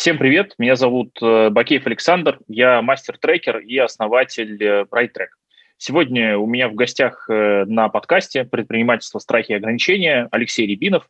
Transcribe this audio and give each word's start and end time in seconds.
Всем 0.00 0.16
привет, 0.16 0.54
меня 0.56 0.76
зовут 0.76 1.18
э, 1.20 1.50
Бакеев 1.50 1.86
Александр, 1.86 2.40
я 2.48 2.80
мастер-трекер 2.80 3.58
и 3.58 3.76
основатель 3.76 4.56
э, 4.58 4.86
BrightTrack. 4.90 5.28
Сегодня 5.76 6.38
у 6.38 6.46
меня 6.46 6.70
в 6.70 6.74
гостях 6.74 7.28
э, 7.28 7.66
на 7.66 7.90
подкасте 7.90 8.44
«Предпринимательство, 8.44 9.18
страхи 9.18 9.52
и 9.52 9.56
ограничения» 9.56 10.26
Алексей 10.30 10.66
Рябинов, 10.66 11.06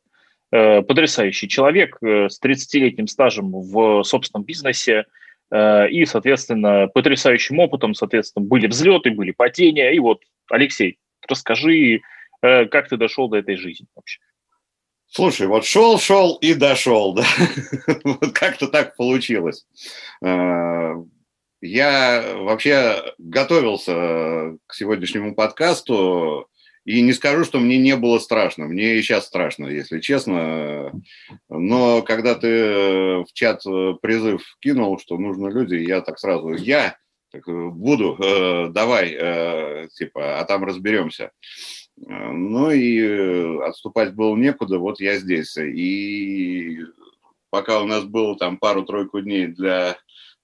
потрясающий 0.50 1.46
человек 1.46 1.98
с 2.02 2.42
30-летним 2.42 3.06
стажем 3.06 3.52
в 3.52 4.02
собственном 4.02 4.44
бизнесе 4.44 5.04
и, 5.54 6.04
соответственно, 6.08 6.88
потрясающим 6.88 7.60
опытом, 7.60 7.94
соответственно, 7.94 8.44
были 8.44 8.66
взлеты, 8.66 9.12
были 9.12 9.30
падения. 9.30 9.92
И 9.92 10.00
вот, 10.00 10.22
Алексей, 10.50 10.98
расскажи, 11.28 12.00
как 12.40 12.88
ты 12.88 12.96
дошел 12.96 13.28
до 13.28 13.36
этой 13.36 13.54
жизни 13.54 13.86
вообще? 13.94 14.18
Слушай, 15.12 15.48
вот 15.48 15.64
шел, 15.64 15.98
шел 15.98 16.36
и 16.36 16.54
дошел, 16.54 17.12
да. 17.14 17.24
вот 18.04 18.32
как-то 18.32 18.68
так 18.68 18.94
получилось. 18.96 19.66
Э, 20.24 20.94
я 21.60 22.34
вообще 22.36 23.02
готовился 23.18 24.56
к 24.66 24.74
сегодняшнему 24.74 25.34
подкасту, 25.34 26.48
и 26.84 27.02
не 27.02 27.12
скажу, 27.12 27.44
что 27.44 27.58
мне 27.58 27.76
не 27.76 27.96
было 27.96 28.18
страшно. 28.20 28.66
Мне 28.66 28.96
и 28.96 29.02
сейчас 29.02 29.26
страшно, 29.26 29.66
если 29.66 30.00
честно. 30.00 30.92
Но 31.48 32.02
когда 32.02 32.36
ты 32.36 33.18
в 33.18 33.32
чат 33.34 33.62
призыв 34.00 34.42
кинул, 34.60 34.98
что 34.98 35.18
нужны 35.18 35.50
люди, 35.50 35.74
я 35.74 36.02
так 36.02 36.20
сразу, 36.20 36.54
я 36.54 36.96
так, 37.30 37.44
буду, 37.46 38.16
э, 38.20 38.68
давай, 38.70 39.16
э, 39.18 39.88
типа, 39.94 40.40
а 40.40 40.44
там 40.44 40.64
разберемся. 40.64 41.30
Э, 42.06 42.30
ну 42.32 42.70
и 42.70 43.00
э, 43.00 43.62
отступать 43.64 44.14
было 44.14 44.36
некуда, 44.36 44.78
вот 44.78 45.00
я 45.00 45.18
здесь. 45.18 45.56
И 45.56 46.80
пока 47.50 47.80
у 47.80 47.86
нас 47.86 48.04
было 48.04 48.36
там 48.36 48.58
пару-тройку 48.58 49.20
дней 49.20 49.48
для 49.48 49.96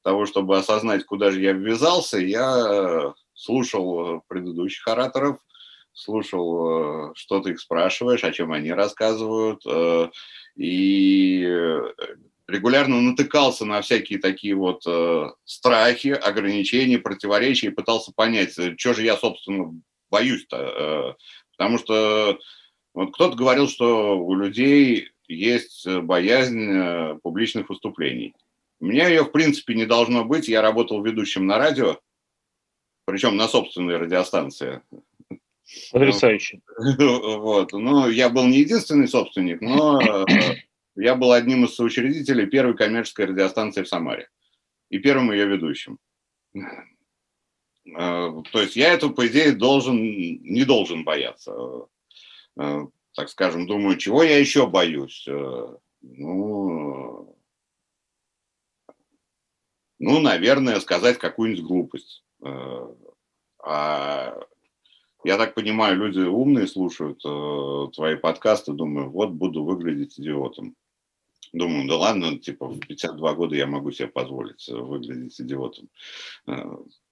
того, 0.02 0.26
чтобы 0.26 0.56
осознать, 0.56 1.04
куда 1.04 1.30
же 1.30 1.40
я 1.40 1.52
ввязался, 1.52 2.18
я 2.18 3.14
слушал 3.34 4.22
предыдущих 4.28 4.86
ораторов, 4.86 5.38
слушал, 5.92 7.10
э, 7.10 7.12
что 7.14 7.40
ты 7.40 7.52
их 7.52 7.60
спрашиваешь, 7.60 8.24
о 8.24 8.32
чем 8.32 8.52
они 8.52 8.72
рассказывают, 8.72 9.62
и 10.56 11.42
регулярно 12.48 13.00
натыкался 13.02 13.66
на 13.66 13.82
всякие 13.82 14.18
такие 14.18 14.54
вот 14.54 14.84
страхи, 15.44 16.08
ограничения, 16.08 16.98
противоречия 16.98 17.66
и 17.66 17.70
пытался 17.70 18.12
понять, 18.14 18.52
что 18.52 18.94
же 18.94 19.02
я, 19.02 19.16
собственно, 19.18 19.74
боюсь-то, 20.08 21.16
Потому 21.56 21.78
что 21.78 22.38
вот 22.94 23.14
кто-то 23.14 23.36
говорил, 23.36 23.68
что 23.68 24.18
у 24.18 24.34
людей 24.34 25.10
есть 25.28 25.86
боязнь 25.86 26.70
э, 26.70 27.18
публичных 27.22 27.68
выступлений. 27.68 28.34
У 28.80 28.86
меня 28.86 29.08
ее, 29.08 29.24
в 29.24 29.32
принципе, 29.32 29.74
не 29.74 29.86
должно 29.86 30.24
быть. 30.24 30.48
Я 30.48 30.62
работал 30.62 31.02
ведущим 31.02 31.46
на 31.46 31.58
радио, 31.58 31.98
причем 33.04 33.36
на 33.36 33.48
собственной 33.48 33.96
радиостанции. 33.96 34.82
Потрясающе. 35.92 36.60
Вот. 36.98 37.72
Ну, 37.72 38.08
я 38.08 38.28
был 38.28 38.46
не 38.46 38.58
единственный 38.58 39.08
собственник, 39.08 39.60
но 39.60 40.00
э, 40.00 40.24
я 40.94 41.14
был 41.14 41.32
одним 41.32 41.64
из 41.64 41.74
соучредителей 41.74 42.46
первой 42.46 42.76
коммерческой 42.76 43.26
радиостанции 43.26 43.82
в 43.82 43.88
Самаре 43.88 44.28
и 44.90 44.98
первым 44.98 45.32
ее 45.32 45.46
ведущим. 45.46 45.98
Э, 47.94 48.42
то 48.52 48.60
есть 48.60 48.76
я 48.76 48.92
этого, 48.92 49.12
по 49.12 49.26
идее, 49.26 49.52
должен, 49.52 49.96
не 49.96 50.64
должен 50.64 51.04
бояться. 51.04 51.54
Э, 52.58 52.86
так 53.14 53.28
скажем, 53.28 53.66
думаю, 53.66 53.96
чего 53.96 54.22
я 54.22 54.38
еще 54.38 54.66
боюсь? 54.66 55.26
Э, 55.28 55.76
ну, 56.02 57.36
ну, 59.98 60.20
наверное, 60.20 60.80
сказать 60.80 61.18
какую-нибудь 61.18 61.64
глупость. 61.64 62.22
А 63.68 64.38
я 65.24 65.38
так 65.38 65.54
понимаю, 65.54 65.96
люди 65.96 66.20
умные 66.20 66.68
слушают 66.68 67.20
твои 67.94 68.14
подкасты, 68.16 68.72
думаю, 68.72 69.10
вот 69.10 69.30
буду 69.30 69.64
выглядеть 69.64 70.20
идиотом. 70.20 70.76
Думаю, 71.52 71.88
да 71.88 71.96
ладно, 71.96 72.38
типа 72.38 72.68
в 72.68 72.78
52 72.78 73.34
года 73.34 73.56
я 73.56 73.66
могу 73.66 73.90
себе 73.90 74.08
позволить 74.08 74.68
выглядеть 74.68 75.40
идиотом. 75.40 75.88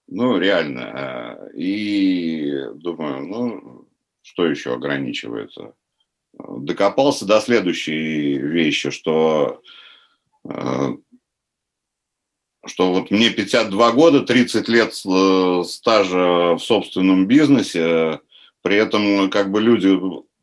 Ну, 0.07 0.39
реально. 0.39 0.83
А, 0.93 1.49
и 1.55 2.69
думаю, 2.75 3.27
ну, 3.27 3.89
что 4.23 4.47
еще 4.47 4.75
ограничивает? 4.75 5.51
Докопался 6.33 7.27
до 7.27 7.41
следующей 7.41 8.39
вещи, 8.39 8.91
что, 8.91 9.63
а, 10.47 10.91
что 12.67 12.93
вот 12.93 13.11
мне 13.11 13.31
52 13.31 13.93
года, 13.93 14.21
30 14.21 14.69
лет 14.69 14.93
э, 15.07 15.63
стажа 15.65 16.55
в 16.55 16.59
собственном 16.59 17.27
бизнесе, 17.27 18.21
при 18.63 18.77
этом 18.77 19.31
как 19.31 19.51
бы 19.51 19.61
люди 19.61 19.89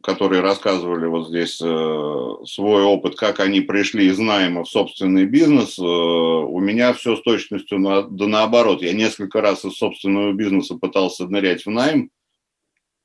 которые 0.02 0.42
рассказывали 0.42 1.06
вот 1.06 1.30
здесь 1.30 1.62
э, 1.62 2.46
свой 2.46 2.84
опыт, 2.84 3.16
как 3.16 3.40
они 3.40 3.62
пришли 3.62 4.08
из 4.08 4.18
найма 4.20 4.64
в 4.64 4.70
собственный 4.70 5.26
бизнес, 5.26 5.78
э, 5.78 5.82
у 5.84 6.60
меня 6.60 6.94
все 6.94 7.16
с 7.16 7.22
точностью 7.22 7.80
на, 7.80 8.04
да 8.04 8.28
наоборот. 8.28 8.82
Я 8.82 8.94
несколько 8.94 9.42
раз 9.42 9.64
из 9.66 9.74
собственного 9.74 10.34
бизнеса 10.34 10.76
пытался 10.76 11.28
нырять 11.28 11.66
в 11.66 11.70
найм, 11.70 12.10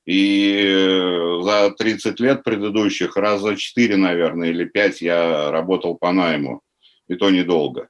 и 0.07 0.65
э, 0.67 1.41
за 1.43 1.71
30 1.77 2.21
лет 2.21 2.45
предыдущих 2.45 3.17
раза 3.17 3.57
4, 3.57 3.97
наверное, 3.97 4.51
или 4.51 4.65
5 4.65 5.03
я 5.03 5.51
работал 5.51 5.97
по 5.97 6.13
найму, 6.13 6.63
и 7.09 7.15
то 7.15 7.31
недолго. 7.31 7.89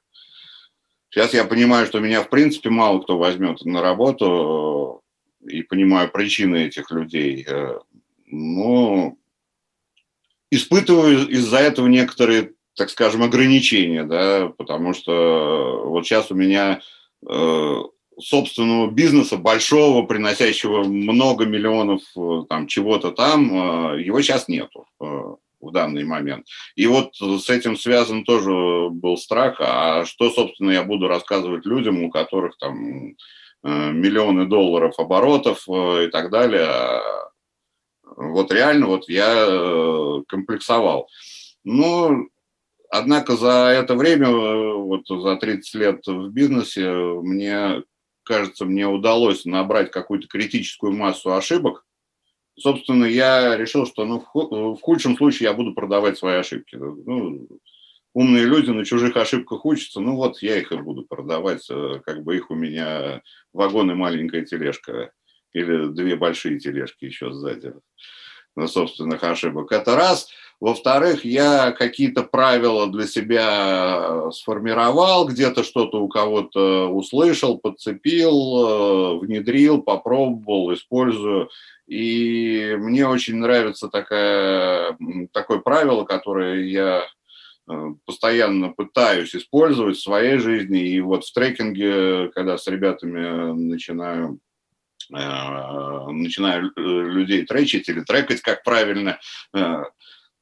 Сейчас 1.09 1.33
я 1.33 1.45
понимаю, 1.45 1.85
что 1.85 1.99
меня 1.99 2.21
в 2.21 2.29
принципе 2.29 2.69
мало 2.69 2.99
кто 2.99 3.17
возьмет 3.17 3.63
на 3.63 3.81
работу, 3.81 5.01
и 5.47 5.61
понимаю 5.61 6.11
причины 6.11 6.65
этих 6.65 6.91
людей 6.91 7.45
но 8.27 9.15
испытываю 10.51 11.27
из-за 11.29 11.57
этого 11.57 11.87
некоторые, 11.87 12.53
так 12.75 12.89
скажем, 12.89 13.23
ограничения, 13.23 14.03
да, 14.03 14.51
потому 14.57 14.93
что 14.93 15.83
вот 15.85 16.05
сейчас 16.05 16.31
у 16.31 16.35
меня 16.35 16.81
э, 17.27 17.75
собственного 18.19 18.89
бизнеса 18.89 19.37
большого, 19.37 20.05
приносящего 20.05 20.83
много 20.83 21.45
миллионов 21.45 22.01
э, 22.15 22.43
там 22.49 22.67
чего-то 22.67 23.11
там, 23.11 23.95
э, 23.95 24.03
его 24.03 24.21
сейчас 24.21 24.47
нету 24.47 24.87
э, 24.99 25.05
в 25.59 25.71
данный 25.71 26.03
момент. 26.03 26.45
И 26.75 26.87
вот 26.87 27.15
с 27.15 27.49
этим 27.49 27.77
связан 27.77 28.23
тоже 28.23 28.89
был 28.89 29.17
страх, 29.17 29.57
а 29.59 30.05
что, 30.05 30.29
собственно, 30.29 30.71
я 30.71 30.83
буду 30.83 31.07
рассказывать 31.07 31.65
людям, 31.65 32.03
у 32.03 32.09
которых 32.09 32.57
там 32.57 33.09
э, 33.09 33.91
миллионы 33.91 34.45
долларов 34.45 34.93
оборотов 34.97 35.63
э, 35.67 36.05
и 36.05 36.07
так 36.09 36.29
далее, 36.29 36.69
вот 38.15 38.51
реально 38.51 38.87
вот 38.87 39.09
я 39.09 39.45
э, 39.47 40.23
комплексовал. 40.27 41.09
Ну, 41.63 42.29
однако 42.89 43.35
за 43.35 43.69
это 43.69 43.95
время, 43.95 44.27
э, 44.27 44.73
вот 44.73 45.07
за 45.07 45.35
30 45.35 45.75
лет 45.75 46.07
в 46.07 46.29
бизнесе, 46.29 46.89
мне 46.91 47.83
кажется, 48.23 48.65
мне 48.65 48.87
удалось 48.87 49.45
набрать 49.45 49.91
какую-то 49.91 50.27
критическую 50.27 50.93
массу 50.93 51.33
ошибок. 51.33 51.85
Собственно, 52.59 53.05
я 53.05 53.55
решил, 53.55 53.85
что 53.85 54.05
ну, 54.05 54.25
в 54.33 54.81
худшем 54.81 55.15
случае 55.15 55.49
я 55.49 55.53
буду 55.53 55.73
продавать 55.73 56.17
свои 56.17 56.37
ошибки. 56.37 56.75
Ну, 56.75 57.47
умные 58.13 58.45
люди 58.45 58.71
на 58.71 58.83
чужих 58.83 59.15
ошибках 59.15 59.63
учатся, 59.63 59.99
ну 59.99 60.15
вот 60.15 60.41
я 60.41 60.57
их 60.57 60.71
и 60.71 60.77
буду 60.77 61.03
продавать, 61.03 61.67
э, 61.69 62.01
как 62.03 62.23
бы 62.23 62.35
их 62.35 62.49
у 62.49 62.55
меня 62.55 63.21
вагон 63.53 63.91
и 63.91 63.93
маленькая 63.93 64.43
тележка 64.43 65.11
или 65.53 65.87
две 65.87 66.15
большие 66.15 66.59
тележки 66.59 67.05
еще 67.05 67.31
сзади 67.31 67.73
на 68.57 68.67
собственных 68.67 69.23
ошибок. 69.23 69.71
Это 69.71 69.95
раз. 69.95 70.29
Во-вторых, 70.59 71.23
я 71.23 71.71
какие-то 71.71 72.23
правила 72.23 72.91
для 72.91 73.05
себя 73.05 74.31
сформировал, 74.31 75.27
где-то 75.27 75.63
что-то 75.63 76.01
у 76.01 76.07
кого-то 76.07 76.87
услышал, 76.87 77.59
подцепил, 77.59 78.33
э, 78.33 79.19
внедрил, 79.19 79.83
попробовал, 79.83 80.73
использую. 80.73 81.49
И 81.87 82.75
мне 82.79 83.07
очень 83.07 83.35
нравится 83.35 83.87
такая, 83.87 84.97
такое 85.31 85.59
правило, 85.59 86.05
которое 86.05 86.63
я 86.63 87.05
э, 87.69 87.73
постоянно 88.05 88.69
пытаюсь 88.69 89.35
использовать 89.35 89.97
в 89.97 90.03
своей 90.03 90.39
жизни. 90.39 90.79
И 90.79 90.99
вот 91.01 91.23
в 91.23 91.31
трекинге, 91.31 92.29
когда 92.33 92.57
с 92.57 92.65
ребятами 92.65 93.53
начинаю 93.53 94.39
Э, 95.13 96.11
начинаю 96.11 96.71
э, 96.75 96.81
людей 96.81 97.45
тречить 97.45 97.87
или 97.89 98.01
трекать, 98.01 98.41
как 98.41 98.63
правильно, 98.63 99.19
э, 99.55 99.83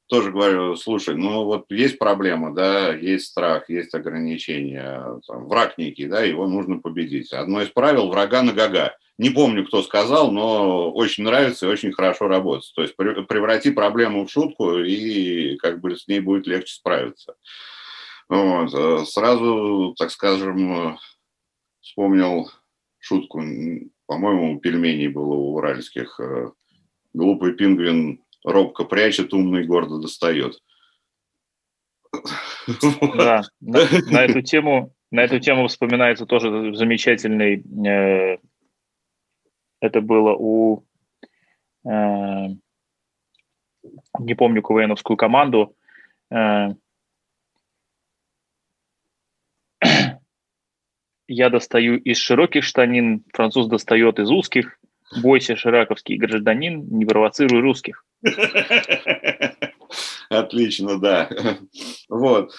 тоже 0.07 0.31
говорю, 0.31 0.75
слушай, 0.75 1.15
ну 1.15 1.45
вот 1.45 1.65
есть 1.69 1.97
проблема, 1.97 2.53
да, 2.53 2.93
есть 2.93 3.27
страх, 3.27 3.69
есть 3.69 3.93
ограничения, 3.95 5.19
там, 5.27 5.47
враг 5.47 5.77
некий, 5.77 6.05
да, 6.05 6.21
его 6.21 6.47
нужно 6.47 6.79
победить. 6.79 7.33
Одно 7.33 7.61
из 7.61 7.69
правил– 7.69 8.07
врага 8.09 8.43
на 8.43 8.53
гага. 8.53 8.95
Не 9.17 9.29
помню, 9.29 9.65
кто 9.65 9.81
сказал, 9.81 10.31
но 10.31 10.91
очень 10.91 11.23
нравится 11.23 11.65
и 11.65 11.69
очень 11.69 11.93
хорошо 11.93 12.27
работает. 12.27 12.71
То 12.75 12.81
есть 12.81 12.95
преврати 12.95 13.71
проблему 13.71 14.25
в 14.25 14.31
шутку, 14.31 14.79
и 14.79 15.55
как 15.57 15.79
бы 15.79 15.95
с 15.95 16.07
ней 16.07 16.19
будет 16.19 16.47
легче 16.47 16.75
справиться. 16.75 17.35
Вот. 18.27 19.07
Сразу, 19.07 19.95
так 19.97 20.11
скажем, 20.11 20.99
вспомнил 21.81 22.51
шутку, 22.99 23.41
по-моему, 24.05 24.59
пельменей 24.59 25.07
было 25.07 25.33
у 25.33 25.55
уральских. 25.55 26.19
Глупый 27.13 27.53
пингвин 27.53 28.23
робко 28.43 28.83
прячет, 28.83 29.33
умный 29.33 29.65
гордо 29.65 29.99
достает. 29.99 30.59
Да, 33.17 33.43
на, 33.59 33.79
на 34.11 34.23
эту 34.23 34.41
тему 34.43 34.95
на 35.11 35.21
эту 35.21 35.39
тему 35.39 35.67
вспоминается 35.67 36.25
тоже 36.25 36.75
замечательный. 36.75 37.63
Э, 37.87 38.37
это 39.79 40.01
было 40.01 40.35
у 40.37 40.83
э, 41.85 42.47
не 44.19 44.33
помню 44.35 44.61
КВНовскую 44.61 45.15
команду. 45.15 45.75
Э, 46.31 46.73
я 51.27 51.49
достаю 51.49 51.97
из 51.97 52.17
широких 52.17 52.63
штанин, 52.63 53.23
француз 53.33 53.67
достает 53.67 54.19
из 54.19 54.29
узких. 54.29 54.77
Бойся, 55.21 55.55
шираковский 55.55 56.17
гражданин, 56.17 56.85
не 56.89 57.05
провоцируй 57.05 57.61
русских. 57.61 58.03
Отлично, 60.29 60.99
да. 60.99 61.29
Вот. 62.09 62.51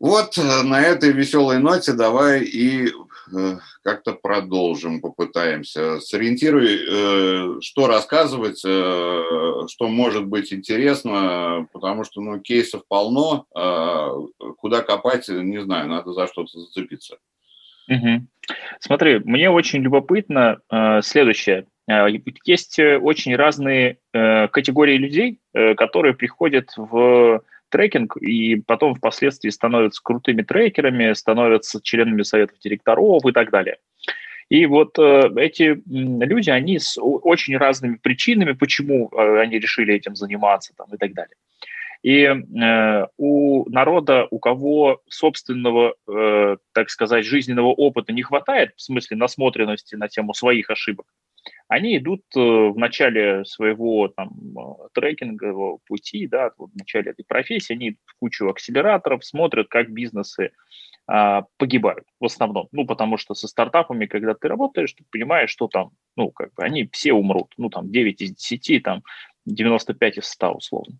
Вот 0.00 0.38
э, 0.38 0.62
на 0.62 0.80
этой 0.80 1.10
веселой 1.10 1.58
ноте 1.58 1.92
давай 1.92 2.44
и 2.44 2.86
э, 2.86 3.56
как-то 3.82 4.12
продолжим, 4.12 5.00
попытаемся. 5.00 5.98
Сориентируй, 6.00 6.78
э, 6.78 7.60
что 7.60 7.88
рассказывать, 7.88 8.58
что 8.60 9.88
может 9.88 10.26
быть 10.26 10.52
интересно, 10.52 11.68
потому 11.72 12.04
что 12.04 12.20
ну, 12.20 12.38
кейсов 12.38 12.82
полно, 12.86 13.46
а 13.54 14.12
куда 14.58 14.82
копать, 14.82 15.28
не 15.28 15.60
знаю, 15.62 15.88
надо 15.88 16.12
за 16.12 16.28
что-то 16.28 16.60
зацепиться. 16.60 17.18
Угу. 17.88 18.26
Смотри, 18.80 19.18
мне 19.24 19.50
очень 19.50 19.80
любопытно 19.82 20.58
следующее. 21.02 21.66
Есть 22.44 22.78
очень 22.78 23.34
разные 23.36 23.98
категории 24.12 24.96
людей, 24.96 25.40
которые 25.52 26.14
приходят 26.14 26.70
в 26.76 27.42
трекинг, 27.70 28.16
и 28.16 28.56
потом 28.56 28.94
впоследствии 28.94 29.50
становятся 29.50 30.02
крутыми 30.02 30.42
трекерами, 30.42 31.12
становятся 31.12 31.80
членами 31.82 32.22
советов 32.22 32.58
директоров 32.58 33.24
и 33.26 33.32
так 33.32 33.50
далее. 33.50 33.78
И 34.48 34.64
вот 34.64 34.98
э, 34.98 35.30
эти 35.36 35.78
люди, 35.86 36.48
они 36.48 36.78
с 36.78 36.98
очень 36.98 37.56
разными 37.58 37.96
причинами, 37.96 38.52
почему 38.52 39.10
э, 39.10 39.40
они 39.40 39.58
решили 39.58 39.94
этим 39.94 40.16
заниматься 40.16 40.72
там, 40.76 40.86
и 40.94 40.96
так 40.96 41.12
далее. 41.12 41.34
И 42.02 42.22
э, 42.22 43.06
у 43.16 43.70
народа, 43.70 44.28
у 44.30 44.38
кого 44.38 45.00
собственного, 45.08 45.94
э, 46.08 46.56
так 46.72 46.90
сказать, 46.90 47.24
жизненного 47.24 47.68
опыта 47.68 48.12
не 48.12 48.22
хватает, 48.22 48.72
в 48.76 48.82
смысле 48.82 49.16
насмотренности 49.16 49.96
на 49.96 50.08
тему 50.08 50.32
своих 50.32 50.70
ошибок, 50.70 51.06
они 51.66 51.98
идут 51.98 52.22
э, 52.36 52.40
в 52.40 52.76
начале 52.76 53.44
своего 53.44 54.08
там, 54.08 54.30
э, 54.30 54.88
трекингового 54.94 55.78
пути, 55.86 56.26
да, 56.26 56.50
в 56.56 56.70
начале 56.74 57.10
этой 57.10 57.24
профессии, 57.24 57.74
они 57.74 57.90
идут 57.90 58.00
в 58.06 58.18
кучу 58.20 58.48
акселераторов, 58.48 59.24
смотрят, 59.24 59.68
как 59.68 59.90
бизнесы 59.90 60.52
а, 61.10 61.44
погибают 61.56 62.04
в 62.20 62.26
основном. 62.26 62.68
Ну, 62.70 62.86
потому 62.86 63.16
что 63.16 63.34
со 63.34 63.48
стартапами, 63.48 64.04
когда 64.04 64.34
ты 64.34 64.46
работаешь, 64.46 64.92
ты 64.92 65.04
понимаешь, 65.10 65.48
что 65.48 65.66
там, 65.66 65.92
ну, 66.16 66.30
как 66.30 66.52
бы 66.52 66.62
они 66.62 66.86
все 66.92 67.14
умрут. 67.14 67.54
Ну, 67.56 67.70
там 67.70 67.90
9 67.90 68.20
из 68.20 68.34
10, 68.34 68.82
там 68.82 69.02
95 69.46 70.18
из 70.18 70.24
100 70.26 70.52
условно. 70.52 70.98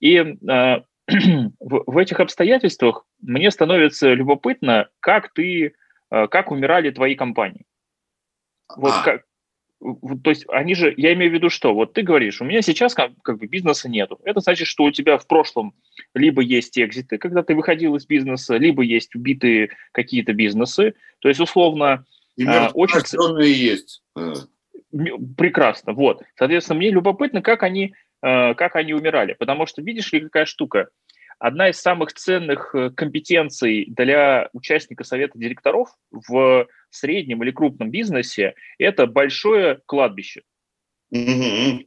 И 0.00 0.16
э, 0.16 0.80
в, 1.60 1.98
этих 1.98 2.20
обстоятельствах 2.20 3.06
мне 3.20 3.50
становится 3.50 4.12
любопытно, 4.12 4.88
как 5.00 5.32
ты, 5.32 5.74
э, 6.10 6.26
как 6.28 6.50
умирали 6.50 6.90
твои 6.90 7.14
компании. 7.14 7.64
Вот 8.76 8.92
а. 8.92 9.02
как, 9.02 9.22
то 9.80 10.30
есть 10.30 10.46
они 10.48 10.74
же, 10.74 10.92
я 10.96 11.12
имею 11.12 11.30
в 11.30 11.34
виду 11.34 11.50
что, 11.50 11.74
вот 11.74 11.92
ты 11.92 12.02
говоришь, 12.02 12.40
у 12.40 12.44
меня 12.44 12.62
сейчас 12.62 12.94
как, 12.94 13.12
как 13.22 13.38
бы 13.38 13.46
бизнеса 13.46 13.88
нету. 13.88 14.18
Это 14.24 14.40
значит, 14.40 14.66
что 14.66 14.84
у 14.84 14.90
тебя 14.90 15.18
в 15.18 15.26
прошлом 15.26 15.74
либо 16.14 16.42
есть 16.42 16.78
экзиты, 16.78 17.18
когда 17.18 17.42
ты 17.42 17.54
выходил 17.54 17.94
из 17.96 18.06
бизнеса, 18.06 18.56
либо 18.56 18.82
есть 18.82 19.14
убитые 19.14 19.70
какие-то 19.92 20.32
бизнесы. 20.32 20.94
То 21.20 21.28
есть 21.28 21.40
условно... 21.40 22.04
И 22.36 22.44
а, 22.46 22.70
очень... 22.74 23.00
есть. 23.44 24.02
Прекрасно, 25.36 25.92
вот. 25.92 26.22
Соответственно, 26.36 26.78
мне 26.78 26.90
любопытно, 26.90 27.42
как 27.42 27.62
они, 27.62 27.94
как 28.20 28.76
они 28.76 28.94
умирали. 28.94 29.34
Потому 29.34 29.66
что, 29.66 29.82
видишь 29.82 30.12
ли, 30.12 30.20
какая 30.20 30.46
штука– 30.46 30.88
одна 31.38 31.68
из 31.68 31.80
самых 31.80 32.12
ценных 32.12 32.74
э, 32.74 32.90
компетенций 32.90 33.86
для 33.88 34.48
участника 34.52 35.04
совета 35.04 35.38
директоров 35.38 35.90
в 36.10 36.66
среднем 36.90 37.42
или 37.42 37.50
крупном 37.50 37.90
бизнесе– 37.90 38.54
это 38.78 39.06
большое 39.06 39.80
кладбище. 39.86 40.42
Mm-hmm. 41.14 41.86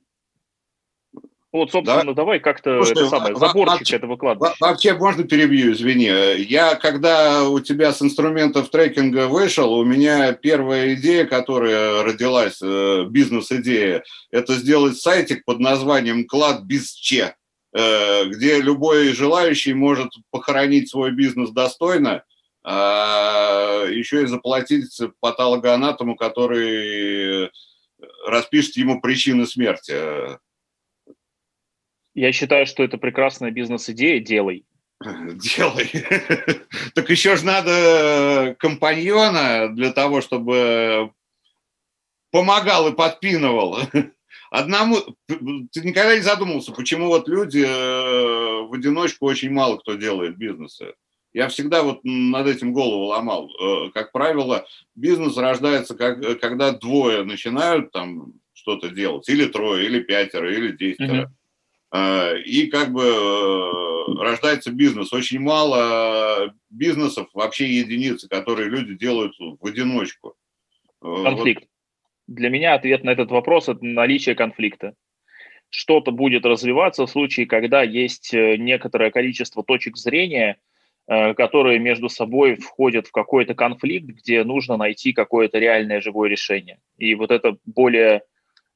Вот, 1.59 1.71
собственно, 1.71 2.05
да? 2.05 2.13
давай 2.13 2.39
как-то 2.39 2.81
Слушай, 2.83 2.91
это 2.91 3.09
самое, 3.09 3.35
заборчик 3.35 3.79
вообще, 3.79 3.95
этого 3.97 4.15
кладбища. 4.15 4.55
Вообще, 4.61 4.93
можно 4.93 5.25
перебью, 5.25 5.73
извини. 5.73 6.05
Я, 6.37 6.75
когда 6.75 7.43
у 7.49 7.59
тебя 7.59 7.91
с 7.91 8.01
инструментов 8.01 8.69
трекинга 8.69 9.27
вышел, 9.27 9.73
у 9.73 9.83
меня 9.83 10.31
первая 10.31 10.93
идея, 10.93 11.25
которая 11.25 12.01
родилась, 12.03 12.59
э, 12.61 13.03
бизнес-идея, 13.09 14.03
это 14.31 14.53
сделать 14.53 14.97
сайтик 14.97 15.43
под 15.43 15.59
названием 15.59 16.25
«Клад 16.25 16.63
без 16.63 16.93
че». 16.93 17.35
Э, 17.73 18.25
где 18.27 18.61
любой 18.61 19.09
желающий 19.09 19.73
может 19.73 20.13
похоронить 20.31 20.89
свой 20.89 21.11
бизнес 21.11 21.49
достойно, 21.49 22.23
а 22.63 23.85
еще 23.89 24.23
и 24.23 24.27
заплатить 24.27 24.97
патологоанатому, 25.19 26.15
который 26.15 27.51
распишет 28.25 28.77
ему 28.77 29.01
причины 29.01 29.45
смерти. 29.45 29.93
Я 32.19 32.33
считаю, 32.33 32.65
что 32.65 32.83
это 32.83 32.97
прекрасная 32.97 33.49
бизнес-идея, 33.49 34.19
делай. 34.19 34.65
Делай. 35.05 35.89
Так 36.93 37.09
еще 37.09 37.37
же 37.37 37.45
надо 37.45 38.57
компаньона 38.59 39.73
для 39.73 39.93
того, 39.93 40.19
чтобы 40.19 41.13
помогал 42.29 42.89
и 42.89 42.93
подпинывал. 42.93 43.77
Одному, 44.51 44.97
ты 45.27 45.81
никогда 45.81 46.17
не 46.17 46.21
задумывался, 46.21 46.73
почему 46.73 47.07
вот 47.07 47.29
люди 47.29 47.63
э, 47.65 48.67
в 48.67 48.73
одиночку 48.73 49.25
очень 49.25 49.51
мало 49.51 49.77
кто 49.77 49.93
делает 49.93 50.37
бизнесы. 50.37 50.95
Я 51.31 51.47
всегда 51.47 51.83
вот 51.83 52.01
над 52.03 52.47
этим 52.47 52.73
голову 52.73 53.05
ломал. 53.05 53.49
Э, 53.49 53.91
как 53.93 54.11
правило, 54.11 54.67
бизнес 54.93 55.37
рождается, 55.37 55.95
как, 55.95 56.21
э, 56.21 56.35
когда 56.35 56.73
двое 56.73 57.23
начинают 57.23 57.93
там 57.93 58.33
что-то 58.51 58.89
делать, 58.89 59.29
или 59.29 59.45
трое, 59.45 59.85
или 59.85 60.01
пятеро, 60.01 60.53
или 60.53 60.75
десятеро. 60.75 61.27
Mm-hmm. 61.27 61.38
И 61.93 62.67
как 62.71 62.93
бы 62.93 63.03
рождается 64.21 64.71
бизнес. 64.71 65.11
Очень 65.11 65.39
мало 65.39 66.53
бизнесов, 66.69 67.29
вообще 67.33 67.67
единицы, 67.67 68.27
которые 68.27 68.69
люди 68.69 68.95
делают 68.95 69.33
в 69.39 69.65
одиночку. 69.65 70.35
Конфликт. 71.01 71.65
Для 72.27 72.49
меня 72.49 72.75
ответ 72.75 73.03
на 73.03 73.09
этот 73.09 73.31
вопрос– 73.31 73.67
это 73.69 73.83
наличие 73.83 74.35
конфликта. 74.35 74.93
Что-то 75.71 76.11
будет 76.11 76.45
развиваться 76.45 77.05
в 77.05 77.09
случае, 77.09 77.47
когда 77.47 77.81
есть 77.81 78.33
э, 78.33 78.55
некоторое 78.57 79.09
количество 79.09 79.63
точек 79.63 79.97
зрения, 79.97 80.57
э, 81.07 81.33
которые 81.33 81.79
между 81.79 82.07
собой 82.07 82.55
входят 82.55 83.07
в 83.07 83.11
какой-то 83.11 83.55
конфликт, 83.55 84.05
где 84.05 84.43
нужно 84.43 84.77
найти 84.77 85.11
какое-то 85.13 85.57
реальное 85.57 86.01
живое 86.01 86.29
решение. 86.29 86.79
И 86.97 87.15
вот 87.15 87.31
это 87.31 87.57
более 87.65 88.21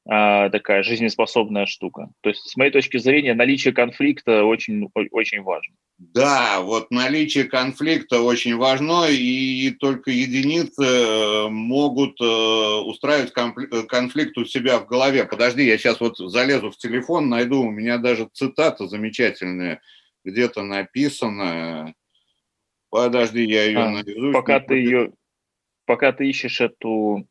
такая 0.06 0.82
жизнеспособная 0.82 1.64
штука. 1.66 2.10
То 2.20 2.28
есть, 2.28 2.48
с 2.48 2.56
моей 2.56 2.70
точки 2.70 2.98
зрения, 2.98 3.34
наличие 3.34 3.72
конфликта 3.72 4.44
очень, 4.44 4.90
очень 5.12 5.42
важно. 5.42 5.74
Да, 5.96 6.60
вот 6.60 6.90
наличие 6.90 7.44
конфликта 7.44 8.20
очень 8.20 8.56
важно, 8.56 9.06
и 9.08 9.70
только 9.70 10.10
единицы 10.10 10.82
э, 10.82 11.48
могут 11.48 12.20
э, 12.20 12.24
устраивать 12.24 13.32
э, 13.36 13.82
конфликт 13.84 14.36
у 14.36 14.44
себя 14.44 14.80
в 14.80 14.86
голове. 14.86 15.24
Подожди, 15.24 15.64
я 15.64 15.78
сейчас 15.78 16.00
вот 16.00 16.18
залезу 16.18 16.72
в 16.72 16.76
телефон, 16.76 17.28
найду, 17.28 17.62
у 17.62 17.70
меня 17.70 17.98
даже 17.98 18.28
цитата 18.32 18.88
замечательная 18.88 19.80
где-то 20.24 20.62
написана. 20.62 21.94
Подожди, 22.90 23.44
я 23.44 23.64
ее 23.64 23.78
а, 23.78 23.90
найду. 23.90 24.32
Пока 24.32 24.58
ты 24.58 24.74
ее, 24.74 25.12
пока 25.86 26.12
ты 26.12 26.28
ищешь 26.28 26.60
эту, 26.60 27.28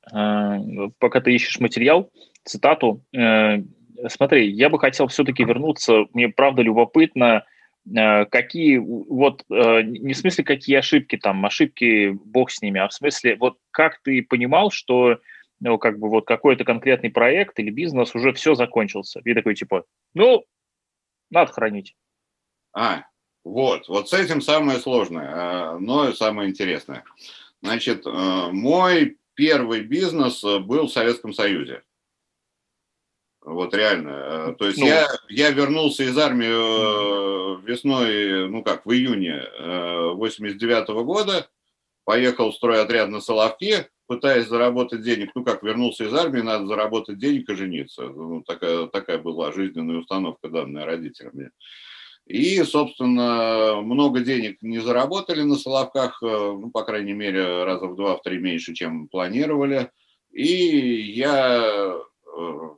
пока 0.99 1.19
ты 1.19 1.33
ищешь 1.33 1.59
материал, 1.59 2.09
цитату. 2.43 3.03
Э, 3.15 3.61
смотри, 4.07 4.49
я 4.51 4.69
бы 4.69 4.79
хотел 4.79 5.07
все-таки 5.07 5.43
вернуться, 5.43 6.05
мне 6.13 6.29
правда 6.29 6.61
любопытно, 6.61 7.45
э, 7.85 8.25
какие, 8.25 8.77
вот, 8.77 9.43
э, 9.49 9.81
не 9.83 10.13
в 10.13 10.17
смысле, 10.17 10.43
какие 10.43 10.77
ошибки 10.77 11.17
там, 11.17 11.45
ошибки, 11.45 12.17
бог 12.25 12.51
с 12.51 12.61
ними, 12.61 12.79
а 12.79 12.87
в 12.87 12.93
смысле, 12.93 13.35
вот 13.37 13.57
как 13.71 14.01
ты 14.01 14.21
понимал, 14.21 14.71
что 14.71 15.19
ну, 15.59 15.77
как 15.77 15.97
бы 15.97 16.09
вот 16.09 16.25
какой-то 16.25 16.65
конкретный 16.65 17.09
проект 17.09 17.57
или 17.57 17.69
бизнес 17.69 18.13
уже 18.15 18.33
все 18.33 18.53
закончился. 18.53 19.21
И 19.23 19.33
такой 19.33 19.55
типа, 19.55 19.85
ну, 20.13 20.43
надо 21.29 21.53
хранить. 21.53 21.95
А, 22.75 23.05
Вот, 23.45 23.87
вот 23.87 24.09
с 24.09 24.13
этим 24.13 24.41
самое 24.41 24.79
сложное, 24.79 25.77
но 25.77 26.09
и 26.09 26.15
самое 26.15 26.49
интересное. 26.49 27.05
Значит, 27.61 28.03
мой 28.05 29.17
первый 29.35 29.83
бизнес 29.83 30.43
был 30.43 30.87
в 30.87 30.91
Советском 30.91 31.31
Союзе. 31.31 31.81
Вот 33.45 33.73
реально. 33.73 34.55
То 34.57 34.67
есть 34.67 34.79
ну, 34.79 34.85
я, 34.85 35.07
я 35.29 35.51
вернулся 35.51 36.03
из 36.03 36.17
армии 36.17 37.63
весной, 37.65 38.49
ну 38.49 38.63
как, 38.63 38.85
в 38.85 38.91
июне 38.91 39.43
89 40.15 40.89
-го 40.89 41.03
года, 41.03 41.47
поехал 42.05 42.51
в 42.51 42.55
стройотряд 42.55 43.09
на 43.09 43.21
Соловке, 43.21 43.89
пытаясь 44.07 44.47
заработать 44.47 45.01
денег, 45.01 45.31
ну 45.35 45.43
как, 45.43 45.63
вернулся 45.63 46.05
из 46.05 46.13
армии, 46.13 46.41
надо 46.41 46.67
заработать 46.67 47.17
денег 47.17 47.49
и 47.49 47.55
жениться. 47.55 48.03
Ну, 48.03 48.43
такая, 48.43 48.87
такая 48.87 49.17
была 49.17 49.51
жизненная 49.51 49.97
установка, 49.97 50.49
данная 50.49 50.85
родителями. 50.85 51.51
И, 52.25 52.63
собственно, 52.63 53.81
много 53.81 54.21
денег 54.21 54.61
не 54.61 54.79
заработали 54.79 55.41
на 55.41 55.55
Соловках, 55.55 56.23
э, 56.23 56.25
ну, 56.25 56.71
по 56.71 56.83
крайней 56.83 57.13
мере, 57.13 57.65
раза 57.65 57.87
в 57.87 57.95
два, 57.95 58.15
в 58.15 58.21
три 58.21 58.37
меньше, 58.37 58.73
чем 58.73 59.09
планировали. 59.09 59.91
И 60.31 60.45
я 60.45 61.61
э, 61.65 62.69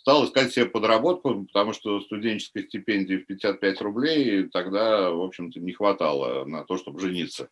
стал 0.00 0.24
искать 0.24 0.52
себе 0.52 0.66
подработку, 0.66 1.44
потому 1.44 1.72
что 1.72 2.00
студенческой 2.00 2.64
стипендии 2.64 3.16
в 3.16 3.26
55 3.26 3.80
рублей 3.82 4.48
тогда, 4.48 5.10
в 5.10 5.22
общем-то, 5.22 5.60
не 5.60 5.72
хватало 5.72 6.44
на 6.44 6.64
то, 6.64 6.76
чтобы 6.78 7.00
жениться. 7.00 7.48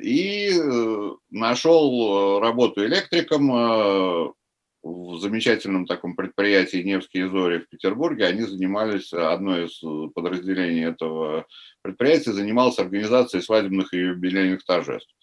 И 0.00 0.50
э, 0.52 1.10
нашел 1.30 2.40
работу 2.40 2.84
электриком 2.84 4.34
в 4.82 5.18
замечательном 5.20 5.86
таком 5.86 6.16
предприятии 6.16 6.78
«Невские 6.78 7.28
зори» 7.28 7.58
в 7.58 7.68
Петербурге. 7.68 8.26
Они 8.26 8.42
занимались, 8.42 9.12
одно 9.12 9.58
из 9.60 9.80
подразделений 10.12 10.84
этого 10.84 11.46
предприятия 11.82 12.32
занималось 12.32 12.78
организацией 12.78 13.42
свадебных 13.42 13.94
и 13.94 13.98
юбилейных 13.98 14.64
торжеств. 14.64 15.14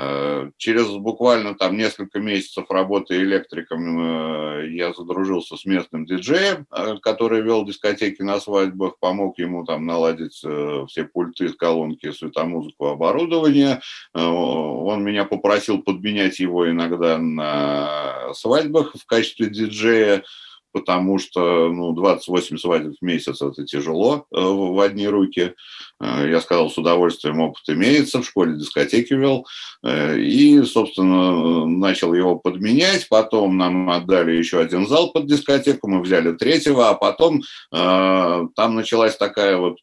Э, 0.00 0.50
через 0.58 0.86
буквально 0.96 1.56
там 1.56 1.76
несколько 1.76 2.20
месяцев 2.20 2.70
работы 2.70 3.16
электриком 3.16 4.60
э, 4.60 4.68
я 4.70 4.92
задружился 4.92 5.56
с 5.56 5.64
местным 5.64 6.06
диджеем, 6.06 6.66
э, 6.70 6.98
который 7.02 7.40
вел 7.40 7.64
дискотеки 7.64 8.22
на 8.22 8.38
свадьбах, 8.38 9.00
помог 9.00 9.40
ему 9.40 9.64
там 9.64 9.86
наладить 9.86 10.34
все 10.34 11.04
пульты, 11.12 11.48
колонки, 11.48 12.12
светомузыку, 12.12 12.86
оборудование. 12.86 13.80
Он 14.14 15.02
меня 15.02 15.24
попросил 15.24 15.82
подменять 15.82 16.38
его 16.38 16.70
иногда 16.70 17.18
на 17.18 18.32
свадьбах 18.34 18.94
в 18.94 19.04
качестве 19.04 19.50
диджея 19.50 20.22
потому 20.72 21.18
что 21.18 21.68
ну, 21.68 21.92
28 21.92 22.58
свадеб 22.58 22.94
в 23.00 23.04
месяц 23.04 23.40
это 23.42 23.64
тяжело 23.64 24.26
э, 24.32 24.40
в 24.40 24.78
одни 24.80 25.06
руки. 25.08 25.54
Э, 26.00 26.28
я 26.28 26.40
сказал, 26.40 26.70
с 26.70 26.78
удовольствием 26.78 27.40
опыт 27.40 27.62
имеется, 27.68 28.22
в 28.22 28.26
школе 28.26 28.56
дискотеки 28.56 29.14
вел. 29.14 29.46
Э, 29.84 30.18
и, 30.18 30.62
собственно, 30.62 31.66
начал 31.66 32.14
его 32.14 32.36
подменять. 32.36 33.08
Потом 33.08 33.56
нам 33.56 33.90
отдали 33.90 34.32
еще 34.32 34.60
один 34.60 34.86
зал 34.86 35.12
под 35.12 35.26
дискотеку, 35.26 35.88
мы 35.88 36.02
взяли 36.02 36.32
третьего, 36.32 36.90
а 36.90 36.94
потом 36.94 37.42
там 37.70 38.74
началась 38.74 39.16
такая 39.16 39.56
вот 39.56 39.78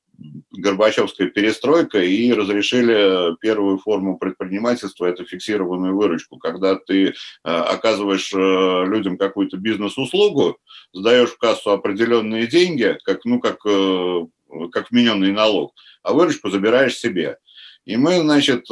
Горбачевская 0.51 1.27
перестройка 1.29 1.99
и 1.99 2.31
разрешили 2.31 3.35
первую 3.41 3.77
форму 3.77 4.17
предпринимательства, 4.17 5.05
это 5.05 5.25
фиксированную 5.25 5.95
выручку, 5.95 6.37
когда 6.37 6.75
ты 6.75 7.07
э, 7.07 7.13
оказываешь 7.43 8.31
э, 8.33 8.85
людям 8.87 9.17
какую-то 9.17 9.57
бизнес-услугу, 9.57 10.57
сдаешь 10.93 11.29
в 11.29 11.37
кассу 11.37 11.71
определенные 11.71 12.47
деньги, 12.47 12.97
как, 13.03 13.25
ну, 13.25 13.39
как, 13.39 13.57
э, 13.65 14.25
как 14.71 14.91
вмененный 14.91 15.31
налог, 15.31 15.73
а 16.03 16.13
выручку 16.13 16.49
забираешь 16.49 16.95
себе. 16.95 17.37
И 17.85 17.97
мы, 17.97 18.19
значит, 18.19 18.65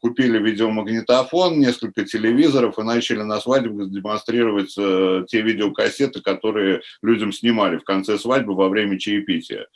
купили 0.00 0.38
видеомагнитофон, 0.38 1.58
несколько 1.58 2.04
телевизоров 2.04 2.78
и 2.78 2.82
начали 2.82 3.20
на 3.20 3.38
свадьбах 3.38 3.90
демонстрировать 3.90 4.74
те 4.74 5.42
видеокассеты, 5.42 6.22
которые 6.22 6.80
людям 7.02 7.32
снимали 7.32 7.76
в 7.76 7.84
конце 7.84 8.18
свадьбы 8.18 8.54
во 8.54 8.70
время 8.70 8.98
чаепития. 8.98 9.66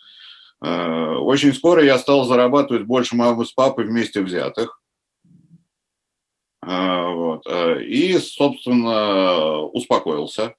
Э, 0.60 1.14
очень 1.16 1.54
скоро 1.54 1.82
я 1.82 1.98
стал 1.98 2.24
зарабатывать 2.24 2.84
больше 2.84 3.16
мамы 3.16 3.44
с 3.44 3.52
папой 3.52 3.84
вместе 3.84 4.22
взятых. 4.22 4.80
Э, 6.66 7.12
вот. 7.12 7.46
Э, 7.46 7.82
и, 7.82 8.18
собственно, 8.18 9.58
успокоился. 9.62 10.54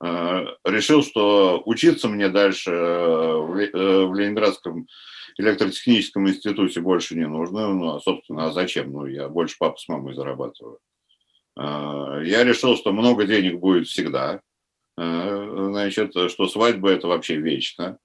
Решил, 0.00 1.02
что 1.02 1.62
учиться 1.64 2.08
мне 2.08 2.28
дальше 2.28 2.70
в 2.70 4.14
Ленинградском 4.14 4.86
электротехническом 5.38 6.28
институте 6.28 6.80
больше 6.80 7.14
не 7.14 7.26
нужно. 7.26 7.68
Ну, 7.68 7.94
а, 7.94 8.00
собственно, 8.00 8.46
а 8.46 8.52
зачем? 8.52 8.92
Ну, 8.92 9.06
я 9.06 9.28
больше 9.28 9.56
папа 9.58 9.78
с 9.78 9.88
мамой 9.88 10.14
зарабатываю. 10.14 10.78
Я 11.56 12.44
решил, 12.44 12.76
что 12.76 12.92
много 12.92 13.24
денег 13.24 13.60
будет 13.60 13.86
всегда. 13.86 14.42
Значит, 14.98 16.10
что 16.10 16.48
свадьба– 16.48 16.90
это 16.90 17.08
вообще 17.08 17.36
вечно 17.36 17.98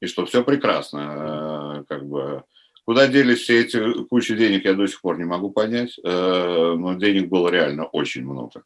и 0.00 0.06
что 0.06 0.26
все 0.26 0.42
прекрасно. 0.42 1.78
Э, 1.78 1.84
как 1.88 2.06
бы. 2.06 2.44
Куда 2.84 3.06
делись 3.06 3.40
все 3.40 3.60
эти 3.60 4.04
кучи 4.04 4.34
денег, 4.34 4.64
я 4.64 4.74
до 4.74 4.86
сих 4.86 5.00
пор 5.00 5.18
не 5.18 5.24
могу 5.24 5.50
понять, 5.50 5.96
э, 6.02 6.74
но 6.76 6.94
денег 6.94 7.28
было 7.28 7.48
реально 7.48 7.84
очень 7.84 8.24
много. 8.24 8.64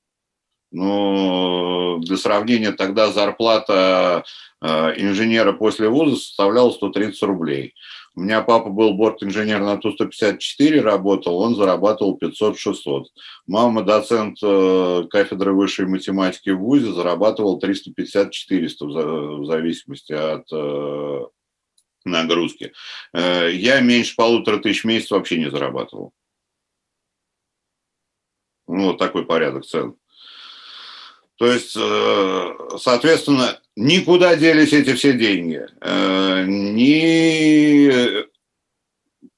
Но 0.71 1.99
для 2.01 2.17
сравнения, 2.17 2.73
тогда 2.73 3.13
зарплата 3.13 4.25
э, 4.63 4.67
инженера 4.97 5.53
после 5.53 5.89
вуза 5.89 6.17
составляла 6.17 6.71
130 6.71 7.23
рублей. 7.25 7.75
У 8.17 8.21
меня 8.21 8.43
папа 8.43 8.71
был 8.71 8.95
борт-инженер 8.95 9.61
на 9.61 9.77
Ту-154, 9.77 10.81
работал, 10.81 11.37
он 11.37 11.57
зарабатывал 11.57 12.17
500-600. 12.23 13.07
Мама, 13.49 13.83
доцент 13.83 14.39
э, 14.41 15.05
кафедры 15.11 15.53
высшей 15.53 15.87
математики 15.87 16.51
в 16.51 16.61
ВУЗе, 16.61 16.93
зарабатывал 16.93 17.61
350-400 17.61 18.77
в 19.41 19.47
зависимости 19.47 20.13
от 20.13 20.47
э, 20.53 21.27
нагрузки. 22.05 22.73
Э, 23.13 23.51
я 23.53 23.81
меньше 23.81 24.15
полутора 24.15 24.59
тысяч 24.59 24.85
в 24.85 24.87
месяц 24.87 25.11
вообще 25.11 25.41
не 25.41 25.51
зарабатывал. 25.51 26.13
Ну, 28.69 28.87
вот 28.87 28.99
такой 28.99 29.27
порядок 29.27 29.67
цен. 29.67 29.97
То 31.37 31.47
есть, 31.47 31.73
соответственно, 32.81 33.61
Никуда 33.77 34.37
делись 34.37 34.73
эти 34.73 34.95
все 34.95 35.15
деньги. 35.15 35.67
Э, 35.81 36.45
ни 36.47 38.25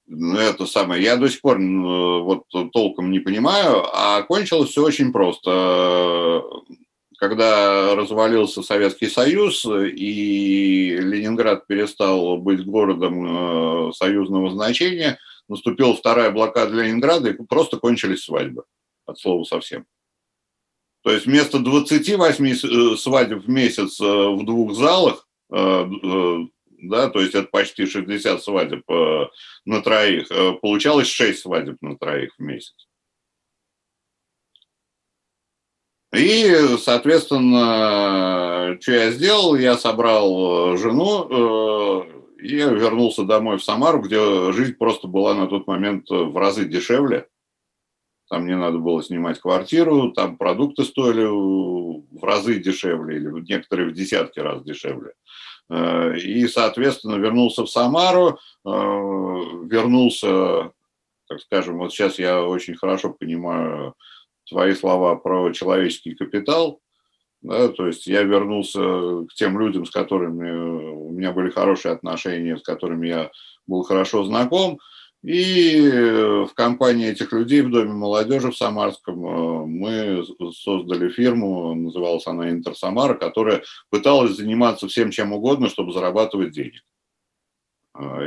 ну, 0.08 0.38
это 0.38 0.66
самое, 0.66 1.02
я 1.02 1.16
до 1.16 1.28
сих 1.28 1.40
пор 1.40 1.58
вот 1.58 2.44
толком 2.72 3.10
не 3.10 3.18
понимаю, 3.18 3.84
а 3.92 4.22
кончилось 4.22 4.70
все 4.70 4.84
очень 4.84 5.12
просто. 5.12 6.44
Когда 7.18 7.94
развалился 7.96 8.62
Советский 8.62 9.08
Союз 9.08 9.64
и 9.64 10.96
Ленинград 11.00 11.66
перестал 11.66 12.36
быть 12.36 12.64
городом 12.64 13.88
э, 13.88 13.92
союзного 13.94 14.50
значения, 14.50 15.18
наступила 15.48 15.94
вторая 15.96 16.30
блокада 16.30 16.74
Ленинграда 16.74 17.30
и 17.30 17.42
просто 17.42 17.78
кончились 17.78 18.24
свадьбы. 18.24 18.64
От 19.06 19.18
слова 19.18 19.44
совсем. 19.44 19.86
То 21.06 21.12
есть 21.12 21.26
вместо 21.26 21.60
28 21.60 22.46
э, 22.48 22.96
свадеб 22.96 23.44
в 23.44 23.48
месяц 23.48 24.00
э, 24.00 24.04
в 24.04 24.44
двух 24.44 24.74
залах, 24.74 25.28
э, 25.52 25.84
да, 26.82 27.08
то 27.10 27.20
есть 27.20 27.36
это 27.36 27.46
почти 27.46 27.86
60 27.86 28.42
свадеб 28.42 28.82
на 29.64 29.82
троих, 29.82 30.26
получалось 30.60 31.06
6 31.06 31.38
свадеб 31.42 31.76
на 31.80 31.96
троих 31.96 32.34
в 32.36 32.42
месяц. 32.42 32.74
И, 36.12 36.76
соответственно, 36.82 38.76
что 38.80 38.92
я 38.92 39.12
сделал? 39.12 39.54
Я 39.54 39.78
собрал 39.78 40.76
жену 40.76 42.04
и 42.40 42.56
вернулся 42.56 43.22
домой 43.22 43.58
в 43.58 43.64
Самару, 43.64 44.00
где 44.00 44.50
жизнь 44.52 44.74
просто 44.74 45.06
была 45.06 45.34
на 45.34 45.46
тот 45.46 45.68
момент 45.68 46.10
в 46.10 46.36
разы 46.36 46.64
дешевле 46.64 47.28
там 48.28 48.46
не 48.46 48.56
надо 48.56 48.78
было 48.78 49.02
снимать 49.02 49.40
квартиру, 49.40 50.12
там 50.12 50.36
продукты 50.36 50.84
стоили 50.84 51.24
в 51.24 52.22
разы 52.22 52.58
дешевле, 52.58 53.16
или 53.16 53.28
некоторые 53.48 53.88
в 53.88 53.92
десятки 53.92 54.40
раз 54.40 54.62
дешевле. 54.62 55.12
Э, 55.68 56.16
и, 56.16 56.46
соответственно, 56.48 57.16
вернулся 57.16 57.64
в 57.64 57.70
Самару, 57.70 58.38
э, 58.64 58.68
вернулся, 58.68 60.72
так 61.28 61.40
скажем, 61.40 61.78
вот 61.78 61.92
сейчас 61.92 62.18
я 62.18 62.42
очень 62.42 62.76
хорошо 62.76 63.12
понимаю 63.12 63.94
твои 64.48 64.74
слова 64.74 65.16
про 65.16 65.52
человеческий 65.52 66.14
капитал, 66.14 66.80
да, 67.42 67.68
то 67.68 67.86
есть 67.86 68.06
я 68.06 68.22
вернулся 68.22 69.26
к 69.28 69.34
тем 69.34 69.58
людям, 69.58 69.86
с 69.86 69.90
которыми 69.90 70.50
у 70.50 71.10
меня 71.10 71.32
были 71.32 71.50
хорошие 71.50 71.92
отношения, 71.92 72.56
с 72.56 72.62
которыми 72.62 73.08
я 73.08 73.30
был 73.66 73.82
хорошо 73.82 74.24
знаком, 74.24 74.78
и 75.26 75.80
э, 75.80 76.44
в 76.44 76.54
компании 76.54 77.08
этих 77.08 77.32
людей 77.32 77.62
в 77.62 77.70
Доме 77.72 77.92
молодежи 77.92 78.52
в 78.52 78.56
Самарском 78.56 79.26
э, 79.26 79.66
мы 79.66 80.24
создали 80.52 81.08
фирму, 81.08 81.74
называлась 81.74 82.28
она 82.28 82.50
Интерсамара, 82.50 83.14
которая 83.14 83.64
пыталась 83.90 84.36
заниматься 84.36 84.86
всем 84.86 85.10
чем 85.10 85.32
угодно, 85.32 85.68
чтобы 85.68 85.92
зарабатывать 85.92 86.52
денег. 86.52 86.84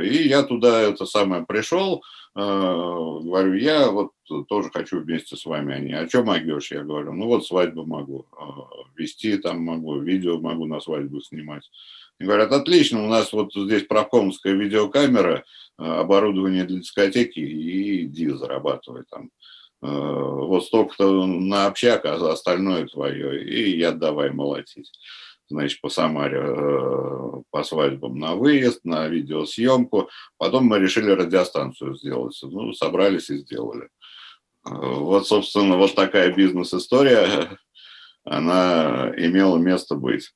И 0.02 0.28
я 0.28 0.42
туда 0.42 0.82
это 0.82 1.06
самое 1.06 1.46
пришел, 1.46 2.02
говорю, 2.34 3.54
я 3.54 3.88
вот 3.88 4.10
тоже 4.48 4.68
хочу 4.68 5.00
вместе 5.00 5.36
с 5.36 5.46
вами. 5.46 5.74
Они, 5.74 5.92
а 5.92 6.08
что 6.08 6.24
могешь? 6.24 6.72
Я 6.72 6.82
говорю, 6.82 7.12
ну 7.12 7.26
вот 7.26 7.46
свадьбу 7.46 7.86
могу 7.86 8.26
вести, 8.96 9.38
там 9.38 9.62
могу, 9.62 10.00
видео 10.00 10.40
могу 10.40 10.66
на 10.66 10.80
свадьбу 10.80 11.20
снимать. 11.20 11.70
И 12.18 12.24
говорят, 12.24 12.52
отлично, 12.52 13.04
у 13.04 13.08
нас 13.08 13.32
вот 13.32 13.54
здесь 13.54 13.84
правкомская 13.84 14.52
видеокамера, 14.54 15.44
оборудование 15.80 16.64
для 16.64 16.78
дискотеки, 16.78 17.40
и 17.40 18.04
иди 18.04 18.28
зарабатывай 18.28 19.04
там. 19.10 19.30
Вот 19.80 20.66
столько-то 20.66 21.26
на 21.26 21.66
общак, 21.66 22.04
а 22.04 22.14
остальное 22.30 22.86
твое, 22.86 23.42
и 23.42 23.78
я 23.78 23.92
давай 23.92 24.30
молотить 24.30 24.92
значит, 25.50 25.80
по 25.80 25.88
Самаре 25.88 26.40
э, 26.40 27.42
по 27.50 27.62
свадьбам 27.64 28.18
на 28.18 28.34
выезд, 28.34 28.80
на 28.84 29.08
видеосъемку. 29.08 30.08
Потом 30.38 30.64
мы 30.66 30.78
решили 30.78 31.10
радиостанцию 31.10 31.96
сделать. 31.96 32.38
Ну, 32.42 32.72
собрались 32.72 33.30
и 33.30 33.38
сделали. 33.38 33.88
Э, 34.66 34.70
вот, 34.70 35.26
собственно, 35.26 35.76
вот 35.76 35.94
такая 35.94 36.32
бизнес-история, 36.32 37.58
она 38.24 39.12
имела 39.16 39.58
место 39.58 39.96
быть. 39.96 40.32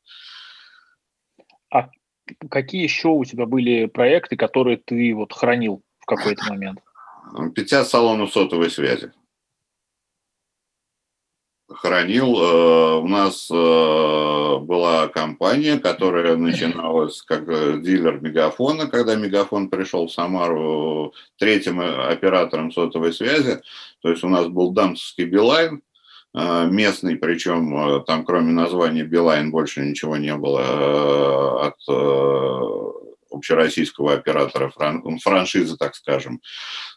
Какие 2.50 2.82
еще 2.82 3.08
у 3.08 3.24
тебя 3.24 3.46
были 3.46 3.86
проекты, 3.86 4.36
которые 4.36 4.78
ты 4.78 5.14
вот 5.14 5.32
хранил 5.32 5.82
в 5.98 6.06
какой-то 6.06 6.44
момент? 6.48 6.80
50 7.54 7.88
салонов 7.88 8.32
сотовой 8.32 8.70
связи 8.70 9.12
хранил. 11.74 12.36
Э, 12.40 12.98
у 13.00 13.08
нас 13.08 13.48
э, 13.50 13.54
была 13.54 15.08
компания, 15.08 15.78
которая 15.78 16.36
начиналась 16.36 17.22
как 17.22 17.48
э, 17.48 17.80
дилер 17.80 18.20
Мегафона, 18.20 18.86
когда 18.86 19.14
Мегафон 19.14 19.68
пришел 19.68 20.06
в 20.06 20.12
Самару 20.12 21.14
третьим 21.38 21.80
оператором 21.80 22.72
сотовой 22.72 23.12
связи. 23.12 23.60
То 24.02 24.10
есть 24.10 24.24
у 24.24 24.28
нас 24.28 24.46
был 24.48 24.72
Дамсовский 24.72 25.24
Билайн, 25.24 25.82
местный, 26.34 27.16
причем 27.16 28.02
там 28.04 28.24
кроме 28.24 28.52
названия 28.52 29.04
Билайн 29.04 29.50
больше 29.52 29.82
ничего 29.82 30.16
не 30.16 30.36
было 30.36 31.66
от 31.66 31.76
общероссийского 33.34 34.14
оператора 34.14 34.70
фран, 34.70 35.02
франшизы, 35.18 35.76
так 35.76 35.94
скажем. 35.94 36.40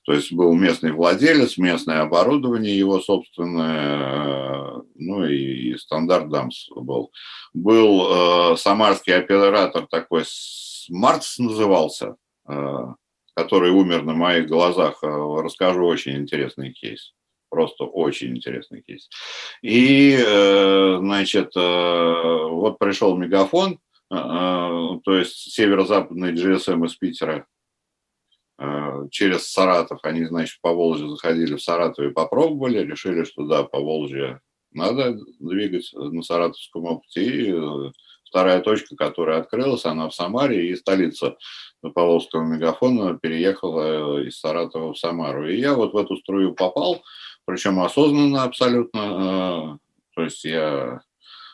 То 0.05 0.13
есть 0.13 0.31
был 0.31 0.53
местный 0.53 0.91
владелец, 0.91 1.57
местное 1.57 2.01
оборудование 2.01 2.77
его 2.77 2.99
собственное, 2.99 4.81
ну 4.95 5.25
и 5.25 5.75
стандарт 5.77 6.29
ДАМС 6.29 6.69
был. 6.75 7.11
Был 7.53 8.53
э, 8.53 8.57
самарский 8.57 9.15
оператор 9.15 9.87
такой, 9.87 10.23
Маркс 10.89 11.39
назывался, 11.39 12.15
э, 12.47 12.85
который 13.35 13.71
умер 13.71 14.03
на 14.03 14.13
моих 14.13 14.47
глазах. 14.47 14.99
Э, 15.03 15.07
расскажу 15.07 15.85
очень 15.85 16.17
интересный 16.17 16.71
кейс. 16.71 17.13
Просто 17.49 17.85
очень 17.85 18.35
интересный 18.35 18.81
кейс. 18.81 19.09
И, 19.61 20.17
э, 20.17 20.97
значит, 20.99 21.51
э, 21.55 21.59
вот 21.59 22.77
пришел 22.77 23.17
мегафон, 23.17 23.79
а, 24.09 24.97
то 25.03 25.15
есть 25.15 25.53
северо-западный 25.53 26.33
GSM 26.33 26.85
из 26.85 26.95
Питера 26.95 27.45
через 29.11 29.51
Саратов. 29.51 29.99
Они, 30.03 30.25
значит, 30.25 30.59
по 30.61 30.73
Волжье 30.73 31.09
заходили 31.09 31.55
в 31.55 31.61
Саратов 31.61 32.05
и 32.05 32.11
попробовали, 32.13 32.79
решили, 32.79 33.23
что 33.23 33.45
да, 33.45 33.63
по 33.63 33.79
Волжье 33.79 34.41
надо 34.71 35.17
двигать 35.39 35.89
на 35.93 36.21
саратовском 36.21 36.85
опыте. 36.85 37.23
И 37.23 37.51
э, 37.51 37.91
вторая 38.25 38.61
точка, 38.61 38.95
которая 38.95 39.39
открылась, 39.39 39.85
она 39.85 40.09
в 40.09 40.13
Самаре, 40.13 40.69
и 40.69 40.75
столица 40.75 41.37
Поволжского 41.81 42.43
мегафона 42.43 43.17
переехала 43.17 44.21
из 44.21 44.39
Саратова 44.39 44.93
в 44.93 44.97
Самару. 44.99 45.47
И 45.49 45.59
я 45.59 45.73
вот 45.73 45.93
в 45.93 45.97
эту 45.97 46.17
струю 46.17 46.53
попал, 46.53 47.03
причем 47.47 47.79
осознанно 47.79 48.43
абсолютно. 48.43 49.01
А, 49.01 49.77
то 50.13 50.23
есть 50.23 50.43
я 50.43 50.99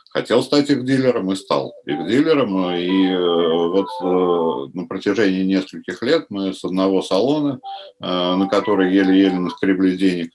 хотел 0.09 0.41
стать 0.41 0.69
их 0.71 0.85
дилером 0.85 1.31
и 1.31 1.35
стал 1.35 1.73
их 1.85 2.07
дилером. 2.07 2.75
И 2.75 3.07
э, 3.07 3.67
вот 3.67 3.87
э, 4.01 4.77
на 4.77 4.87
протяжении 4.87 5.43
нескольких 5.43 6.01
лет 6.01 6.25
мы 6.29 6.53
с 6.53 6.65
одного 6.65 7.03
салона, 7.03 7.59
э, 8.01 8.05
на 8.07 8.47
который 8.47 8.91
еле-еле 8.91 9.37
наскребли 9.37 9.95
денег, 9.95 10.31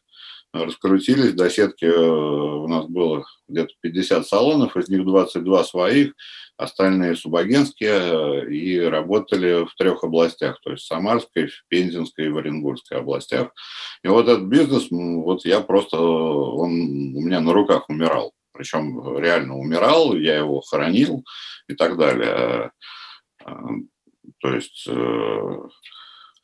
раскрутились 0.52 1.32
до 1.32 1.50
сетки. 1.50 1.86
У 1.86 2.66
нас 2.68 2.86
было 2.86 3.24
где-то 3.48 3.72
50 3.80 4.26
салонов, 4.26 4.76
из 4.76 4.88
них 4.88 5.04
22 5.04 5.64
своих, 5.64 6.14
остальные 6.56 7.16
субагентские, 7.16 8.52
и 8.52 8.80
работали 8.80 9.64
в 9.64 9.74
трех 9.76 10.04
областях, 10.04 10.60
то 10.62 10.72
есть 10.72 10.86
Самарской, 10.86 11.50
Пензенской 11.68 12.26
и 12.26 12.30
в 12.30 12.38
Оренбургской 12.38 12.98
областях. 12.98 13.50
И 14.02 14.08
вот 14.08 14.28
этот 14.28 14.44
бизнес, 14.44 14.88
вот 14.90 15.44
я 15.44 15.60
просто, 15.60 15.98
он 15.98 16.70
у 16.70 17.20
меня 17.20 17.40
на 17.40 17.52
руках 17.52 17.88
умирал 17.88 18.32
причем 18.58 19.16
реально 19.18 19.56
умирал, 19.56 20.14
я 20.16 20.36
его 20.36 20.60
хоронил 20.60 21.24
и 21.68 21.74
так 21.74 21.96
далее. 21.96 22.72
Э, 23.46 23.52
то 24.40 24.52
есть, 24.52 24.84
э, 24.88 25.58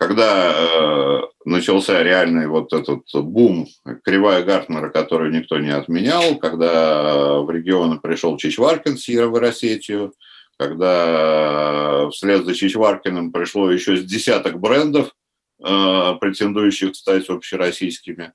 когда 0.06 0.52
э, 0.54 1.20
начался 1.44 2.02
реальный 2.02 2.46
вот 2.46 2.72
этот 2.72 3.04
бум, 3.14 3.66
кривая 4.04 4.42
Гартнера, 4.42 4.90
которую 4.90 5.32
никто 5.32 5.58
не 5.58 5.70
отменял, 5.70 6.36
когда 6.38 7.40
в 7.40 7.50
регионы 7.50 7.98
пришел 7.98 8.36
Чичваркин 8.36 8.98
с 8.98 9.02
Северо-Россетию, 9.02 10.12
когда 10.58 12.10
вслед 12.10 12.44
за 12.44 12.54
Чичваркиным 12.54 13.32
пришло 13.32 13.70
еще 13.70 13.96
с 13.96 14.04
десяток 14.04 14.60
брендов, 14.60 15.10
претендующих 15.58 16.94
стать 16.94 17.28
общероссийскими. 17.30 18.32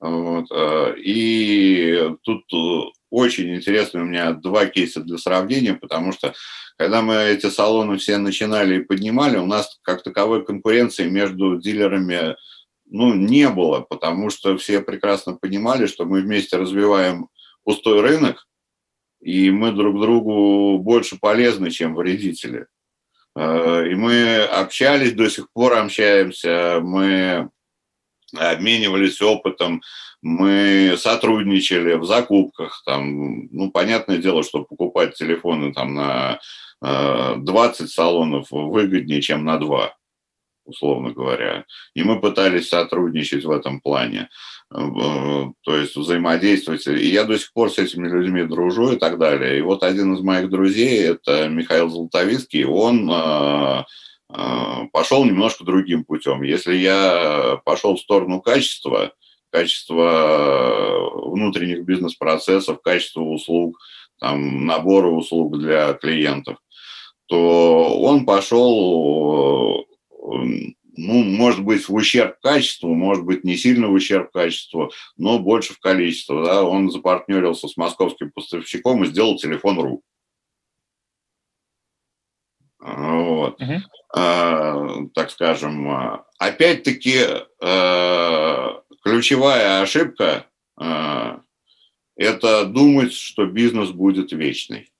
Вот. 0.00 0.46
Э, 0.52 0.94
и 0.98 2.10
тут 2.22 2.44
э, 2.52 2.90
очень 3.14 3.54
интересно 3.54 4.02
у 4.02 4.04
меня 4.04 4.32
два 4.32 4.66
кейса 4.66 5.00
для 5.00 5.18
сравнения, 5.18 5.74
потому 5.74 6.12
что 6.12 6.34
когда 6.76 7.02
мы 7.02 7.14
эти 7.14 7.48
салоны 7.48 7.96
все 7.98 8.18
начинали 8.18 8.76
и 8.76 8.84
поднимали, 8.84 9.36
у 9.36 9.46
нас 9.46 9.78
как 9.82 10.02
таковой 10.02 10.44
конкуренции 10.44 11.08
между 11.08 11.60
дилерами 11.60 12.36
ну, 12.86 13.14
не 13.14 13.48
было, 13.48 13.80
потому 13.80 14.30
что 14.30 14.56
все 14.58 14.80
прекрасно 14.80 15.34
понимали, 15.34 15.86
что 15.86 16.04
мы 16.04 16.20
вместе 16.20 16.56
развиваем 16.56 17.28
пустой 17.62 18.00
рынок, 18.00 18.46
и 19.20 19.50
мы 19.50 19.72
друг 19.72 20.00
другу 20.00 20.78
больше 20.78 21.18
полезны, 21.18 21.70
чем 21.70 21.94
вредители. 21.94 22.66
Э, 23.36 23.88
и 23.88 23.94
мы 23.94 24.42
общались, 24.42 25.12
до 25.12 25.30
сих 25.30 25.50
пор 25.52 25.74
общаемся, 25.74 26.80
мы 26.82 27.50
обменивались 28.38 29.20
опытом, 29.22 29.82
мы 30.24 30.94
сотрудничали 30.96 31.94
в 31.94 32.06
закупках, 32.06 32.82
там, 32.86 33.46
ну, 33.50 33.70
понятное 33.70 34.16
дело, 34.16 34.42
что 34.42 34.64
покупать 34.64 35.14
телефоны 35.16 35.74
там 35.74 35.94
на 35.94 36.40
20 36.80 37.80
э, 37.80 37.86
салонов 37.88 38.46
выгоднее, 38.50 39.20
чем 39.20 39.44
на 39.44 39.58
2, 39.58 39.94
условно 40.64 41.12
говоря. 41.12 41.66
И 41.94 42.02
мы 42.02 42.20
пытались 42.20 42.70
сотрудничать 42.70 43.44
в 43.44 43.50
этом 43.50 43.82
плане, 43.82 44.30
э, 44.74 44.78
то 45.62 45.76
есть 45.76 45.94
взаимодействовать. 45.94 46.86
И 46.86 47.08
я 47.08 47.24
до 47.24 47.38
сих 47.38 47.52
пор 47.52 47.70
с 47.70 47.78
этими 47.78 48.08
людьми 48.08 48.44
дружу 48.44 48.92
и 48.92 48.96
так 48.96 49.18
далее. 49.18 49.58
И 49.58 49.62
вот 49.62 49.82
один 49.82 50.14
из 50.14 50.20
моих 50.20 50.48
друзей, 50.48 51.02
это 51.02 51.48
Михаил 51.48 51.90
Золотовицкий, 51.90 52.64
он 52.64 53.10
э, 53.10 53.84
пошел 54.92 55.24
немножко 55.24 55.64
другим 55.64 56.04
путем. 56.04 56.42
Если 56.42 56.76
я 56.76 57.60
пошел 57.64 57.96
в 57.96 58.00
сторону 58.00 58.40
качества, 58.40 59.12
качества 59.50 61.10
внутренних 61.26 61.84
бизнес-процессов, 61.84 62.82
качества 62.82 63.22
услуг, 63.22 63.78
там, 64.18 64.66
набора 64.66 65.08
услуг 65.08 65.58
для 65.58 65.92
клиентов, 65.94 66.58
то 67.26 68.00
он 68.00 68.26
пошел, 68.26 69.86
ну, 70.20 71.24
может 71.24 71.64
быть, 71.64 71.88
в 71.88 71.94
ущерб 71.94 72.36
качеству, 72.40 72.94
может 72.94 73.24
быть, 73.24 73.44
не 73.44 73.56
сильно 73.56 73.88
в 73.88 73.92
ущерб 73.92 74.30
качеству, 74.32 74.92
но 75.16 75.38
больше 75.38 75.74
в 75.74 75.80
количество. 75.80 76.44
Да? 76.44 76.62
Он 76.62 76.90
запартнерился 76.90 77.68
с 77.68 77.76
московским 77.76 78.30
поставщиком 78.32 79.04
и 79.04 79.06
сделал 79.06 79.36
телефон 79.36 79.80
РУ. 79.80 80.02
Вот. 82.84 83.60
Uh-huh. 83.62 83.80
А, 84.14 85.06
так 85.14 85.30
скажем, 85.30 85.88
а, 85.88 86.26
опять-таки 86.38 87.18
а, 87.62 88.82
ключевая 89.02 89.80
ошибка– 89.80 90.46
это 92.16 92.64
думать, 92.66 93.12
что 93.12 93.46
бизнес 93.46 93.90
будет 93.90 94.32
вечный. 94.32 94.92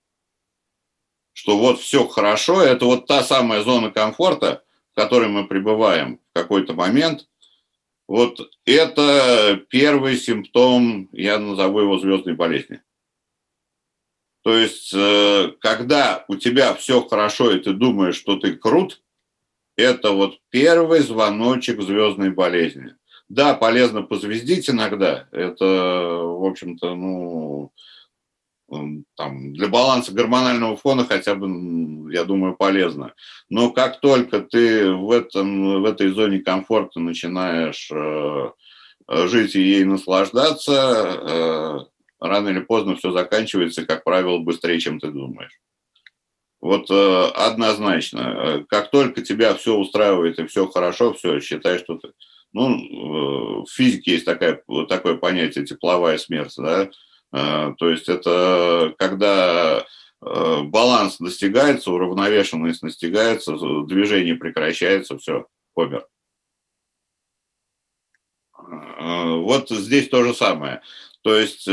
Что 1.33 1.59
вот 1.59 1.81
все 1.81 2.07
хорошо, 2.09 2.63
это 2.63 2.87
вот 2.87 3.07
та 3.07 3.23
самая 3.23 3.63
зона 3.63 3.91
комфорта, 3.91 4.65
в 4.93 4.95
которой 4.97 5.29
мы 5.29 5.47
пребываем 5.47 6.21
в 6.31 6.39
какой-то 6.39 6.75
момент. 6.75 7.29
Вот 8.09 8.41
это 8.65 9.61
первый 9.69 10.17
симптом, 10.17 11.09
я 11.13 11.39
назову 11.39 11.81
его 11.81 11.99
звездной 11.99 12.35
болезни. 12.35 12.81
То 14.45 14.55
есть, 14.59 14.93
э, 14.95 15.53
когда 15.59 16.25
у 16.29 16.37
тебя 16.37 16.75
все 16.75 17.01
хорошо, 17.01 17.51
и 17.51 17.59
ты 17.59 17.73
думаешь, 17.73 18.17
что 18.17 18.37
ты 18.37 18.55
крут, 18.55 19.01
это 19.75 20.11
вот 20.11 20.39
первый 20.51 21.01
звоночек 21.01 21.81
звездной 21.81 22.31
болезни. 22.31 22.95
Да, 23.31 23.55
полезно 23.55 24.03
позвездить 24.03 24.69
иногда. 24.69 25.29
Это, 25.33 25.65
в 25.65 26.45
общем-то, 26.45 26.95
ну, 26.95 27.73
там, 29.17 29.55
для 29.55 29.69
баланса 29.69 30.13
гормонального 30.13 30.77
фона 30.77 31.07
хотя 31.07 31.35
бы, 31.35 32.13
я 32.13 32.25
думаю, 32.25 32.55
полезно. 32.55 33.15
Но 33.49 33.71
как 33.71 34.01
только 34.01 34.41
ты 34.41 34.93
в, 34.93 35.11
этом, 35.11 35.83
в 35.83 35.87
этой 35.87 36.11
зоне 36.11 36.41
комфорта 36.41 37.01
начинаешь 37.01 37.91
э, 37.91 38.51
жить 39.09 39.55
и 39.55 39.63
ей 39.63 39.85
наслаждаться, 39.85 41.19
э, 41.23 41.94
рано 42.21 42.49
или 42.49 42.61
поздно 42.61 42.97
все 42.97 43.13
заканчивается, 43.13 43.87
как 43.87 44.05
правило, 44.05 44.39
быстрее, 44.39 44.81
чем 44.81 45.01
ты 45.01 45.11
думаешь. 45.11 45.61
Вот 46.61 46.91
э, 46.91 47.25
однозначно, 47.35 48.65
как 48.69 48.91
только 48.91 49.23
тебя 49.23 49.55
все 49.55 49.77
устраивает 49.77 50.39
и 50.39 50.47
все 50.47 50.67
хорошо, 50.67 51.13
все, 51.13 51.41
считай, 51.41 51.79
что 51.79 51.97
ты... 51.97 52.13
Ну, 52.53 53.65
в 53.65 53.71
физике 53.71 54.13
есть 54.13 54.25
такая, 54.25 54.63
такое 54.89 55.17
понятие 55.17 55.67
тепловая 55.67 56.19
смерть, 56.19 56.55
да, 56.57 56.89
Э, 57.35 57.75
то 57.79 57.91
есть 57.91 58.09
это 58.09 58.95
когда 58.97 59.85
э, 60.25 60.63
баланс 60.63 61.19
достигается, 61.19 61.91
уравновешенность 61.91 62.81
достигается, 62.81 63.57
движение 63.87 64.37
прекращается, 64.37 65.19
все, 65.19 65.47
помер. 65.75 66.07
Э, 68.57 69.37
вот 69.39 69.69
здесь 69.69 70.09
то 70.09 70.23
же 70.23 70.33
самое. 70.33 70.81
То 71.25 71.35
есть, 71.37 71.65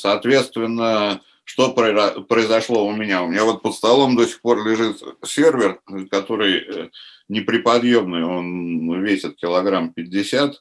соответственно, 0.00 1.20
что 1.42 1.72
произошло 1.72 2.86
у 2.86 2.92
меня? 2.92 3.22
У 3.22 3.28
меня 3.28 3.44
вот 3.44 3.62
под 3.62 3.74
столом 3.74 4.16
до 4.16 4.26
сих 4.26 4.40
пор 4.40 4.64
лежит 4.64 5.02
сервер, 5.24 5.80
который 6.08 6.90
неприподъемный, 7.28 8.24
он 8.24 9.02
весит 9.02 9.36
килограмм 9.36 9.92
50, 9.92 10.54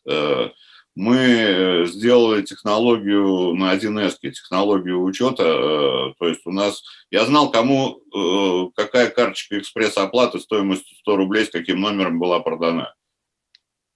мы 0.98 1.16
э, 1.16 1.86
сделали 1.86 2.42
технологию 2.42 3.54
на 3.54 3.76
1С, 3.76 4.16
технологию 4.20 5.04
учета. 5.04 5.44
Э, 5.44 6.14
то 6.18 6.28
есть 6.28 6.42
у 6.46 6.52
нас, 6.52 6.84
я 7.12 7.24
знал, 7.26 7.52
кому 7.52 8.02
э, 8.12 8.72
какая 8.76 9.12
карточка 9.12 9.60
экспресс-оплаты 9.60 10.40
стоимостью 10.40 10.98
100 10.98 11.16
рублей 11.16 11.46
с 11.46 11.52
каким 11.52 11.82
номером 11.82 12.18
была 12.18 12.40
продана. 12.40 12.96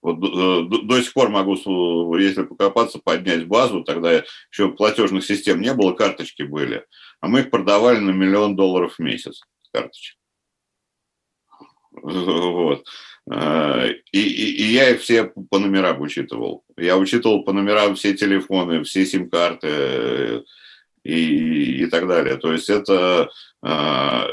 Вот 0.01 0.19
до, 0.19 0.63
до 0.63 1.01
сих 1.01 1.13
пор 1.13 1.29
могу, 1.29 2.15
если 2.17 2.43
покопаться, 2.43 2.99
поднять 2.99 3.47
базу. 3.47 3.83
Тогда 3.83 4.23
еще 4.51 4.71
платежных 4.71 5.25
систем 5.25 5.61
не 5.61 5.73
было, 5.73 5.93
карточки 5.93 6.43
были. 6.43 6.85
А 7.19 7.27
мы 7.27 7.41
их 7.41 7.51
продавали 7.51 7.99
на 7.99 8.11
миллион 8.11 8.55
долларов 8.55 8.95
в 8.95 8.99
месяц 8.99 9.41
карточек. 9.71 10.17
Вот. 12.03 12.85
И, 13.31 14.19
и, 14.19 14.63
и 14.63 14.63
я 14.73 14.89
их 14.89 15.01
все 15.01 15.25
по 15.25 15.59
номерам 15.59 16.01
учитывал. 16.01 16.63
Я 16.75 16.97
учитывал 16.97 17.43
по 17.43 17.53
номерам 17.53 17.95
все 17.95 18.13
телефоны, 18.13 18.83
все 18.83 19.05
сим-карты 19.05 19.67
э, 19.69 20.41
и, 21.03 21.83
и 21.83 21.85
так 21.85 22.07
далее. 22.07 22.37
То 22.37 22.51
есть 22.51 22.69
это, 22.69 23.29
э, 23.63 24.23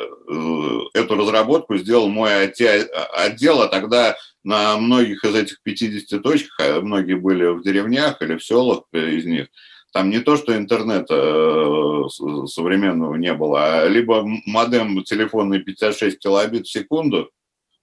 эту 0.94 1.14
разработку 1.16 1.76
сделал 1.76 2.08
мой 2.08 2.46
отдел, 2.46 3.62
а 3.62 3.68
тогда 3.68 4.16
на 4.44 4.76
многих 4.78 5.24
из 5.24 5.34
этих 5.34 5.62
50 5.62 6.22
точках, 6.22 6.60
а 6.60 6.80
многие 6.80 7.14
были 7.14 7.46
в 7.46 7.62
деревнях 7.62 8.22
или 8.22 8.36
в 8.36 8.44
селах 8.44 8.84
из 8.92 9.24
них, 9.24 9.48
там 9.92 10.10
не 10.10 10.20
то, 10.20 10.36
что 10.36 10.56
интернета 10.56 11.14
э, 11.14 12.46
современного 12.46 13.14
не 13.16 13.32
было, 13.34 13.82
а 13.82 13.88
либо 13.88 14.22
модем 14.46 15.02
телефонный 15.02 15.60
56 15.60 16.18
килобит 16.18 16.66
в 16.66 16.70
секунду, 16.70 17.30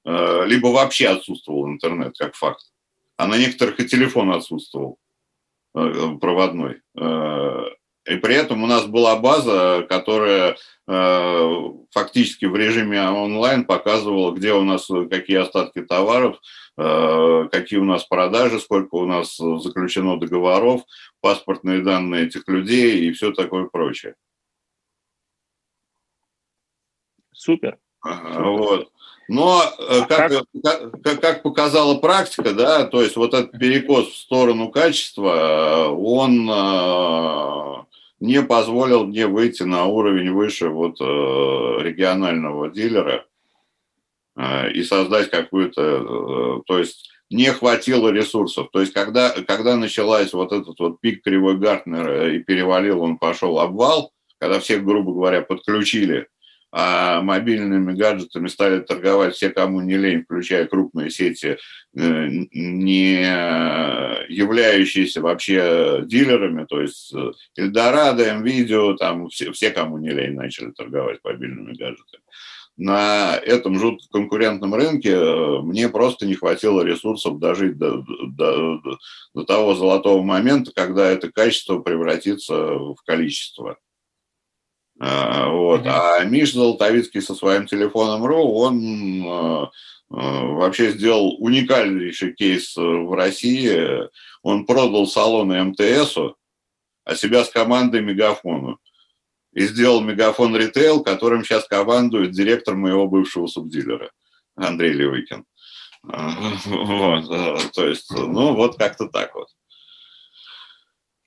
Э, 0.06 0.46
либо 0.46 0.68
вообще 0.68 1.10
отсутствовал 1.10 1.68
интернет 1.68 2.16
как 2.18 2.36
факт. 2.36 2.64
А 3.18 3.28
на 3.28 3.38
некоторых 3.38 3.80
и 3.80 3.88
телефон 3.88 4.32
отсутствовал 4.32 5.00
э, 5.74 6.18
проводной. 6.22 6.82
Э, 8.06 8.14
и 8.14 8.18
при 8.18 8.36
этом 8.36 8.64
у 8.64 8.68
нас 8.68 8.86
была 8.86 9.16
база, 9.18 9.86
которая 9.90 10.58
фактически 10.88 12.46
в 12.46 12.56
режиме 12.56 13.02
онлайн 13.10 13.66
показывала, 13.66 14.32
где 14.32 14.54
у 14.54 14.64
нас 14.64 14.88
какие 15.10 15.38
остатки 15.38 15.82
товаров, 15.82 16.40
какие 16.78 17.80
у 17.80 17.84
нас 17.84 18.04
продажи, 18.04 18.60
сколько 18.60 18.94
у 18.94 19.08
нас 19.08 19.36
заключено 19.36 20.20
договоров, 20.20 20.84
паспортные 21.22 21.82
данные 21.82 22.28
этих 22.28 22.48
людей 22.48 23.00
и 23.00 23.12
все 23.14 23.32
такое 23.32 23.66
прочее. 23.66 24.14
Супер. 27.34 27.80
Вот. 28.04 28.92
Но 29.28 29.64
э, 29.64 30.02
а 30.02 30.06
как, 30.06 30.32
как, 30.64 31.22
как 31.22 31.44
показала 31.44 31.96
практика, 31.96 32.54
да, 32.54 32.86
то 32.86 33.02
есть 33.02 33.16
вот 33.16 33.34
этот 33.34 33.58
перекос 33.58 34.10
в 34.10 34.18
сторону 34.18 34.70
качества, 34.70 35.88
он 35.90 36.48
э, 36.48 37.85
не 38.20 38.42
позволил 38.42 39.06
мне 39.06 39.28
выйти 39.28 39.64
на 39.64 39.86
уровень 39.86 40.32
выше 40.32 40.70
вот 40.70 41.00
э, 41.00 41.04
регионального 41.04 42.70
дилера 42.70 43.26
и 44.74 44.84
создать 44.84 45.30
какую-то, 45.30 46.62
то 46.68 46.78
есть 46.78 47.10
не 47.30 47.52
хватило 47.54 48.10
ресурсов. 48.10 48.68
То 48.72 48.82
есть 48.82 48.94
когда, 48.94 49.30
когда 49.30 49.78
началась 49.78 50.34
вот 50.34 50.52
этот 50.52 50.78
вот 50.78 51.00
пик 51.00 51.24
кривой 51.24 51.58
Гартнера 51.58 52.34
и 52.34 52.40
перевалил, 52.40 53.02
он 53.02 53.18
пошел 53.18 53.60
обвал, 53.60 54.12
когда 54.38 54.60
всех, 54.60 54.84
грубо 54.84 55.14
говоря, 55.14 55.42
подключили 55.42 56.28
а 56.78 57.22
мобильными 57.22 57.94
гаджетами 57.94 58.50
стали 58.50 58.82
торговать 58.82 59.34
все, 59.34 59.50
кому 59.50 59.80
не 59.80 59.96
лень, 59.96 60.24
включая 60.24 60.66
крупные 60.66 61.10
сети, 61.10 61.58
э, 61.96 62.28
не 62.52 63.22
являющиеся 64.28 65.22
вообще 65.22 66.02
дилерами, 66.04 66.66
то 66.66 66.82
есть 66.82 67.14
э, 67.16 67.32
Эльдорадо, 67.56 68.34
МВидео, 68.34 68.96
там 68.96 69.30
все, 69.30 69.54
все, 69.54 69.72
кому 69.72 70.00
не 70.00 70.10
лень, 70.10 70.34
начали 70.34 70.72
торговать 70.72 71.20
мобильными 71.24 71.74
гаджетами. 71.78 72.24
На 72.76 73.38
этом 73.38 73.80
жутко 73.80 74.10
конкурентном 74.12 74.76
рынке 74.76 75.12
э, 75.12 75.62
мне 75.62 75.88
просто 75.88 76.26
не 76.26 76.36
хватило 76.36 76.82
ресурсов 76.82 77.40
дожить 77.40 77.78
до, 77.78 78.04
до, 78.28 78.82
до 79.34 79.44
того 79.46 79.76
золотого 79.76 80.22
момента, 80.24 80.74
когда 80.76 81.10
это 81.10 81.32
качество 81.32 81.80
превратится 81.80 82.54
в 82.54 82.98
количество. 83.06 83.78
А, 85.00 85.50
вот. 85.50 85.86
А 85.86 86.24
Миш 86.24 86.54
Золотовицкий 86.54 87.22
со 87.22 87.36
своим 87.36 87.66
телефоном 87.66 88.26
РУ, 88.26 88.54
он 88.54 89.24
а, 89.28 89.72
а, 90.10 90.44
вообще 90.46 90.92
сделал 90.92 91.36
уникальнейший 91.40 92.34
кейс 92.34 92.76
в 92.76 93.14
России. 93.14 94.10
Он 94.42 94.66
продал 94.66 95.08
салоны 95.08 95.64
МТСу, 95.64 96.38
а 97.04 97.16
себя 97.16 97.44
с 97.44 97.50
командой 97.50 98.02
Мегафону. 98.02 98.80
И 99.54 99.68
сделал 99.68 100.02
Мегафон 100.02 100.56
Ритейл, 100.56 101.02
которым 101.02 101.44
сейчас 101.44 101.66
командует 101.66 102.32
директор 102.32 102.76
моего 102.76 103.08
бывшего 103.08 103.48
субдилера 103.48 104.12
Андрей 104.56 104.94
Левыкин. 104.94 105.46
Вот, 106.68 107.72
то 107.74 107.88
есть, 107.88 108.12
ну, 108.12 108.54
вот 108.54 108.78
как-то 108.78 109.08
так 109.08 109.34
вот. 109.34 109.48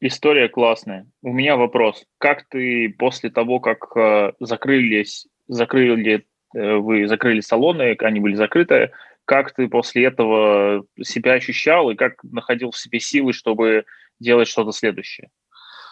История 0.00 0.48
классная. 0.48 1.08
У 1.22 1.32
меня 1.32 1.56
вопрос. 1.56 2.04
Как 2.18 2.48
ты 2.48 2.88
после 2.98 3.30
того, 3.30 3.58
как 3.58 3.96
э, 3.96 4.32
закрылись, 4.38 5.26
закрыли, 5.48 6.24
э, 6.54 6.76
вы 6.76 7.08
закрыли 7.08 7.40
салоны, 7.40 7.96
они 7.98 8.20
были 8.20 8.34
закрыты, 8.34 8.92
как 9.24 9.52
ты 9.52 9.66
после 9.68 10.04
этого 10.04 10.86
себя 11.02 11.32
ощущал 11.32 11.90
и 11.90 11.96
как 11.96 12.22
находил 12.22 12.70
в 12.70 12.78
себе 12.78 13.00
силы, 13.00 13.32
чтобы 13.32 13.84
делать 14.20 14.48
что-то 14.48 14.70
следующее? 14.72 15.30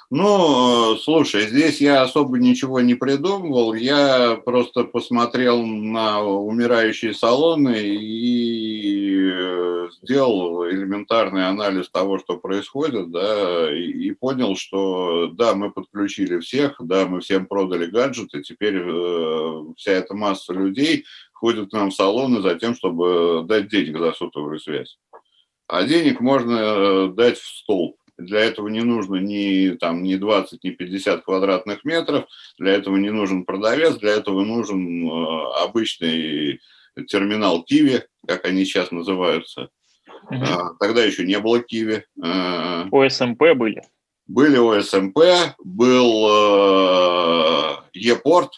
Ну, 0.09 0.97
слушай, 0.97 1.49
здесь 1.49 1.81
я 1.81 2.03
особо 2.03 2.39
ничего 2.39 2.81
не 2.81 2.95
придумывал. 2.95 3.75
Я 3.75 4.37
просто 4.37 4.85
посмотрел 4.85 5.67
на 5.67 6.23
умирающие 6.23 7.13
салоны 7.13 7.77
и 7.77 8.96
э, 9.33 9.89
сделал 10.03 10.69
элементарный 10.69 11.47
анализ 11.47 11.89
того, 11.91 12.19
что 12.19 12.37
происходит, 12.37 13.11
да, 13.11 13.75
и, 13.75 14.11
понял, 14.13 14.57
что 14.57 15.29
да, 15.29 15.55
мы 15.55 15.71
подключили 15.71 16.39
всех, 16.41 16.77
да, 16.81 17.07
мы 17.07 17.21
всем 17.21 17.47
продали 17.47 17.87
гаджеты, 17.87 18.43
теперь 18.43 18.77
э, 18.79 19.63
вся 19.77 19.93
эта 19.93 20.15
масса 20.15 20.53
людей 20.53 21.05
ходит 21.33 21.71
к 21.71 21.73
нам 21.73 21.91
в 21.91 21.95
салоны 21.95 22.41
за 22.41 22.55
тем, 22.55 22.75
чтобы 22.75 23.45
дать 23.47 23.69
денег 23.69 23.99
за 23.99 24.13
сотовую 24.13 24.59
связь. 24.59 24.99
А 25.69 25.85
денег 25.85 26.21
можно 26.21 27.09
дать 27.09 27.39
в 27.39 27.47
столб 27.47 27.97
для 28.19 28.41
этого 28.41 28.69
не 28.69 28.83
нужно 28.83 29.17
ни, 29.17 29.77
там, 29.77 30.03
ни 30.03 30.17
20, 30.17 30.65
ни 30.65 30.71
50 30.71 31.25
квадратных 31.25 31.85
метров, 31.85 32.27
для 32.59 32.73
этого 32.73 32.97
не 32.97 33.11
нужен 33.11 33.45
продавец, 33.45 33.97
для 33.97 34.13
этого 34.13 34.43
нужен 34.43 35.07
э, 35.07 35.63
обычный 35.63 36.61
терминал 37.09 37.63
Киви, 37.63 38.05
как 38.27 38.45
они 38.47 38.65
сейчас 38.65 38.91
называются. 38.91 39.69
Угу. 40.31 40.77
Тогда 40.81 41.05
еще 41.05 41.25
не 41.25 41.39
было 41.39 41.61
Киви. 41.61 42.05
Э, 42.23 42.85
ОСМП 42.91 43.43
были? 43.55 43.83
Были 44.27 44.57
ОСМП, 44.59 45.19
был 45.59 46.29
Епорт, 47.93 48.51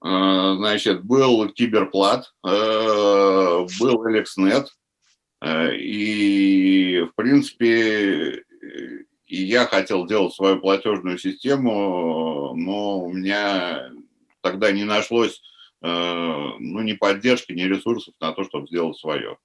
Значит, 0.00 1.02
был 1.02 1.48
Киберплат, 1.48 2.30
был 2.42 4.10
Эликснет, 4.10 4.68
и, 5.42 7.06
в 7.10 7.14
принципе, 7.14 8.44
я 9.26 9.66
хотел 9.66 10.06
делать 10.06 10.34
свою 10.34 10.60
платежную 10.60 11.18
систему, 11.18 12.54
но 12.54 13.00
у 13.00 13.12
меня 13.12 13.90
тогда 14.42 14.70
не 14.72 14.84
нашлось 14.84 15.40
ну, 15.86 16.80
ни 16.80 16.94
поддержки, 16.94 17.52
ни 17.52 17.62
ресурсов 17.62 18.14
на 18.20 18.32
то, 18.32 18.44
чтобы 18.44 18.66
сделать 18.68 18.96
свое. 18.96 19.36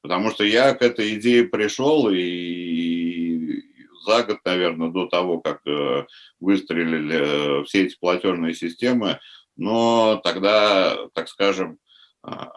Потому 0.00 0.30
что 0.30 0.44
я 0.44 0.74
к 0.74 0.82
этой 0.82 1.14
идее 1.14 1.44
пришел, 1.44 2.08
и 2.08 3.62
за 4.04 4.24
год, 4.24 4.38
наверное, 4.44 4.90
до 4.90 5.06
того, 5.06 5.40
как 5.40 5.60
э, 5.66 6.06
выстрелили 6.40 7.60
э, 7.60 7.64
все 7.64 7.84
эти 7.84 7.96
платежные 7.98 8.54
системы, 8.54 9.20
но 9.56 10.20
тогда, 10.24 11.08
так 11.14 11.28
скажем, 11.28 11.78
а, 12.22 12.50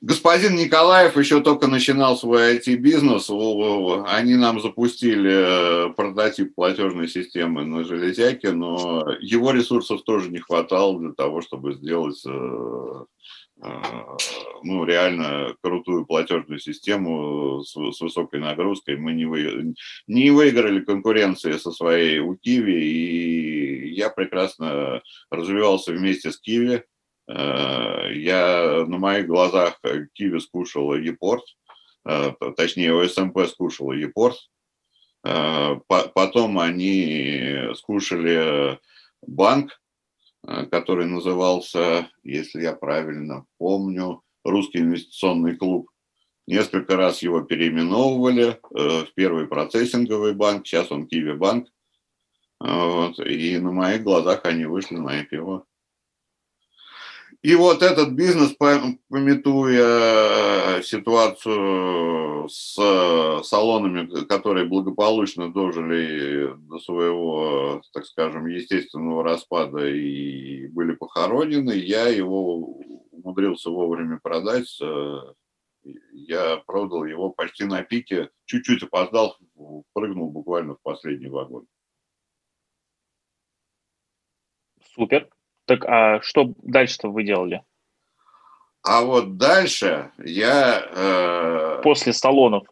Господин 0.00 0.54
Николаев 0.54 1.16
еще 1.16 1.40
только 1.40 1.66
начинал 1.66 2.16
свой 2.16 2.56
IT-бизнес. 2.56 3.30
Они 4.08 4.36
нам 4.36 4.60
запустили 4.60 5.88
э, 5.88 5.92
прототип 5.94 6.54
платежной 6.54 7.08
системы 7.08 7.64
на 7.64 7.82
железяке, 7.82 8.52
но 8.52 9.04
его 9.20 9.50
ресурсов 9.50 10.02
тоже 10.02 10.30
не 10.30 10.38
хватало 10.38 11.00
для 11.00 11.12
того, 11.12 11.40
чтобы 11.40 11.74
сделать 11.74 12.24
а, 13.60 14.16
ну, 14.62 14.84
реально 14.84 15.56
крутую 15.62 16.06
платежную 16.06 16.60
систему 16.60 17.62
с, 17.64 17.74
высокой 17.74 18.40
нагрузкой. 18.40 18.96
Мы 18.96 19.14
не, 19.14 19.74
не 20.06 20.30
выиграли 20.30 20.80
конкуренции 20.80 21.52
со 21.52 21.72
своей 21.72 22.20
у 22.20 22.36
Киви, 22.36 22.80
и 22.80 23.94
я 23.94 24.10
прекрасно 24.10 25.02
развивался 25.30 25.92
вместе 25.92 26.30
с 26.30 26.38
Киви. 26.38 26.84
А, 27.28 28.08
я 28.10 28.84
на 28.86 28.98
моих 28.98 29.26
глазах 29.26 29.80
Киви 30.14 30.38
скушала 30.40 30.94
Епорт, 30.94 31.44
а, 32.04 32.32
точнее, 32.56 32.94
ОСМП 32.94 33.46
скушала 33.48 33.92
Епорт. 33.92 34.38
Потом 35.20 36.58
они 36.60 37.70
скушали 37.74 38.78
банк, 39.26 39.78
Э, 40.46 40.66
который 40.66 41.06
назывался, 41.06 42.10
если 42.22 42.62
я 42.62 42.72
правильно 42.72 43.44
помню, 43.58 44.22
Русский 44.44 44.78
инвестиционный 44.78 45.56
клуб. 45.56 45.90
Несколько 46.46 46.96
раз 46.96 47.22
его 47.22 47.42
переименовывали 47.42 48.52
э, 48.52 49.04
в 49.04 49.12
первый 49.14 49.46
процессинговый 49.46 50.34
банк, 50.34 50.66
сейчас 50.66 50.90
он 50.90 51.06
Киви 51.06 51.34
банк. 51.34 51.68
Вот, 52.60 53.20
и 53.20 53.58
на 53.58 53.70
моих 53.70 54.02
глазах 54.02 54.44
они 54.44 54.64
вышли 54.64 54.96
на 54.96 55.22
IPO. 55.22 55.64
И 57.42 57.54
вот 57.54 57.82
этот 57.82 58.14
бизнес, 58.14 58.52
пометуя 59.08 60.82
ситуацию 60.82 62.48
с 62.48 62.74
салонами, 63.44 64.24
которые 64.26 64.66
благополучно 64.66 65.52
дожили 65.52 66.52
до 66.68 66.80
своего, 66.80 67.80
так 67.92 68.06
скажем, 68.06 68.46
естественного 68.46 69.22
распада 69.22 69.86
и 69.86 70.66
были 70.66 70.96
похоронены, 70.96 71.70
я 71.70 72.08
его 72.08 72.80
умудрился 73.12 73.70
вовремя 73.70 74.18
продать. 74.20 74.76
Я 76.12 76.56
продал 76.66 77.04
его 77.04 77.30
почти 77.30 77.64
на 77.64 77.82
пике, 77.82 78.30
чуть-чуть 78.46 78.82
опоздал, 78.82 79.38
прыгнул 79.92 80.32
буквально 80.32 80.74
в 80.74 80.82
последний 80.82 81.28
вагон. 81.28 81.68
Супер. 84.92 85.30
Так 85.68 85.84
а 85.84 86.22
что 86.22 86.54
дальше-то 86.62 87.08
вы 87.10 87.24
делали? 87.24 87.62
А 88.82 89.02
вот 89.02 89.36
дальше 89.36 90.10
я... 90.16 90.82
Э, 90.90 91.82
после 91.82 92.14
салонов. 92.14 92.64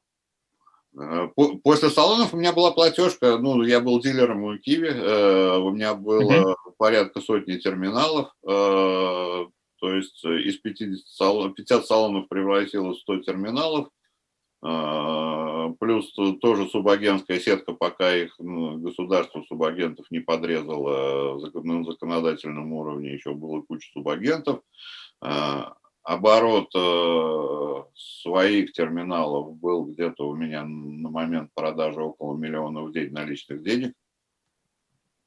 Э, 0.99 1.29
после 1.63 1.91
салонов 1.91 2.33
у 2.33 2.39
меня 2.39 2.55
была 2.55 2.71
платежка, 2.71 3.37
ну, 3.37 3.63
я 3.63 3.81
был 3.81 4.01
дилером 4.01 4.45
у 4.45 4.57
Киви, 4.57 4.89
э, 4.89 5.59
у 5.59 5.71
меня 5.73 5.95
было 5.95 6.23
uh 6.23 6.55
порядка 6.79 7.21
сотни 7.23 7.57
терминалов, 7.57 8.31
э, 8.45 8.49
то 8.49 9.93
есть 9.95 10.23
из 10.23 10.59
50 10.59 11.07
салонов, 11.07 11.55
50 11.55 11.87
салонов 11.87 12.29
превратилось 12.29 12.99
в 12.99 13.01
100 13.01 13.19
терминалов, 13.21 13.89
плюс 15.79 16.13
тоже 16.41 16.69
субагентская 16.69 17.39
сетка, 17.39 17.73
пока 17.73 18.15
их 18.15 18.35
ну, 18.39 18.79
государство 18.79 19.43
субагентов 19.43 20.07
не 20.11 20.21
подрезало 20.21 21.39
на 21.39 21.85
законодательном 21.85 22.73
уровне, 22.73 23.13
еще 23.13 23.35
было 23.35 23.63
куча 23.63 23.91
субагентов. 23.93 24.63
А, 25.21 25.77
оборот 26.07 26.71
э, 26.75 27.83
своих 27.95 28.73
терминалов 28.73 29.57
был 29.57 29.87
где-то 29.87 30.29
у 30.29 30.37
меня 30.37 30.65
на 30.65 31.11
момент 31.11 31.51
продажи 31.53 32.01
около 32.01 32.37
миллиона 32.37 32.83
в 32.83 32.93
день 32.93 33.13
наличных 33.13 33.63
денег. 33.65 33.93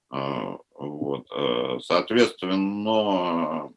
А, 0.10 0.58
вот. 0.76 1.28
Э, 1.36 1.80
соответственно, 1.82 3.74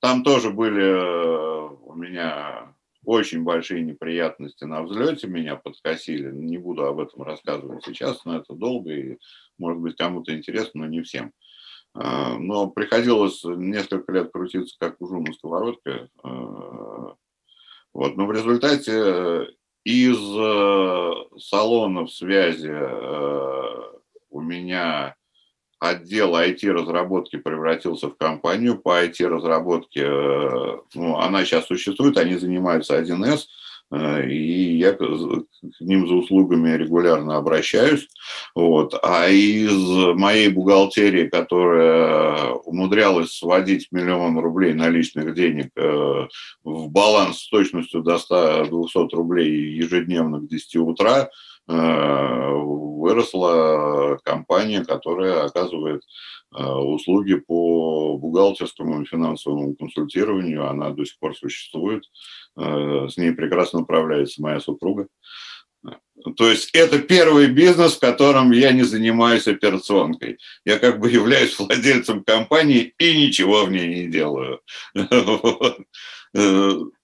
там 0.00 0.22
тоже 0.22 0.50
были 0.50 0.82
э, 0.82 1.68
у 1.84 1.94
меня 1.94 2.74
очень 3.04 3.42
большие 3.42 3.82
неприятности 3.82 4.64
на 4.64 4.82
взлете 4.82 5.26
меня 5.26 5.56
подкосили. 5.56 6.30
Не 6.30 6.58
буду 6.58 6.84
об 6.84 7.00
этом 7.00 7.22
рассказывать 7.22 7.84
сейчас, 7.84 8.24
но 8.24 8.36
это 8.36 8.54
долго 8.54 8.92
и, 8.92 9.18
может 9.58 9.80
быть, 9.80 9.96
кому-то 9.96 10.36
интересно, 10.36 10.82
но 10.82 10.86
не 10.86 11.02
всем. 11.02 11.32
А, 11.94 12.36
но 12.38 12.70
приходилось 12.70 13.42
несколько 13.44 14.12
лет 14.12 14.30
крутиться 14.32 14.76
как 14.78 15.00
ужу 15.00 15.20
на 15.20 15.32
сковородке. 15.32 16.08
А, 16.22 17.14
вот. 17.92 18.16
Но 18.16 18.26
в 18.26 18.32
результате 18.32 19.48
из 19.84 20.18
э, 20.18 21.38
салонов 21.38 22.12
связи 22.12 22.70
э, 22.70 23.80
у 24.28 24.40
меня 24.40 25.16
отдел 25.80 26.36
IT-разработки 26.36 27.36
превратился 27.36 28.08
в 28.08 28.16
компанию 28.16 28.78
по 28.78 29.02
IT-разработке. 29.02 30.02
Э, 30.04 30.76
ну, 30.94 31.16
она 31.16 31.44
сейчас 31.44 31.66
существует, 31.66 32.18
они 32.18 32.36
занимаются 32.36 33.00
1С, 33.00 33.46
э, 33.92 34.28
и 34.28 34.76
я 34.76 34.92
к 34.92 35.00
ним 35.80 36.06
за 36.06 36.14
услугами 36.14 36.76
регулярно 36.76 37.38
обращаюсь. 37.38 38.08
Вот. 38.54 38.94
А 39.02 39.28
из 39.28 39.72
моей 40.16 40.50
бухгалтерии, 40.50 41.28
которая 41.28 42.50
умудрялась 42.50 43.32
сводить 43.32 43.88
миллион 43.90 44.38
рублей 44.38 44.74
наличных 44.74 45.34
денег 45.34 45.70
э, 45.76 46.28
в 46.62 46.90
баланс 46.90 47.38
с 47.38 47.48
точностью 47.48 48.02
до 48.02 48.16
100-200 48.16 49.08
рублей 49.12 49.76
ежедневно 49.76 50.40
к 50.40 50.46
10 50.46 50.76
утра, 50.76 51.30
выросла 53.00 54.18
компания, 54.24 54.84
которая 54.84 55.44
оказывает 55.44 56.02
э, 56.56 56.62
услуги 56.62 57.34
по 57.34 58.16
бухгалтерскому 58.18 59.02
и 59.02 59.06
финансовому 59.06 59.74
консультированию. 59.74 60.68
Она 60.68 60.90
до 60.90 61.04
сих 61.04 61.18
пор 61.18 61.36
существует. 61.36 62.04
Э, 62.58 63.08
с 63.08 63.16
ней 63.16 63.32
прекрасно 63.32 63.80
управляется 63.80 64.42
моя 64.42 64.60
супруга. 64.60 65.08
То 66.36 66.50
есть 66.50 66.68
это 66.74 66.98
первый 66.98 67.46
бизнес, 67.46 67.96
в 67.96 68.00
котором 68.00 68.50
я 68.50 68.72
не 68.72 68.82
занимаюсь 68.82 69.48
операционкой. 69.48 70.36
Я 70.66 70.78
как 70.78 71.00
бы 71.00 71.10
являюсь 71.10 71.58
владельцем 71.58 72.22
компании 72.22 72.92
и 72.98 73.26
ничего 73.26 73.64
в 73.64 73.70
ней 73.70 73.88
не 73.88 74.08
делаю. 74.08 74.60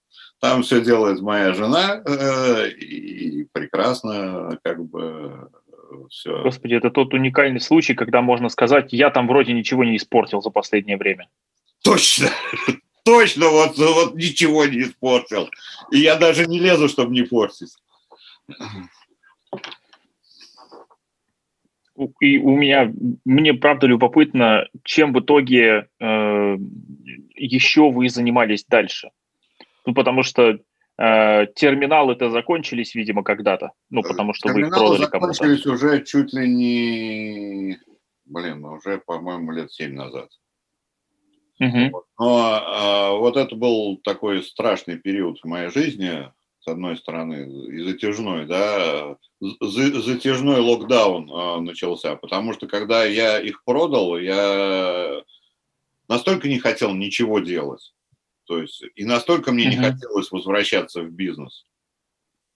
Э, 0.47 0.51
там 0.51 0.63
все 0.63 0.81
делает 0.81 1.21
моя 1.21 1.53
жена, 1.53 2.01
и 2.79 3.45
прекрасно 3.51 4.57
как 4.63 4.83
бы 4.85 5.49
все. 6.09 6.43
Господи, 6.43 6.75
это 6.75 6.89
тот 6.89 7.13
уникальный 7.13 7.59
случай, 7.59 7.93
когда 7.93 8.21
можно 8.21 8.49
сказать, 8.49 8.93
я 8.93 9.09
там 9.09 9.27
вроде 9.27 9.53
ничего 9.53 9.83
не 9.83 9.97
испортил 9.97 10.41
за 10.41 10.49
последнее 10.49 10.97
время. 10.97 11.29
Точно, 11.83 12.29
точно, 13.03 13.49
вот, 13.49 13.77
вот 13.77 14.15
ничего 14.15 14.65
не 14.65 14.83
испортил. 14.83 15.49
И 15.91 15.99
я 15.99 16.15
даже 16.15 16.45
не 16.45 16.59
лезу, 16.59 16.89
чтобы 16.89 17.13
не 17.13 17.23
портить. 17.23 17.75
И 22.19 22.37
у 22.37 22.55
меня, 22.55 22.93
мне 23.25 23.53
правда 23.55 23.87
любопытно, 23.87 24.67
чем 24.83 25.13
в 25.13 25.19
итоге 25.19 25.87
э, 25.99 26.57
еще 27.35 27.91
вы 27.91 28.09
занимались 28.09 28.65
дальше. 28.65 29.09
Ну, 29.87 29.95
потому 29.95 30.21
что 30.21 30.59
Э, 30.99 31.45
терминалы-то 31.53 32.31
закончились, 32.31 32.95
видимо, 32.95 33.23
когда-то. 33.23 33.71
Ну, 33.91 34.01
потому 34.01 34.33
что 34.33 34.49
Терминалы 34.49 34.97
вы 34.97 35.03
их 35.03 35.11
продали 35.11 35.11
кому-то. 35.11 35.33
закончились 35.33 35.65
уже 35.67 36.03
чуть 36.03 36.33
ли 36.33 36.47
не, 36.49 37.77
блин, 38.25 38.65
уже, 38.65 38.97
по-моему, 39.05 39.51
лет 39.51 39.71
семь 39.71 39.93
назад. 39.93 40.29
Угу. 41.59 42.03
Но 42.19 42.25
а, 42.25 43.11
вот 43.11 43.37
это 43.37 43.55
был 43.55 43.97
такой 44.03 44.43
страшный 44.43 44.97
период 44.97 45.39
в 45.39 45.45
моей 45.45 45.69
жизни, 45.69 46.31
с 46.59 46.67
одной 46.67 46.97
стороны, 46.97 47.47
и 47.69 47.79
затяжной, 47.83 48.47
да, 48.47 49.17
затяжной 49.39 50.61
локдаун 50.61 51.31
а, 51.31 51.59
начался, 51.61 52.15
потому 52.15 52.53
что 52.53 52.67
когда 52.67 53.05
я 53.05 53.39
их 53.39 53.63
продал, 53.63 54.17
я 54.17 55.21
настолько 56.07 56.47
не 56.47 56.57
хотел 56.57 56.95
ничего 56.95 57.39
делать. 57.39 57.93
То 58.47 58.61
есть, 58.61 58.83
и 58.95 59.03
настолько 59.03 59.51
мне 59.51 59.65
mm-hmm. 59.65 59.69
не 59.69 59.75
хотелось 59.77 60.31
возвращаться 60.31 61.01
в 61.01 61.11
бизнес. 61.11 61.65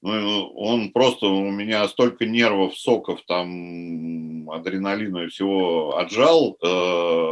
Ну, 0.02 0.48
он 0.56 0.92
просто, 0.92 1.28
у 1.28 1.52
меня 1.52 1.88
столько 1.88 2.26
нервов, 2.26 2.76
соков, 2.78 3.22
там, 3.28 4.50
адреналина 4.50 5.26
и 5.26 5.28
всего 5.28 5.98
отжал. 5.98 6.58
Э, 6.64 7.32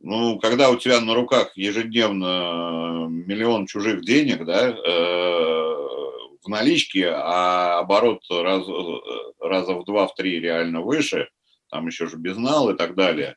ну, 0.00 0.38
когда 0.40 0.70
у 0.70 0.76
тебя 0.76 1.00
на 1.00 1.14
руках 1.14 1.52
ежедневно 1.56 3.06
миллион 3.08 3.66
чужих 3.66 4.02
денег, 4.02 4.44
да, 4.44 4.70
э, 4.70 5.70
в 6.42 6.48
наличке, 6.48 7.10
а 7.10 7.78
оборот 7.78 8.22
раз, 8.30 8.64
раза 9.38 9.74
в 9.74 9.84
два, 9.84 10.08
в 10.08 10.14
три 10.14 10.40
реально 10.40 10.80
выше, 10.80 11.28
там 11.70 11.86
еще 11.86 12.06
же 12.06 12.16
безнал 12.16 12.70
и 12.70 12.76
так 12.76 12.94
далее. 12.96 13.36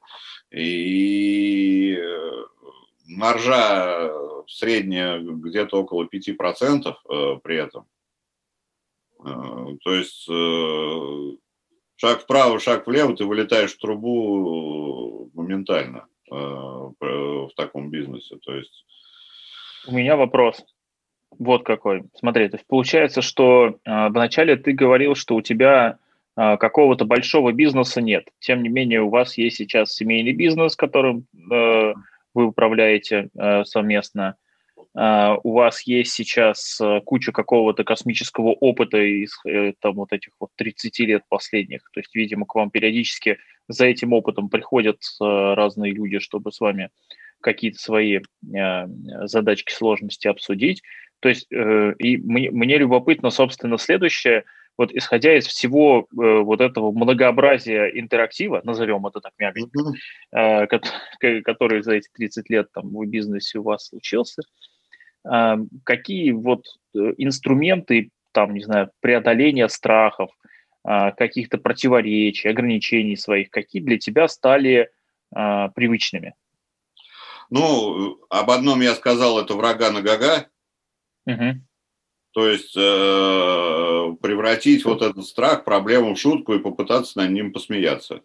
И 0.52 2.00
маржа 3.08 4.12
средняя 4.48 5.20
где-то 5.20 5.82
около 5.82 6.06
5% 6.06 6.88
э, 6.88 7.40
при 7.44 7.58
этом. 7.58 7.86
Э, 9.26 9.78
то 9.84 9.94
есть 9.94 10.28
э, 10.30 11.38
шаг 11.96 12.22
вправо, 12.22 12.60
шаг 12.60 12.88
влево, 12.88 13.16
ты 13.16 13.26
вылетаешь 13.26 13.74
в 13.74 13.80
трубу 13.80 15.32
моментально 15.34 16.08
в 16.30 17.52
таком 17.56 17.92
бизнесе. 17.92 18.38
То 18.38 18.56
есть... 18.56 18.86
У 19.88 19.94
меня 19.94 20.16
вопрос. 20.16 20.66
Вот 21.40 21.64
какой. 21.64 22.04
Смотри, 22.16 22.50
то 22.50 22.58
есть 22.58 22.68
получается, 22.68 23.22
что 23.22 23.68
э, 23.86 24.08
вначале 24.10 24.56
ты 24.56 24.72
говорил, 24.72 25.16
что 25.16 25.36
у 25.36 25.42
тебя 25.42 25.98
э, 26.36 26.58
какого-то 26.58 27.06
большого 27.06 27.52
бизнеса 27.52 28.02
нет. 28.02 28.30
Тем 28.40 28.64
не 28.64 28.70
менее, 28.70 29.02
у 29.02 29.10
вас 29.10 29.38
есть 29.38 29.58
сейчас 29.58 29.94
семейный 29.94 30.34
бизнес, 30.34 30.76
которым 30.76 31.26
э, 31.52 31.94
вы 32.34 32.46
управляете 32.46 33.30
э, 33.38 33.64
совместно. 33.66 34.36
Uh, 34.96 35.40
у 35.44 35.54
вас 35.54 35.82
есть 35.88 36.12
сейчас 36.12 36.80
uh, 36.80 37.02
куча 37.02 37.32
какого-то 37.32 37.84
космического 37.84 38.50
опыта 38.50 39.00
из 39.00 39.34
uh, 39.48 39.74
там 39.80 39.96
вот 39.96 40.14
этих 40.14 40.34
вот 40.40 40.52
30 40.56 41.00
лет 41.00 41.24
последних. 41.30 41.90
То 41.92 42.00
есть, 42.00 42.14
видимо, 42.14 42.46
к 42.46 42.54
вам 42.54 42.70
периодически 42.70 43.40
за 43.68 43.86
этим 43.88 44.14
опытом 44.14 44.50
приходят 44.50 45.00
разные 45.20 45.94
люди, 45.94 46.20
чтобы 46.20 46.52
с 46.52 46.60
вами 46.60 46.90
какие-то 47.42 47.80
свои 47.80 48.20
задачки, 49.24 49.72
сложности 49.72 50.28
обсудить. 50.28 50.84
То 51.22 51.30
есть, 51.30 51.48
и 51.50 52.18
мне, 52.18 52.52
мне 52.52 52.78
любопытно, 52.78 53.30
собственно, 53.30 53.78
следующее– 53.78 54.44
вот 54.78 54.92
исходя 54.92 55.38
из 55.38 55.46
всего 55.46 56.08
э, 56.12 56.40
вот 56.40 56.62
этого 56.62 56.92
многообразия 56.92 57.86
интерактива, 57.88 58.62
назовем 58.64 59.06
это 59.06 59.22
так 59.22 59.34
мягенько, 59.38 59.80
э, 60.32 60.68
который 61.44 61.84
за 61.84 61.94
эти 61.94 62.10
30 62.14 62.50
лет 62.50 62.72
там 62.74 62.90
в 62.90 63.06
бизнесе 63.06 63.60
у 63.60 63.64
вас 63.64 63.88
случился, 63.88 64.42
э, 65.32 65.56
какие 65.84 66.32
вот 66.32 66.66
э, 66.96 67.14
инструменты, 67.18 68.10
там, 68.32 68.54
не 68.54 68.64
знаю, 68.64 68.90
преодоления 69.00 69.70
страхов, 69.70 70.32
э, 70.88 71.12
каких-то 71.12 71.58
противоречий, 71.58 72.50
ограничений 72.50 73.16
своих, 73.16 73.52
какие 73.52 73.82
для 73.82 74.00
тебя 74.00 74.28
стали 74.28 74.90
э, 75.36 75.70
привычными? 75.76 76.34
Ну, 77.52 78.20
об 78.30 78.50
одном 78.50 78.82
я 78.82 78.96
сказал, 78.96 79.40
это 79.40 79.54
врага 79.54 79.92
на 79.92 80.02
гага. 80.02 80.48
Угу. 81.28 81.62
То 82.34 82.48
есть 82.48 82.76
э, 82.76 84.16
превратить 84.22 84.86
вот 84.86 85.04
этот 85.04 85.26
страх, 85.26 85.64
проблему 85.64 86.16
в 86.16 86.20
шутку 86.20 86.56
и 86.56 86.60
попытаться 86.60 87.20
над 87.20 87.30
ним 87.30 87.54
посмеяться. 87.54 88.22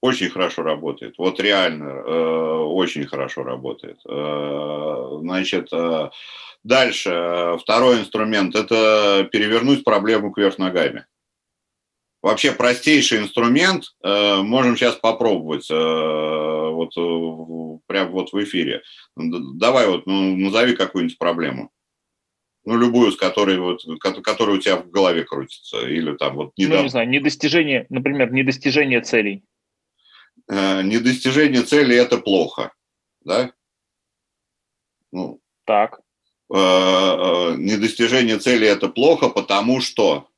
Очень 0.00 0.30
хорошо 0.30 0.62
работает. 0.62 1.14
Вот 1.16 1.38
реально 1.38 1.84
э, 1.84 2.58
очень 2.64 3.06
хорошо 3.06 3.44
работает. 3.44 4.00
Э, 4.06 5.18
значит, 5.20 5.68
э, 5.72 6.10
дальше 6.64 7.56
второй 7.60 8.00
инструмент– 8.00 8.54
это 8.56 9.28
перевернуть 9.30 9.84
проблему 9.84 10.32
кверх 10.32 10.58
ногами. 10.58 11.06
Вообще 12.20 12.50
простейший 12.50 13.18
инструмент, 13.18 13.94
э, 14.02 14.42
можем 14.42 14.76
сейчас 14.76 14.96
попробовать, 14.96 15.70
э, 15.70 15.74
вот 15.74 16.96
э, 16.96 17.78
прямо 17.86 18.10
вот 18.10 18.32
в 18.32 18.42
эфире. 18.42 18.82
Давай 19.14 19.86
вот, 19.86 20.06
ну, 20.06 20.36
назови 20.36 20.74
какую-нибудь 20.74 21.18
проблему 21.18 21.70
ну, 22.64 22.78
любую, 22.78 23.12
с 23.12 23.16
которой, 23.16 23.58
вот, 23.58 23.82
которая 24.00 24.56
у 24.56 24.60
тебя 24.60 24.76
в 24.76 24.90
голове 24.90 25.24
крутится, 25.24 25.86
или 25.86 26.16
там 26.16 26.36
вот 26.36 26.52
недавно. 26.56 26.78
Ну, 26.78 26.82
не 26.84 26.88
знаю, 26.88 27.08
недостижение, 27.08 27.86
например, 27.90 28.32
недостижение 28.32 29.00
целей. 29.02 29.44
Э, 30.48 30.82
недостижение 30.82 31.62
целей– 31.62 31.96
это 31.96 32.18
плохо, 32.18 32.72
да? 33.24 33.52
Ну, 35.12 35.40
так. 35.64 36.00
Э, 36.52 36.56
э, 36.56 37.54
недостижение 37.56 38.38
цели– 38.38 38.66
это 38.68 38.88
плохо, 38.88 39.28
потому 39.28 39.80
что… 39.80 40.28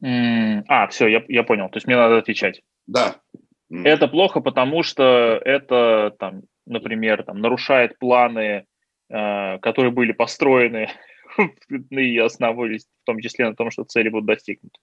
А, 0.00 0.86
все, 0.88 1.08
я, 1.08 1.24
я 1.28 1.42
понял. 1.42 1.68
То 1.70 1.78
есть 1.78 1.86
мне 1.86 1.96
надо 1.96 2.18
отвечать. 2.18 2.62
Да. 2.86 3.20
Это 3.68 4.06
плохо, 4.06 4.40
потому 4.40 4.82
что 4.82 5.40
это 5.44 6.14
там 6.18 6.42
например, 6.68 7.22
там, 7.22 7.40
нарушает 7.40 7.98
планы, 7.98 8.66
э, 9.10 9.58
которые 9.58 9.90
были 9.90 10.12
построены 10.12 10.90
и 11.90 12.18
основывались 12.18 12.84
в 12.84 13.06
том 13.06 13.20
числе 13.20 13.48
на 13.48 13.56
том, 13.56 13.70
что 13.70 13.84
цели 13.84 14.08
будут 14.08 14.26
достигнуты. 14.26 14.78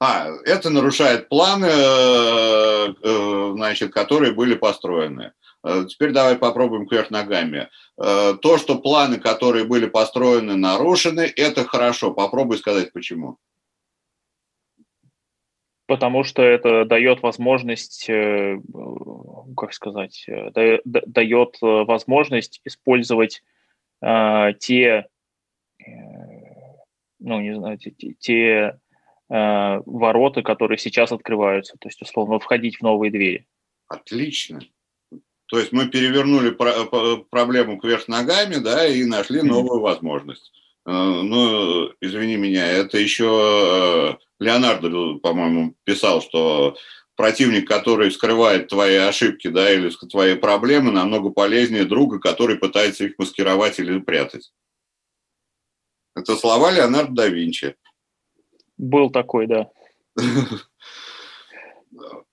А, 0.00 0.28
это 0.44 0.70
нарушает 0.70 1.28
планы, 1.28 1.66
э, 1.66 2.94
э, 3.02 3.52
значит, 3.54 3.92
которые 3.92 4.32
были 4.32 4.54
построены. 4.54 5.32
Теперь 5.88 6.12
давай 6.12 6.36
попробуем 6.36 6.86
кверх 6.86 7.10
ногами. 7.10 7.68
То, 7.96 8.58
что 8.58 8.78
планы, 8.78 9.18
которые 9.18 9.64
были 9.64 9.86
построены, 9.86 10.54
нарушены, 10.54 11.32
это 11.36 11.64
хорошо. 11.64 12.12
Попробуй 12.12 12.58
сказать, 12.58 12.92
почему 12.92 13.38
потому 15.88 16.22
что 16.22 16.42
это 16.42 16.84
дает 16.84 17.22
возможность, 17.22 18.08
э, 19.48 19.54
как 19.56 19.72
сказать, 19.72 20.24
э, 20.28 20.78
дает 20.84 21.56
возможность 21.60 22.60
использовать 22.64 23.42
э, 24.02 24.52
те, 24.58 25.06
ну, 27.18 27.40
не 27.40 27.54
знаю, 27.54 27.78
те, 27.78 27.92
те 28.18 28.78
ворота, 29.30 30.42
которые 30.42 30.78
сейчас 30.78 31.12
открываются, 31.12 31.76
то 31.78 31.88
есть, 31.88 32.00
условно, 32.00 32.38
входить 32.38 32.78
в 32.78 32.82
новые 32.82 33.10
двери. 33.10 33.46
Отлично. 33.86 34.60
То 35.46 35.58
есть 35.58 35.70
мы 35.70 35.88
перевернули 35.88 36.50
проблему 36.50 37.78
кверх 37.78 38.08
ногами, 38.08 38.56
да, 38.56 38.86
и 38.86 39.04
нашли 39.04 39.42
новую 39.42 39.80
возможность. 39.80 40.50
Ну, 40.86 41.92
извини 42.00 42.36
меня, 42.36 42.66
это 42.66 42.96
еще 42.96 44.18
Леонардо, 44.38 45.18
по-моему, 45.18 45.74
писал, 45.84 46.22
что 46.22 46.76
противник, 47.18 47.66
который 47.66 48.12
скрывает 48.12 48.68
твои 48.68 48.94
ошибки, 48.94 49.48
да, 49.48 49.68
или 49.72 49.90
твои 50.08 50.36
проблемы, 50.36 50.92
намного 50.92 51.30
полезнее 51.30 51.84
друга, 51.84 52.20
который 52.20 52.56
пытается 52.56 53.04
их 53.06 53.18
маскировать 53.18 53.80
или 53.80 53.98
прятать. 53.98 54.52
Это 56.14 56.36
слова 56.36 56.70
Леонардо 56.70 57.14
да 57.14 57.26
Винчи. 57.26 57.74
Был 58.78 59.10
такой, 59.10 59.48
да. 59.48 59.68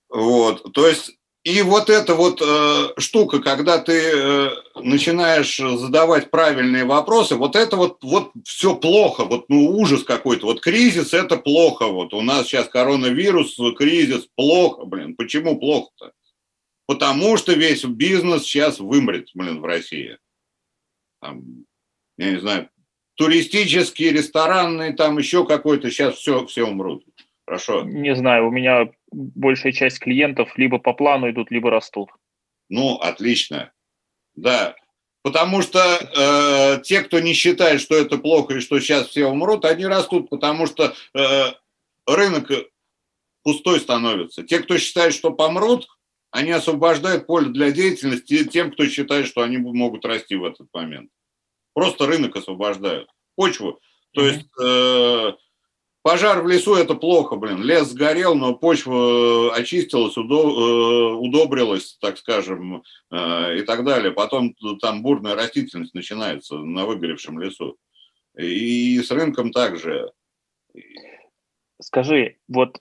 Вот, 0.08 0.72
то 0.74 0.88
есть 0.88 1.18
и 1.46 1.62
вот 1.62 1.92
эта 1.92 2.16
вот 2.16 2.42
э, 2.42 3.00
штука, 3.00 3.40
когда 3.40 3.78
ты 3.78 3.94
э, 3.94 4.50
начинаешь 4.82 5.58
задавать 5.58 6.32
правильные 6.32 6.86
вопросы, 6.86 7.36
вот 7.36 7.56
это 7.56 7.76
вот, 7.76 8.04
вот 8.04 8.32
все 8.46 8.76
плохо, 8.76 9.26
вот 9.26 9.48
ну 9.48 9.70
ужас 9.70 10.04
какой-то, 10.04 10.48
вот 10.48 10.60
кризис 10.60 11.14
это 11.14 11.38
плохо, 11.38 11.86
вот 11.86 12.16
у 12.16 12.22
нас 12.22 12.48
сейчас 12.48 12.68
коронавирус, 12.68 13.58
кризис, 13.78 14.28
плохо, 14.34 14.86
блин, 14.86 15.16
почему 15.16 15.60
плохо-то? 15.60 16.14
Потому 16.88 17.38
что 17.38 17.54
весь 17.54 17.86
бизнес 17.86 18.42
сейчас 18.42 18.80
вымрет, 18.80 19.30
блин, 19.36 19.62
в 19.62 19.66
России. 19.66 20.18
Там, 21.22 21.66
я 22.18 22.32
не 22.32 22.40
знаю, 22.40 22.70
туристические, 23.18 24.14
ресторанные, 24.14 24.94
там 24.94 25.20
еще 25.20 25.46
какой-то, 25.46 25.92
сейчас 25.92 26.16
все, 26.16 26.48
все 26.48 26.66
умрут. 26.66 27.06
Хорошо. 27.46 27.84
Не 27.84 28.16
знаю, 28.16 28.48
у 28.48 28.52
меня 28.52 28.90
большая 29.12 29.72
часть 29.72 30.00
клиентов 30.00 30.58
либо 30.58 30.80
по 30.80 30.94
плану 30.94 31.30
идут, 31.30 31.52
либо 31.52 31.70
растут. 31.70 32.10
Ну, 32.70 32.96
отлично. 32.96 33.72
Да. 34.36 34.76
Потому 35.22 35.62
что 35.62 35.80
э, 35.80 36.82
те, 36.84 37.02
кто 37.02 37.20
не 37.20 37.34
считает, 37.34 37.82
что 37.82 37.96
это 37.96 38.18
плохо 38.18 38.56
и 38.56 38.60
что 38.60 38.80
сейчас 38.80 39.08
все 39.08 39.26
умрут, 39.26 39.66
они 39.66 39.86
растут, 39.86 40.30
потому 40.30 40.68
что 40.68 40.94
э, 41.14 41.46
рынок 42.08 42.52
пустой 43.44 43.80
становится. 43.80 44.44
Те, 44.44 44.60
кто 44.60 44.78
считает, 44.78 45.14
что 45.14 45.32
помрут, 45.32 45.88
они 46.32 46.52
освобождают 46.52 47.28
поле 47.28 47.50
для 47.50 47.72
деятельности 47.72 48.44
тем, 48.44 48.72
кто 48.72 48.86
считает, 48.88 49.26
что 49.26 49.42
они 49.42 49.58
могут 49.58 50.06
расти 50.06 50.36
в 50.36 50.44
этот 50.44 50.68
момент. 50.74 51.10
Просто 51.74 52.08
рынок 52.08 52.36
освобождают. 52.36 53.10
Почву. 53.36 53.80
То 54.14 54.22
mm-hmm. 54.22 54.32
есть 54.32 54.46
э, 54.62 55.34
пожар 56.06 56.44
в 56.44 56.48
лесу– 56.48 56.76
это 56.76 56.94
плохо, 56.94 57.36
блин. 57.36 57.64
Лес 57.64 57.88
сгорел, 57.88 58.36
но 58.36 58.54
почва 58.54 59.56
очистилась, 59.56 60.16
удобрилась, 60.16 61.98
так 62.00 62.20
скажем, 62.20 62.84
и 63.12 63.62
так 63.66 63.84
далее. 63.84 64.12
Потом 64.12 64.54
там 64.80 65.02
бурная 65.02 65.34
растительность 65.34 65.96
начинается 65.96 66.58
на 66.58 66.86
выгоревшем 66.86 67.40
лесу. 67.40 67.78
И 68.38 69.00
с 69.00 69.10
рынком 69.10 69.52
также. 69.52 70.12
Скажи, 71.82 72.38
вот 72.48 72.80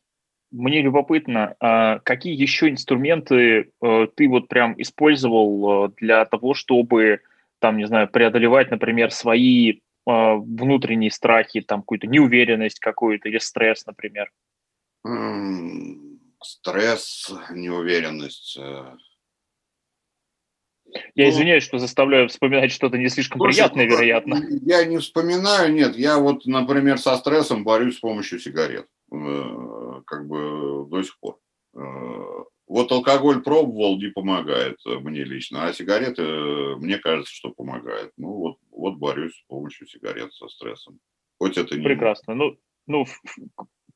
мне 0.51 0.83
любопытно, 0.83 1.57
а 1.61 2.01
какие 2.01 2.35
еще 2.35 2.69
инструменты 2.69 3.73
э, 3.83 4.07
ты 4.15 4.29
вот 4.29 4.49
прям 4.49 4.75
использовал 4.81 5.87
э, 5.87 5.93
для 5.97 6.25
того, 6.27 6.55
чтобы, 6.55 7.21
там, 7.59 7.77
не 7.77 7.87
знаю, 7.87 8.09
преодолевать, 8.09 8.71
например, 8.71 9.11
свои 9.11 9.73
э, 9.73 9.79
внутренние 10.07 11.11
страхи, 11.11 11.61
там, 11.61 11.81
какую-то 11.81 12.07
неуверенность 12.07 12.79
какую-то 12.79 13.29
или 13.29 13.39
стресс, 13.39 13.87
например? 13.87 14.31
Стресс, 16.43 17.33
неуверенность. 17.51 18.59
Я 21.15 21.25
ну, 21.25 21.31
извиняюсь, 21.31 21.65
что 21.65 21.79
заставляю 21.79 22.29
вспоминать 22.29 22.73
что-то 22.73 22.99
не 22.99 23.09
слишком 23.09 23.39
слушай, 23.39 23.57
приятное, 23.57 23.87
ну, 23.87 23.91
вероятно. 23.93 24.43
Я 24.63 24.85
не 24.85 24.99
вспоминаю, 24.99 25.73
нет. 25.73 25.97
Я 25.97 26.19
вот, 26.19 26.47
например, 26.47 26.99
со 26.99 27.17
стрессом 27.17 27.65
борюсь 27.65 27.97
с 27.97 28.01
помощью 28.01 28.39
сигарет. 28.39 28.87
Э, 29.13 30.03
как 30.07 30.27
бы 30.27 30.87
до 30.89 31.03
сих 31.03 31.19
пор. 31.19 31.39
Э, 32.67 32.73
вот 32.73 32.93
алкоголь 32.93 33.43
пробовал, 33.43 33.99
не 33.99 34.09
помогает 34.09 34.79
мне 34.85 35.25
лично, 35.25 35.67
а 35.67 35.73
сигареты, 35.73 36.23
мне 36.77 36.99
кажется, 36.99 37.33
что 37.33 37.51
помогает. 37.51 38.13
Ну 38.17 38.29
вот, 38.33 38.57
вот 38.71 38.97
борюсь 38.97 39.35
с 39.35 39.43
помощью 39.47 39.87
сигарет 39.87 40.33
со 40.33 40.49
стрессом. 40.49 40.99
Хоть 41.39 41.59
это 41.59 41.77
не... 41.77 41.85
Прекрасно. 41.85 42.35
Ну, 42.35 42.57
ну 42.87 43.07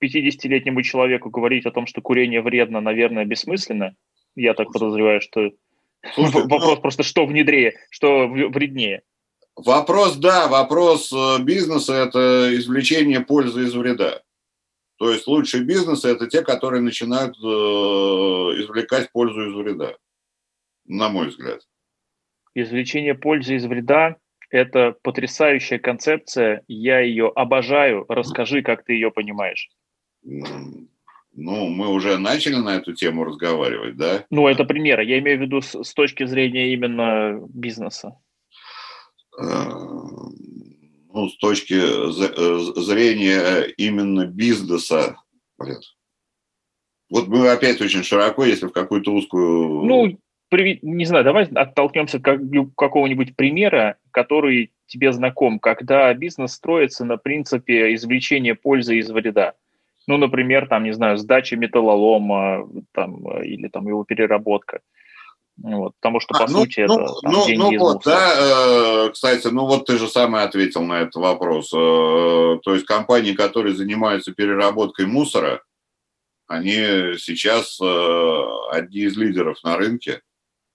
50-летнему 0.03 0.83
человеку 0.83 1.31
говорить 1.31 1.67
о 1.67 1.71
том, 1.71 1.87
что 1.87 2.01
курение 2.01 2.43
вредно, 2.43 2.81
наверное, 2.81 3.25
бессмысленно. 3.25 3.95
Я 4.37 4.55
так 4.55 4.73
подозреваю, 4.73 5.21
что 5.21 5.51
Слушай, 6.15 6.43
вопрос 6.43 6.77
ну... 6.77 6.81
просто, 6.81 7.03
что 7.03 7.27
внедрее, 7.27 7.75
что 7.91 8.29
вреднее. 8.29 9.03
Вопрос, 9.57 10.17
да, 10.17 10.47
вопрос 10.47 11.13
э, 11.13 11.43
бизнеса– 11.43 11.93
это 11.95 12.57
извлечение 12.57 13.21
пользы 13.21 13.65
из 13.65 13.75
вреда. 13.75 14.23
То 14.99 15.13
есть 15.13 15.27
лучшие 15.29 15.63
бизнесы– 15.63 16.09
это 16.11 16.27
те, 16.27 16.43
которые 16.43 16.83
начинают 16.83 17.37
э, 17.37 17.41
извлекать 17.41 19.13
пользу 19.13 19.49
из 19.49 19.55
вреда, 19.55 19.97
на 20.87 21.09
мой 21.09 21.29
взгляд. 21.29 21.61
Извлечение 22.55 23.15
пользы 23.15 23.55
из 23.55 23.65
вреда– 23.65 24.17
это 24.51 24.97
потрясающая 25.03 25.79
концепция, 25.79 26.63
я 26.67 26.99
ее 26.99 27.31
обожаю. 27.33 28.07
Расскажи, 28.09 28.63
как 28.63 28.85
ты 28.85 28.95
ее 28.95 29.13
понимаешь. 29.13 29.71
Ну, 30.23 31.69
мы 31.69 31.89
уже 31.89 32.19
начали 32.19 32.57
на 32.57 32.75
эту 32.77 32.93
тему 32.95 33.23
разговаривать, 33.23 33.97
да? 33.97 34.27
Ну, 34.31 34.49
это 34.49 34.65
примеры. 34.65 35.05
Я 35.05 35.21
имею 35.21 35.39
в 35.39 35.43
виду 35.43 35.61
с, 35.61 35.85
с 35.85 35.95
точки 35.95 36.27
зрения 36.27 36.73
именно 36.73 37.41
бизнеса. 37.49 38.19
Э, 41.19 41.21
ну, 41.21 41.29
с 41.29 41.37
точки 41.37 41.75
э, 41.75 42.81
зрения 42.81 43.63
именно 43.77 44.27
бизнеса, 44.27 45.17
блин. 45.59 45.79
Вот 47.11 47.29
мы 47.29 47.49
опять 47.51 47.81
очень 47.81 48.03
широко, 48.03 48.45
если 48.45 48.67
в 48.67 48.73
какую-то 48.73 49.13
узкую... 49.13 49.85
Ну, 49.85 50.19
не 50.51 51.05
знаю, 51.05 51.25
давай 51.25 51.45
оттолкнемся 51.45 52.19
от 52.19 52.41
какого-нибудь 52.77 53.37
примера, 53.37 53.97
который 54.11 54.73
тебе 54.87 55.13
знаком, 55.13 55.59
когда 55.59 56.13
бизнес 56.15 56.53
строится 56.53 57.05
на 57.05 57.17
принципе 57.17 57.95
извлечения 57.95 58.55
пользы 58.55 58.99
из 58.99 59.11
вреда. 59.11 59.55
Ну, 60.07 60.17
например, 60.17 60.67
там, 60.67 60.85
не 60.85 60.93
знаю, 60.93 61.19
сдача 61.19 61.57
металлолома 61.57 62.67
там, 62.93 63.27
или 63.43 63.69
там 63.69 63.89
его 63.89 64.05
переработка. 64.05 64.81
Вот, 65.61 65.93
потому 66.01 66.21
что, 66.21 66.35
по 66.35 66.45
а, 66.45 66.49
ну, 66.49 66.61
сути, 66.61 66.81
ну, 66.81 67.01
это 67.01 67.13
там, 67.21 67.33
ну, 67.33 67.47
деньги 67.47 67.59
ну, 67.59 67.73
из 67.73 67.81
вот, 67.81 68.03
да, 68.05 69.07
э, 69.07 69.11
кстати, 69.11 69.49
ну 69.49 69.67
вот 69.67 69.87
ты 69.87 69.99
же 69.99 70.07
самый 70.07 70.43
ответил 70.43 70.83
на 70.83 71.01
этот 71.01 71.17
вопрос. 71.17 71.73
Э, 71.73 72.59
то 72.63 72.75
есть 72.75 72.87
компании, 72.87 73.33
которые 73.33 73.75
занимаются 73.75 74.33
переработкой 74.33 75.07
мусора, 75.07 75.63
они 76.47 76.77
сейчас 77.19 77.77
э, 77.83 78.45
одни 78.71 79.01
из 79.01 79.17
лидеров 79.17 79.59
на 79.65 79.77
рынке, 79.77 80.23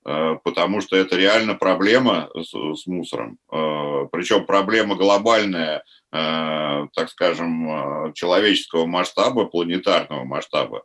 э, 0.05 0.35
потому 0.43 0.81
что 0.81 0.97
это 0.97 1.15
реально 1.15 1.55
проблема 1.55 2.29
с, 2.35 2.51
с 2.51 2.85
мусором. 2.85 3.37
Э, 3.53 4.07
причем 4.11 4.45
проблема 4.45 4.95
глобальная, 4.95 5.83
э, 6.11 6.87
так 6.93 7.09
скажем, 7.09 7.69
э, 8.09 8.13
человеческого 8.13 8.85
масштаба, 8.85 9.45
планетарного 9.45 10.25
масштаба. 10.25 10.83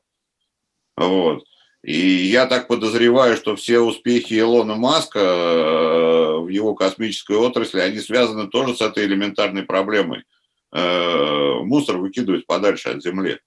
Вот. 0.97 1.43
И 1.85 1.97
я 1.97 2.47
так 2.47 2.67
подозреваю, 2.67 3.37
что 3.37 3.55
все 3.55 3.79
успехи 3.79 4.39
Илона 4.39 4.75
Маска 4.75 5.21
э, 5.21 6.39
в 6.41 6.49
его 6.49 6.75
космической 6.75 7.37
отрасли, 7.37 7.79
они 7.79 8.01
связаны 8.01 8.49
тоже 8.49 8.75
с 8.75 8.81
этой 8.81 9.05
элементарной 9.05 9.63
проблемой. 9.63 10.25
Э, 10.73 11.61
мусор 11.63 11.99
выкидывать 11.99 12.47
подальше 12.47 12.89
от 12.89 13.03
Земли. 13.03 13.39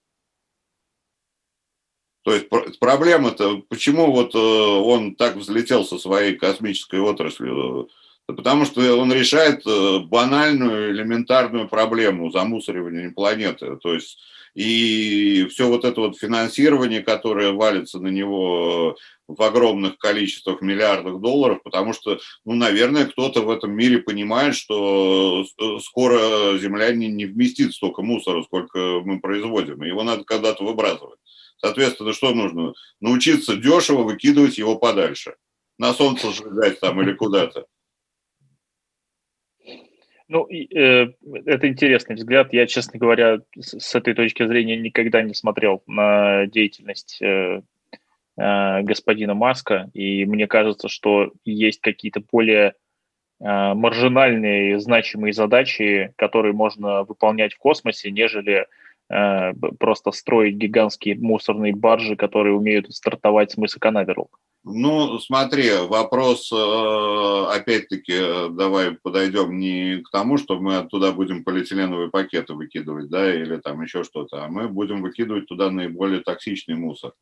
То 2.23 2.33
есть 2.33 2.47
проблема-то, 2.79 3.63
почему 3.67 4.11
вот 4.13 4.33
э, 4.33 4.37
он 4.37 5.15
так 5.15 5.35
взлетел 5.35 5.83
со 5.83 5.97
своей 5.97 6.35
космической 6.35 7.01
отраслью? 7.01 7.89
Потому 8.27 8.63
что 8.63 8.95
он 8.95 9.11
решает 9.11 9.65
банальную, 10.07 10.91
элементарную 10.91 11.67
проблему 11.67 12.31
замусоривания 12.31 13.11
планеты. 13.11 13.75
То 13.75 13.93
есть 13.93 14.19
и 14.53 15.45
все 15.49 15.67
вот 15.67 15.85
это 15.85 16.01
вот 16.01 16.17
финансирование, 16.17 17.01
которое 17.01 17.51
валится 17.51 17.99
на 17.99 18.07
него 18.07 18.97
в 19.27 19.41
огромных 19.41 19.97
количествах 19.97 20.61
миллиардов 20.61 21.21
долларов, 21.21 21.63
потому 21.63 21.93
что, 21.93 22.19
ну, 22.43 22.55
наверное, 22.55 23.05
кто-то 23.05 23.41
в 23.41 23.49
этом 23.49 23.71
мире 23.71 23.99
понимает, 23.99 24.55
что 24.55 25.45
скоро 25.81 26.57
Земля 26.57 26.91
не, 26.91 27.07
не 27.07 27.25
вместит 27.25 27.73
столько 27.73 28.01
мусора, 28.01 28.43
сколько 28.43 29.01
мы 29.05 29.21
производим, 29.21 29.83
и 29.83 29.87
его 29.87 30.03
надо 30.03 30.23
когда-то 30.25 30.63
выбрасывать. 30.63 31.19
Соответственно, 31.57 32.11
что 32.11 32.33
нужно? 32.33 32.73
Научиться 32.99 33.55
дешево 33.55 34.03
выкидывать 34.03 34.57
его 34.57 34.75
подальше. 34.75 35.35
На 35.77 35.93
солнце 35.93 36.31
сжигать 36.31 36.79
там 36.79 37.01
или 37.01 37.13
куда-то. 37.13 37.65
Ну, 40.31 40.47
э, 40.49 41.07
это 41.45 41.67
интересный 41.67 42.15
взгляд. 42.15 42.53
Я, 42.53 42.65
честно 42.65 42.97
говоря, 42.97 43.41
с, 43.59 43.77
с 43.77 43.95
этой 43.95 44.13
точки 44.13 44.47
зрения 44.47 44.77
никогда 44.77 45.21
не 45.23 45.33
смотрел 45.33 45.83
на 45.87 46.47
деятельность 46.47 47.21
э, 47.21 47.61
э, 48.37 48.81
господина 48.81 49.33
Маска, 49.33 49.89
и 49.93 50.25
мне 50.25 50.47
кажется, 50.47 50.87
что 50.87 51.33
есть 51.43 51.81
какие-то 51.81 52.21
более 52.21 52.75
э, 53.41 53.73
маржинальные, 53.73 54.79
значимые 54.79 55.33
задачи, 55.33 56.13
которые 56.15 56.53
можно 56.53 57.03
выполнять 57.03 57.53
в 57.53 57.57
космосе, 57.57 58.09
нежели 58.09 58.67
э, 59.09 59.53
просто 59.79 60.11
строить 60.11 60.55
гигантские 60.55 61.17
мусорные 61.17 61.75
баржи, 61.75 62.15
которые 62.15 62.55
умеют 62.55 62.89
стартовать 62.93 63.51
с 63.51 63.57
мыса 63.57 63.81
Канаверал. 63.81 64.31
Ну, 64.63 65.17
смотри, 65.17 65.71
вопрос, 65.71 66.51
э, 66.51 67.45
опять-таки, 67.49 68.13
э, 68.13 68.49
давай 68.51 68.91
подойдем 68.91 69.57
не 69.57 70.03
к 70.03 70.11
тому, 70.11 70.37
что 70.37 70.59
мы 70.59 70.77
оттуда 70.77 71.11
будем 71.11 71.43
полиэтиленовые 71.43 72.11
пакеты 72.11 72.53
выкидывать, 72.53 73.09
да, 73.09 73.33
или 73.33 73.57
там 73.57 73.81
еще 73.81 74.03
что-то, 74.03 74.45
а 74.45 74.47
мы 74.49 74.67
будем 74.67 75.01
выкидывать 75.01 75.47
туда 75.47 75.71
наиболее 75.71 76.21
токсичный 76.21 76.75
мусор. 76.75 77.13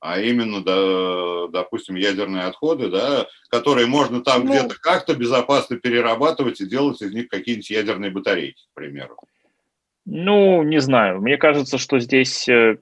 А 0.00 0.18
именно, 0.20 0.64
да, 0.64 1.48
допустим, 1.48 1.96
ядерные 1.96 2.44
отходы, 2.44 2.88
да, 2.88 3.26
которые 3.50 3.86
можно 3.86 4.22
там 4.22 4.46
ну, 4.46 4.52
где-то 4.52 4.76
как-то 4.80 5.14
безопасно 5.14 5.76
перерабатывать 5.76 6.60
и 6.62 6.66
делать 6.66 7.02
из 7.02 7.12
них 7.12 7.28
какие-нибудь 7.28 7.68
ядерные 7.68 8.10
батарейки, 8.10 8.62
к 8.70 8.74
примеру. 8.74 9.16
Ну, 10.10 10.62
не 10.62 10.80
знаю. 10.80 11.20
Мне 11.20 11.36
кажется, 11.36 11.76
что 11.76 11.98
здесь 11.98 12.48
э, 12.48 12.78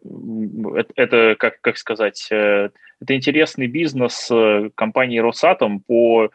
это, 0.95 1.35
как, 1.37 1.61
как 1.61 1.77
сказать, 1.77 2.29
э, 2.31 2.71
это 3.01 3.17
интересный 3.17 3.67
бизнес 3.67 4.31
э, 4.31 4.71
компании 4.77 5.19
Росатом 5.19 5.81
по 5.81 6.31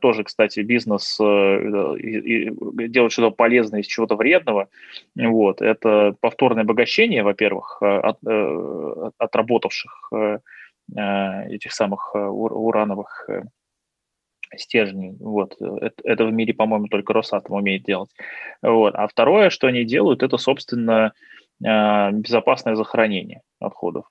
тоже, 0.00 0.22
кстати, 0.22 0.60
бизнес 0.60 1.18
делать 1.18 3.12
что-то 3.12 3.30
полезное 3.32 3.80
из 3.80 3.86
чего-то 3.86 4.14
вредного. 4.14 4.68
Вот. 5.16 5.60
Это 5.60 6.14
повторное 6.20 6.62
обогащение, 6.62 7.24
во-первых, 7.24 7.82
от, 7.82 8.16
отработавших 9.18 10.12
этих 10.94 11.72
самых 11.72 12.14
урановых 12.14 13.28
стержней. 14.56 15.16
Вот. 15.18 15.56
Это, 15.60 15.94
это 16.04 16.24
в 16.24 16.32
мире, 16.32 16.54
по-моему, 16.54 16.88
только 16.88 17.12
Росатом 17.12 17.56
умеет 17.56 17.84
делать. 17.84 18.10
Вот. 18.62 18.94
А 18.94 19.06
второе, 19.08 19.50
что 19.50 19.66
они 19.66 19.84
делают, 19.84 20.22
это, 20.22 20.36
собственно, 20.36 21.12
э, 21.64 22.10
безопасное 22.12 22.74
захоронение 22.76 23.42
отходов 23.60 24.06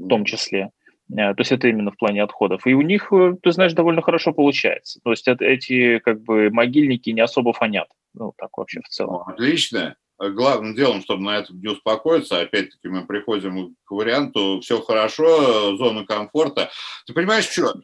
в 0.00 0.08
том 0.08 0.24
числе. 0.24 0.70
Э, 1.12 1.34
то 1.34 1.36
есть 1.38 1.52
это 1.52 1.68
именно 1.68 1.90
в 1.90 1.96
плане 1.96 2.22
отходов. 2.22 2.66
И 2.66 2.74
у 2.74 2.82
них, 2.82 3.12
э, 3.12 3.36
ты 3.42 3.52
знаешь, 3.52 3.72
довольно 3.72 4.02
хорошо 4.02 4.32
получается. 4.32 5.00
То 5.04 5.10
есть 5.10 5.28
это, 5.28 5.44
эти 5.44 5.98
как 5.98 6.22
бы 6.22 6.50
могильники 6.50 7.10
не 7.10 7.20
особо 7.20 7.52
фонят. 7.52 7.88
Ну, 8.14 8.32
так 8.36 8.56
вообще 8.56 8.80
в 8.80 8.88
целом. 8.88 9.22
Отлично. 9.26 9.96
Главным 10.28 10.74
делом, 10.74 11.00
чтобы 11.00 11.22
на 11.22 11.38
этом 11.38 11.60
не 11.60 11.68
успокоиться, 11.68 12.40
опять-таки 12.40 12.88
мы 12.88 13.06
приходим 13.06 13.74
к 13.84 13.90
варианту 13.90 14.60
«все 14.60 14.80
хорошо, 14.80 15.76
зона 15.76 16.04
комфорта». 16.04 16.70
Ты 17.06 17.14
понимаешь, 17.14 17.44
что? 17.48 17.74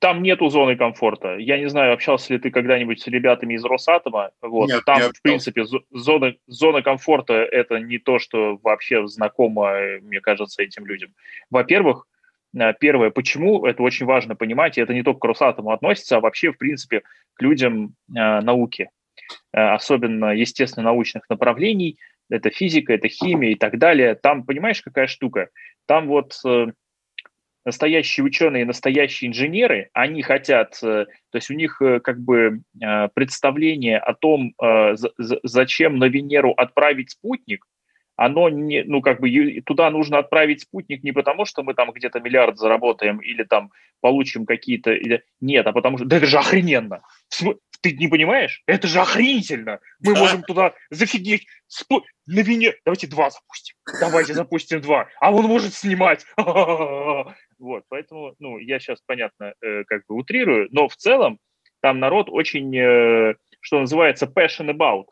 Там 0.00 0.22
нету 0.22 0.50
зоны 0.50 0.76
комфорта. 0.76 1.36
Я 1.36 1.58
не 1.58 1.68
знаю, 1.68 1.94
общался 1.94 2.34
ли 2.34 2.38
ты 2.38 2.50
когда-нибудь 2.50 3.00
с 3.00 3.06
ребятами 3.06 3.54
из 3.54 3.64
Росатома. 3.64 4.30
Вот. 4.42 4.68
Нет, 4.68 4.84
Там, 4.84 5.00
в 5.00 5.22
принципе, 5.22 5.64
зона, 5.90 6.34
зона 6.46 6.82
комфорта– 6.82 7.34
это 7.50 7.78
не 7.78 7.98
то, 7.98 8.18
что 8.18 8.58
вообще 8.62 9.06
знакомо, 9.06 9.98
мне 10.02 10.20
кажется, 10.20 10.62
этим 10.62 10.84
людям. 10.84 11.14
Во-первых, 11.50 12.06
э, 12.54 12.74
Первое, 12.78 13.10
почему, 13.10 13.64
это 13.64 13.82
очень 13.82 14.04
важно 14.06 14.36
понимать, 14.36 14.76
и 14.76 14.82
это 14.82 14.92
не 14.92 15.02
только 15.02 15.20
к 15.20 15.24
Росатому 15.24 15.70
относится, 15.70 16.18
а 16.18 16.20
вообще, 16.20 16.52
в 16.52 16.58
принципе, 16.58 17.02
к 17.34 17.42
людям 17.42 17.94
э, 18.08 18.40
науки. 18.40 18.90
Э, 19.52 19.74
особенно 19.74 20.34
естественно-научных 20.34 21.28
направлений, 21.28 21.98
это 22.28 22.50
физика, 22.50 22.92
это 22.92 23.08
химия 23.08 23.50
и 23.50 23.54
так 23.56 23.78
далее. 23.78 24.14
Там, 24.14 24.44
понимаешь, 24.44 24.82
какая 24.82 25.08
штука? 25.08 25.48
Там 25.86 26.06
вот 26.06 26.38
э, 26.46 26.66
настоящие 27.64 28.24
ученые, 28.24 28.64
настоящие 28.64 29.30
инженеры, 29.30 29.90
они 29.92 30.22
хотят, 30.22 30.78
э, 30.82 31.06
то 31.06 31.36
есть 31.36 31.50
у 31.50 31.54
них 31.54 31.80
как 32.02 32.20
бы 32.20 32.62
представление 33.14 33.98
о 33.98 34.14
том, 34.14 34.54
зачем 35.18 35.98
на 35.98 36.04
Венеру 36.04 36.52
отправить 36.52 37.10
спутник, 37.10 37.66
оно 38.20 38.50
не, 38.50 38.82
ну, 38.84 39.00
как 39.00 39.18
бы 39.18 39.62
туда 39.64 39.90
нужно 39.90 40.18
отправить 40.18 40.60
спутник 40.60 41.02
не 41.02 41.12
потому, 41.12 41.46
что 41.46 41.62
мы 41.62 41.72
там 41.72 41.90
где-то 41.90 42.20
миллиард 42.20 42.58
заработаем 42.58 43.18
или 43.18 43.44
там 43.44 43.70
получим 44.02 44.44
какие-то... 44.44 44.94
Нет, 45.40 45.66
а 45.66 45.72
потому 45.72 45.96
что... 45.96 46.06
Да 46.06 46.18
это 46.18 46.26
же 46.26 46.36
охрененно! 46.36 47.00
Ты 47.80 47.92
не 47.92 48.08
понимаешь? 48.08 48.62
Это 48.66 48.88
же 48.88 49.00
охренительно! 49.00 49.80
Мы 50.00 50.14
да. 50.14 50.20
можем 50.20 50.42
туда 50.42 50.74
зафигеть 50.90 51.46
спу... 51.66 52.04
на 52.26 52.40
Венеру... 52.40 52.76
Давайте 52.84 53.06
два 53.06 53.30
запустим. 53.30 53.76
Давайте 54.00 54.34
запустим 54.34 54.80
два. 54.80 55.08
А 55.20 55.32
он 55.32 55.46
может 55.46 55.74
снимать. 55.74 56.26
Вот, 57.58 57.84
поэтому, 57.90 58.34
ну, 58.38 58.56
я 58.56 58.80
сейчас, 58.80 59.02
понятно, 59.04 59.52
э, 59.60 59.84
как 59.84 60.06
бы 60.08 60.16
утрирую, 60.16 60.68
но 60.70 60.88
в 60.88 60.96
целом 60.96 61.38
там 61.82 61.98
народ 61.98 62.30
очень, 62.30 62.74
э, 62.74 63.34
что 63.60 63.80
называется, 63.80 64.24
passion 64.24 64.70
about 64.70 65.04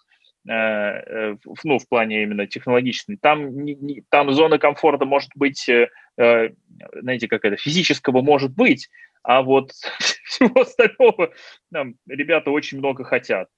Э, 0.49 1.37
ну, 1.65 1.79
в 1.79 1.89
плане 1.89 2.23
именно 2.23 2.47
технологичной, 2.47 3.19
там, 3.21 3.51
там 4.09 4.33
зона 4.33 4.59
комфорта 4.59 5.05
может 5.05 5.31
быть, 5.35 5.69
знаете, 6.17 7.29
как 7.29 7.45
это, 7.45 7.57
физического 7.57 8.23
может 8.23 8.55
быть, 8.55 8.89
а 9.29 9.43
вот 9.43 9.73
всего 10.25 10.63
остального 10.63 11.33
там, 11.71 11.97
ребята 12.09 12.51
очень 12.51 12.79
много 12.79 13.05
хотят. 13.05 13.49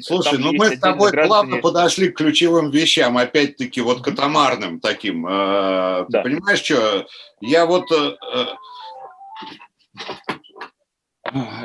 Слушай, 0.00 0.38
ну 0.38 0.52
мы 0.52 0.76
с 0.76 0.80
тобой 0.80 1.12
граждане... 1.12 1.28
плавно 1.28 1.56
подошли 1.58 2.10
к 2.10 2.16
ключевым 2.16 2.70
вещам, 2.70 3.16
опять-таки 3.16 3.80
вот 3.80 4.02
катамарным 4.02 4.80
таким. 4.80 5.22
Да. 5.22 6.06
Ты 6.10 6.22
понимаешь, 6.22 6.62
что 6.62 7.06
я 7.40 7.64
вот 7.64 7.84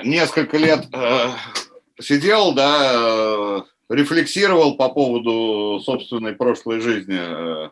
несколько 0.03 0.57
лет 0.57 0.85
сидел, 1.99 2.53
да, 2.53 3.65
рефлексировал 3.89 4.77
по 4.77 4.89
поводу 4.89 5.81
собственной 5.83 6.33
прошлой 6.33 6.79
жизни, 6.79 7.17
э, 7.19 7.69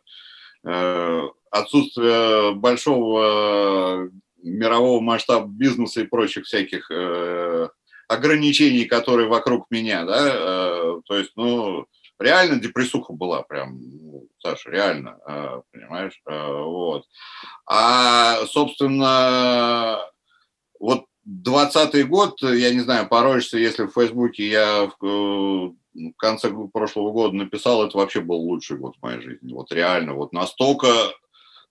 э, 0.66 1.22
отсутствия 1.52 2.54
большого 2.54 4.10
мирового 4.48 5.02
масштаба 5.02 5.48
бизнеса 5.48 6.02
и 6.02 6.08
прочих 6.08 6.46
всяких 6.46 6.90
э, 6.92 7.70
ограничений, 8.08 8.86
которые 8.86 9.28
вокруг 9.28 9.66
меня, 9.70 10.06
да, 10.06 11.00
то 11.06 11.18
есть, 11.18 11.32
ну, 11.36 11.86
реально 12.20 12.60
депрессуха 12.60 13.14
была 13.14 13.44
прям, 13.44 13.80
ну, 13.80 14.28
Саша, 14.40 14.72
реально, 14.72 15.18
понимаешь, 15.72 16.22
вот. 16.26 17.04
А, 17.66 18.46
собственно, 18.46 20.00
вот 20.80 21.06
двадцатый 21.26 22.04
год, 22.04 22.42
я 22.42 22.74
не 22.74 22.80
знаю, 22.80 23.10
пороешься, 23.10 23.58
если 23.58 23.84
в 23.84 23.94
Фейсбуке 23.94 24.48
я 24.48 24.90
в 25.00 25.74
конце 26.18 26.50
прошлого 26.72 27.12
года 27.12 27.36
написал, 27.36 27.86
это 27.86 27.98
вообще 27.98 28.22
был 28.22 28.38
лучший 28.38 28.78
год 28.78 28.96
в 28.96 29.04
моей 29.04 29.20
жизни. 29.20 29.52
Вот 29.52 29.72
реально, 29.74 30.14
вот 30.14 30.32
настолько, 30.32 30.88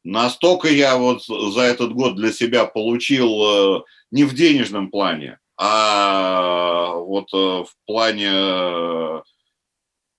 настолько 0.07 0.68
я 0.68 0.96
вот 0.96 1.24
за 1.24 1.62
этот 1.62 1.92
год 1.92 2.16
для 2.16 2.32
себя 2.32 2.64
получил 2.64 3.78
э, 3.78 3.82
не 4.11 4.24
в 4.24 4.34
денежном 4.34 4.90
плане, 4.90 5.38
а 5.57 6.94
вот 6.94 7.28
э, 7.34 7.36
в 7.36 7.68
плане 7.86 8.30
э, 8.30 9.22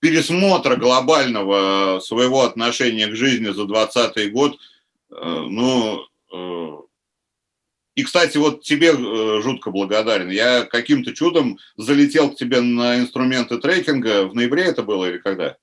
пересмотра 0.00 0.76
глобального 0.76 2.00
своего 2.00 2.42
отношения 2.42 3.08
к 3.08 3.16
жизни 3.16 3.46
за 3.46 3.64
2020 3.64 4.32
год, 4.32 4.58
ну, 5.10 6.04
и, 7.94 8.04
кстати, 8.04 8.36
вот 8.36 8.62
тебе 8.62 8.92
жутко 9.40 9.70
благодарен. 9.70 10.28
Я 10.28 10.64
каким-то 10.64 11.14
чудом 11.14 11.58
залетел 11.78 12.30
к 12.30 12.36
тебе 12.36 12.60
на 12.60 12.98
инструменты 12.98 13.56
трекинга. 13.56 14.28
В 14.28 14.34
ноябре 14.34 14.64
это 14.64 14.82
было 14.82 15.06
или 15.06 15.16
когда? 15.16 15.56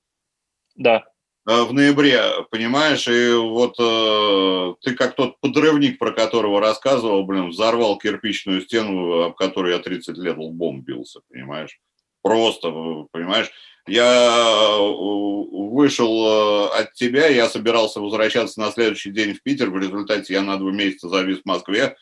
Да. 0.74 1.04
Э, 1.48 1.62
в 1.62 1.72
ноябре, 1.72 2.20
понимаешь, 2.50 3.06
и 3.06 3.32
вот 3.32 3.76
э, 3.78 4.74
ты 4.82 4.96
как 4.96 5.14
тот 5.14 5.38
подрывник, 5.40 5.96
про 5.96 6.10
которого 6.10 6.60
рассказывал, 6.60 7.24
блин, 7.24 7.50
взорвал 7.50 7.98
кирпичную 7.98 8.62
стену, 8.62 9.22
об 9.22 9.36
которой 9.36 9.72
я 9.72 9.78
30 9.78 10.18
лет 10.18 10.36
лбом 10.36 10.82
бился, 10.82 11.20
понимаешь? 11.30 11.78
Просто, 12.20 12.68
понимаешь? 13.12 13.52
Я 13.86 14.76
вышел 14.80 16.66
от 16.72 16.94
тебя, 16.94 17.28
я 17.28 17.48
собирался 17.48 18.00
возвращаться 18.00 18.58
на 18.58 18.72
следующий 18.72 19.12
день 19.12 19.34
в 19.34 19.42
Питер, 19.44 19.70
в 19.70 19.78
результате 19.78 20.32
я 20.34 20.42
на 20.42 20.56
два 20.56 20.72
месяца 20.72 21.08
завис 21.08 21.42
в 21.42 21.46
Москве, 21.46 21.96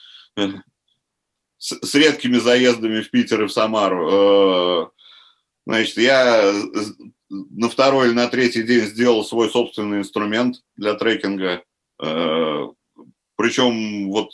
с, 1.58 1.78
с 1.86 1.94
редкими 1.94 2.38
заездами 2.38 3.02
в 3.02 3.10
Питер 3.10 3.42
и 3.42 3.46
в 3.46 3.52
Самару. 3.52 4.08
Э, 4.10 4.86
значит, 5.66 5.98
я 5.98 6.50
на 7.50 7.68
второй 7.68 8.08
или 8.08 8.14
на 8.14 8.28
третий 8.28 8.62
день 8.62 8.84
сделал 8.84 9.24
свой 9.24 9.50
собственный 9.50 9.98
инструмент 9.98 10.56
для 10.76 10.94
трекинга. 10.94 11.62
Э, 12.02 12.68
Причем 13.36 14.10
вот 14.10 14.30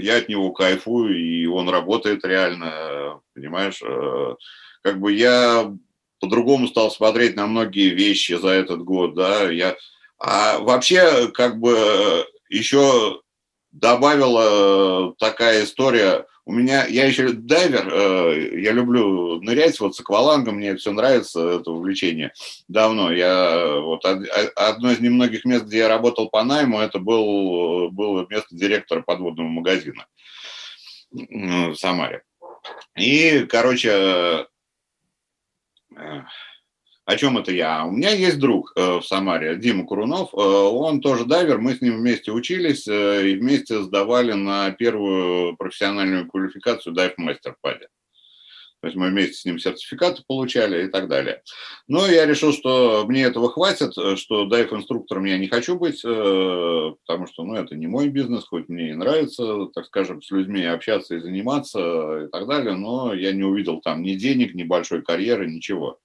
я 0.00 0.18
от 0.18 0.28
него 0.28 0.52
кайфую, 0.52 1.18
и 1.18 1.46
он 1.46 1.68
работает 1.68 2.24
реально, 2.24 3.20
понимаешь? 3.34 3.80
Э, 3.82 4.36
как 4.82 5.00
бы 5.00 5.12
я 5.12 5.74
по-другому 6.20 6.68
стал 6.68 6.90
смотреть 6.90 7.36
на 7.36 7.46
многие 7.46 7.90
вещи 7.90 8.32
за 8.32 8.48
этот 8.48 8.82
год, 8.82 9.14
да, 9.14 9.50
я... 9.50 9.76
А 10.18 10.58
вообще, 10.60 11.28
как 11.32 11.58
бы, 11.58 12.24
еще 12.48 13.20
добавила 13.70 15.10
э, 15.10 15.12
такая 15.18 15.64
история. 15.64 16.26
У 16.48 16.52
меня, 16.52 16.86
я 16.86 17.06
еще 17.06 17.32
дайвер, 17.32 17.88
э, 17.92 18.60
я 18.60 18.70
люблю 18.70 19.42
нырять 19.42 19.80
вот 19.80 19.96
с 19.96 20.00
аквалангом, 20.00 20.54
мне 20.54 20.76
все 20.76 20.92
нравится, 20.92 21.58
это 21.58 21.72
увлечение 21.72 22.32
давно. 22.68 23.10
Я 23.10 23.50
э, 23.50 23.80
вот 23.80 24.04
одно 24.04 24.92
из 24.92 25.00
немногих 25.00 25.44
мест, 25.44 25.64
где 25.64 25.78
я 25.78 25.88
работал 25.88 26.28
по 26.28 26.44
найму, 26.44 26.78
это 26.78 27.00
был, 27.00 27.90
было 27.90 28.26
место 28.30 28.54
директора 28.54 29.02
подводного 29.02 29.48
магазина 29.48 30.06
в 31.10 31.74
Самаре. 31.74 32.22
И, 32.96 33.44
короче, 33.50 34.46
о 37.06 37.16
чем 37.16 37.38
это 37.38 37.52
я? 37.52 37.84
У 37.84 37.92
меня 37.92 38.10
есть 38.10 38.38
друг 38.40 38.72
э, 38.74 38.98
в 38.98 39.02
Самаре, 39.02 39.56
Дима 39.56 39.86
Курунов. 39.86 40.34
Э, 40.34 40.36
он 40.36 41.00
тоже 41.00 41.24
дайвер, 41.24 41.58
мы 41.58 41.74
с 41.74 41.80
ним 41.80 41.98
вместе 41.98 42.32
учились 42.32 42.88
э, 42.88 43.28
и 43.28 43.36
вместе 43.36 43.80
сдавали 43.82 44.32
на 44.32 44.72
первую 44.72 45.56
профессиональную 45.56 46.28
квалификацию 46.28 46.94
дайв-мастер 46.94 47.56
паде. 47.60 47.86
То 48.80 48.88
есть 48.88 48.96
мы 48.96 49.08
вместе 49.08 49.34
с 49.34 49.44
ним 49.44 49.58
сертификаты 49.58 50.22
получали 50.26 50.86
и 50.86 50.88
так 50.88 51.08
далее. 51.08 51.42
Но 51.88 52.06
я 52.06 52.26
решил, 52.26 52.52
что 52.52 53.04
мне 53.06 53.24
этого 53.24 53.50
хватит, 53.50 53.92
что 54.18 54.44
дайв-инструктором 54.46 55.24
я 55.24 55.38
не 55.38 55.48
хочу 55.48 55.78
быть, 55.78 56.02
потому 56.02 57.26
что 57.26 57.44
ну, 57.44 57.54
это 57.54 57.74
не 57.74 57.86
мой 57.86 58.08
бизнес, 58.08 58.44
хоть 58.44 58.68
мне 58.68 58.90
и 58.90 58.94
нравится, 58.94 59.66
так 59.74 59.86
скажем, 59.86 60.22
с 60.22 60.30
людьми 60.30 60.64
общаться 60.64 61.14
и 61.14 61.20
заниматься 61.20 62.26
и 62.26 62.28
так 62.28 62.46
далее, 62.46 62.74
но 62.74 63.14
я 63.14 63.32
не 63.32 63.44
увидел 63.44 63.80
там 63.80 64.02
ни 64.02 64.14
денег, 64.14 64.54
ни 64.54 64.62
большой 64.62 65.02
карьеры, 65.02 65.46
ничего. 65.46 65.98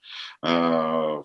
Э, 0.44 1.24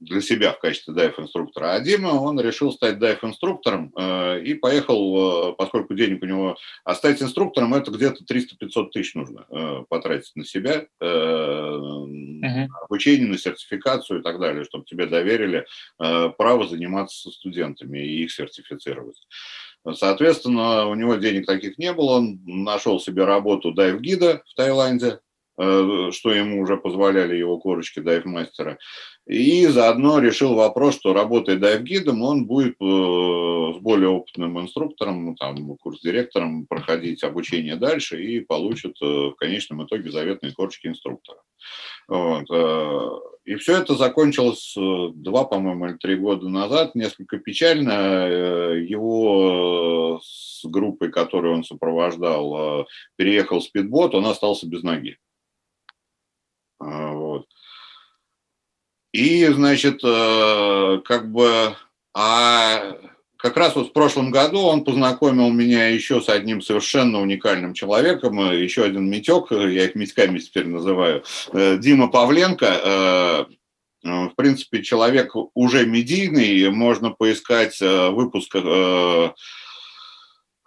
для 0.00 0.20
себя 0.20 0.52
в 0.52 0.60
качестве 0.60 0.94
дайв-инструктора. 0.94 1.74
А 1.74 1.80
Дима, 1.80 2.08
он 2.08 2.40
решил 2.40 2.72
стать 2.72 2.98
дайв-инструктором 2.98 3.92
э, 3.96 4.42
и 4.42 4.54
поехал, 4.54 5.50
э, 5.50 5.54
поскольку 5.56 5.94
денег 5.94 6.22
у 6.22 6.26
него... 6.26 6.56
А 6.84 6.94
стать 6.94 7.22
инструктором 7.22 7.74
это 7.74 7.90
где-то 7.90 8.24
300-500 8.24 8.90
тысяч 8.90 9.14
нужно 9.14 9.46
потратить 9.88 10.34
на 10.36 10.44
себя, 10.44 10.86
uh-huh. 11.00 12.66
обучение, 12.84 13.26
на 13.28 13.38
сертификацию 13.38 14.20
и 14.20 14.22
так 14.22 14.38
далее, 14.38 14.64
чтобы 14.64 14.84
тебе 14.84 15.06
доверили 15.06 15.66
право 15.98 16.66
заниматься 16.66 17.22
со 17.22 17.30
студентами 17.30 17.98
и 17.98 18.24
их 18.24 18.32
сертифицировать. 18.32 19.20
Соответственно, 19.92 20.86
у 20.86 20.94
него 20.94 21.16
денег 21.16 21.46
таких 21.46 21.78
не 21.78 21.92
было, 21.92 22.18
он 22.18 22.40
нашел 22.44 23.00
себе 23.00 23.24
работу 23.24 23.72
дайв-гида 23.72 24.42
в 24.46 24.54
Таиланде, 24.54 25.20
Э, 25.60 26.10
что 26.12 26.32
ему 26.32 26.62
уже 26.62 26.76
позволяли 26.76 27.34
его 27.34 27.58
корочки 27.58 27.98
дайв-мастера. 27.98 28.78
И 29.28 29.66
заодно 29.66 30.20
решил 30.20 30.54
вопрос, 30.54 30.94
что 30.94 31.12
работая 31.12 31.58
дайв-гидом, 31.58 32.22
он 32.22 32.46
будет 32.46 32.76
э, 32.80 33.72
с 33.76 33.78
более 33.78 34.08
опытным 34.08 34.58
инструктором, 34.58 35.26
ну, 35.26 35.34
там, 35.34 35.76
курс-директором 35.76 36.64
проходить 36.66 37.22
обучение 37.22 37.76
дальше 37.76 38.22
и 38.22 38.40
получит 38.40 38.96
э, 39.02 39.04
в 39.04 39.34
конечном 39.34 39.84
итоге 39.84 40.10
заветные 40.10 40.54
корочки 40.54 40.86
инструктора. 40.86 41.42
Вот. 42.08 42.46
И 43.44 43.56
все 43.56 43.76
это 43.82 43.94
закончилось 43.94 44.72
два, 44.76 45.44
по-моему, 45.44 45.88
или 45.88 45.98
три 45.98 46.16
года 46.16 46.48
назад, 46.48 46.94
несколько 46.94 47.36
печально. 47.36 48.26
Его 48.78 50.20
с 50.22 50.64
группой, 50.64 51.10
которую 51.10 51.52
он 51.54 51.64
сопровождал, 51.64 52.86
переехал 53.16 53.60
спидбот, 53.60 54.14
он 54.14 54.24
остался 54.26 54.66
без 54.66 54.82
ноги. 54.82 55.18
Вот. 56.78 57.46
И, 59.12 59.46
значит, 59.46 60.00
э, 60.04 61.00
как 61.04 61.30
бы, 61.30 61.74
а 62.14 62.96
как 63.36 63.56
раз 63.56 63.74
вот 63.76 63.88
в 63.88 63.92
прошлом 63.92 64.30
году 64.30 64.60
он 64.60 64.84
познакомил 64.84 65.50
меня 65.50 65.88
еще 65.88 66.20
с 66.20 66.28
одним 66.28 66.60
совершенно 66.60 67.20
уникальным 67.20 67.74
человеком, 67.74 68.40
э, 68.40 68.62
еще 68.62 68.84
один 68.84 69.08
Митек, 69.08 69.50
я 69.50 69.84
их 69.84 69.94
Митьками 69.94 70.38
теперь 70.38 70.66
называю, 70.66 71.24
э, 71.52 71.78
Дима 71.78 72.08
Павленко, 72.08 73.46
в 74.00 74.34
принципе, 74.36 74.82
человек 74.82 75.32
уже 75.54 75.84
медийный, 75.84 76.70
можно 76.70 77.10
поискать 77.10 77.80
выпуск 77.80 78.54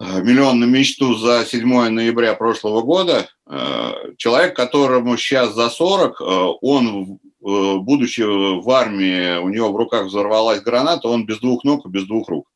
Э, 0.04 0.20
миллион 0.24 0.60
на 0.60 0.66
мечту 0.66 1.14
за 1.16 1.46
7 1.46 1.90
ноября 1.90 2.34
прошлого 2.34 2.82
года. 2.82 3.30
Э, 3.48 3.92
человек, 4.18 4.56
которому 4.56 5.16
сейчас 5.16 5.54
за 5.54 5.70
40, 5.70 6.20
э, 6.20 6.24
он, 6.62 7.20
будучи 7.42 8.22
в 8.22 8.70
армии, 8.70 9.38
у 9.38 9.50
него 9.50 9.72
в 9.72 9.76
руках 9.76 10.06
взорвалась 10.06 10.62
граната, 10.62 11.08
он 11.08 11.26
без 11.26 11.40
двух 11.40 11.64
ног 11.64 11.86
и 11.86 11.90
без 11.90 12.06
двух 12.06 12.30
рук. 12.30 12.48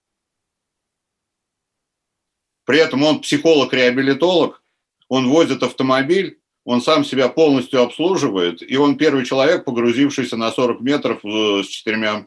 При 2.65 2.79
этом 2.79 3.03
он 3.03 3.21
психолог-реабилитолог, 3.21 4.61
он 5.07 5.29
возит 5.29 5.63
автомобиль, 5.63 6.39
он 6.65 6.81
сам 6.81 7.05
себя 7.05 7.29
полностью 7.29 7.83
обслуживает, 7.83 8.67
и 8.67 8.75
он 8.75 8.97
первый 8.97 9.23
человек, 9.23 9.65
погрузившийся 9.65 10.35
на 10.35 10.51
40 10.51 10.81
метров 10.81 11.19
с 11.23 11.67
четырьмя, 11.67 12.25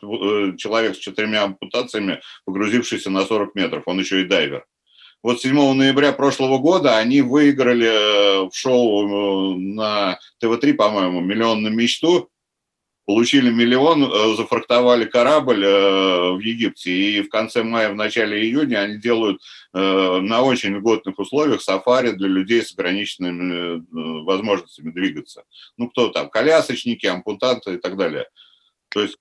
человек 0.57 0.95
с 0.95 0.99
четырьмя 0.99 1.43
ампутациями, 1.45 2.21
погрузившийся 2.45 3.11
на 3.11 3.27
40 3.27 3.57
метров, 3.57 3.83
он 3.87 3.99
еще 3.99 4.23
и 4.23 4.25
дайвер. 4.25 4.65
Вот 5.25 5.41
7 5.41 5.75
ноября 5.75 6.13
прошлого 6.13 6.59
года 6.59 6.97
они 6.97 7.23
выиграли 7.23 7.89
э, 7.89 8.49
в 8.49 8.55
шоу 8.55 9.55
э, 9.55 9.59
на 9.59 10.21
ТВ-3, 10.41 10.75
по-моему, 10.75 11.21
«Миллион 11.21 11.65
на 11.65 11.69
мечту», 11.69 12.31
получили 13.09 13.51
миллион, 13.51 14.05
э, 14.05 14.37
зафрахтовали 14.37 15.07
корабль 15.07 15.65
в 15.65 16.41
Египте, 16.41 16.91
и 16.93 17.23
в 17.23 17.31
конце 17.31 17.63
мая, 17.63 17.91
в 17.91 17.95
начале 17.95 18.43
июня 18.43 18.81
они 18.81 18.99
делают 18.99 19.41
на 19.73 20.43
очень 20.43 20.75
льготных 20.77 21.19
условиях 21.19 21.63
сафари 21.63 22.11
для 22.11 22.29
людей 22.29 22.63
с 22.63 22.73
ограниченными 22.73 23.85
возможностями 24.25 24.91
двигаться. 24.91 25.45
Ну, 25.77 25.89
кто 25.89 26.09
там, 26.09 26.31
колясочники, 26.31 27.07
ампутанты 27.07 27.75
и 27.75 27.77
так 27.77 27.97
далее. 27.97 28.27
То 28.89 29.03
есть 29.03 29.17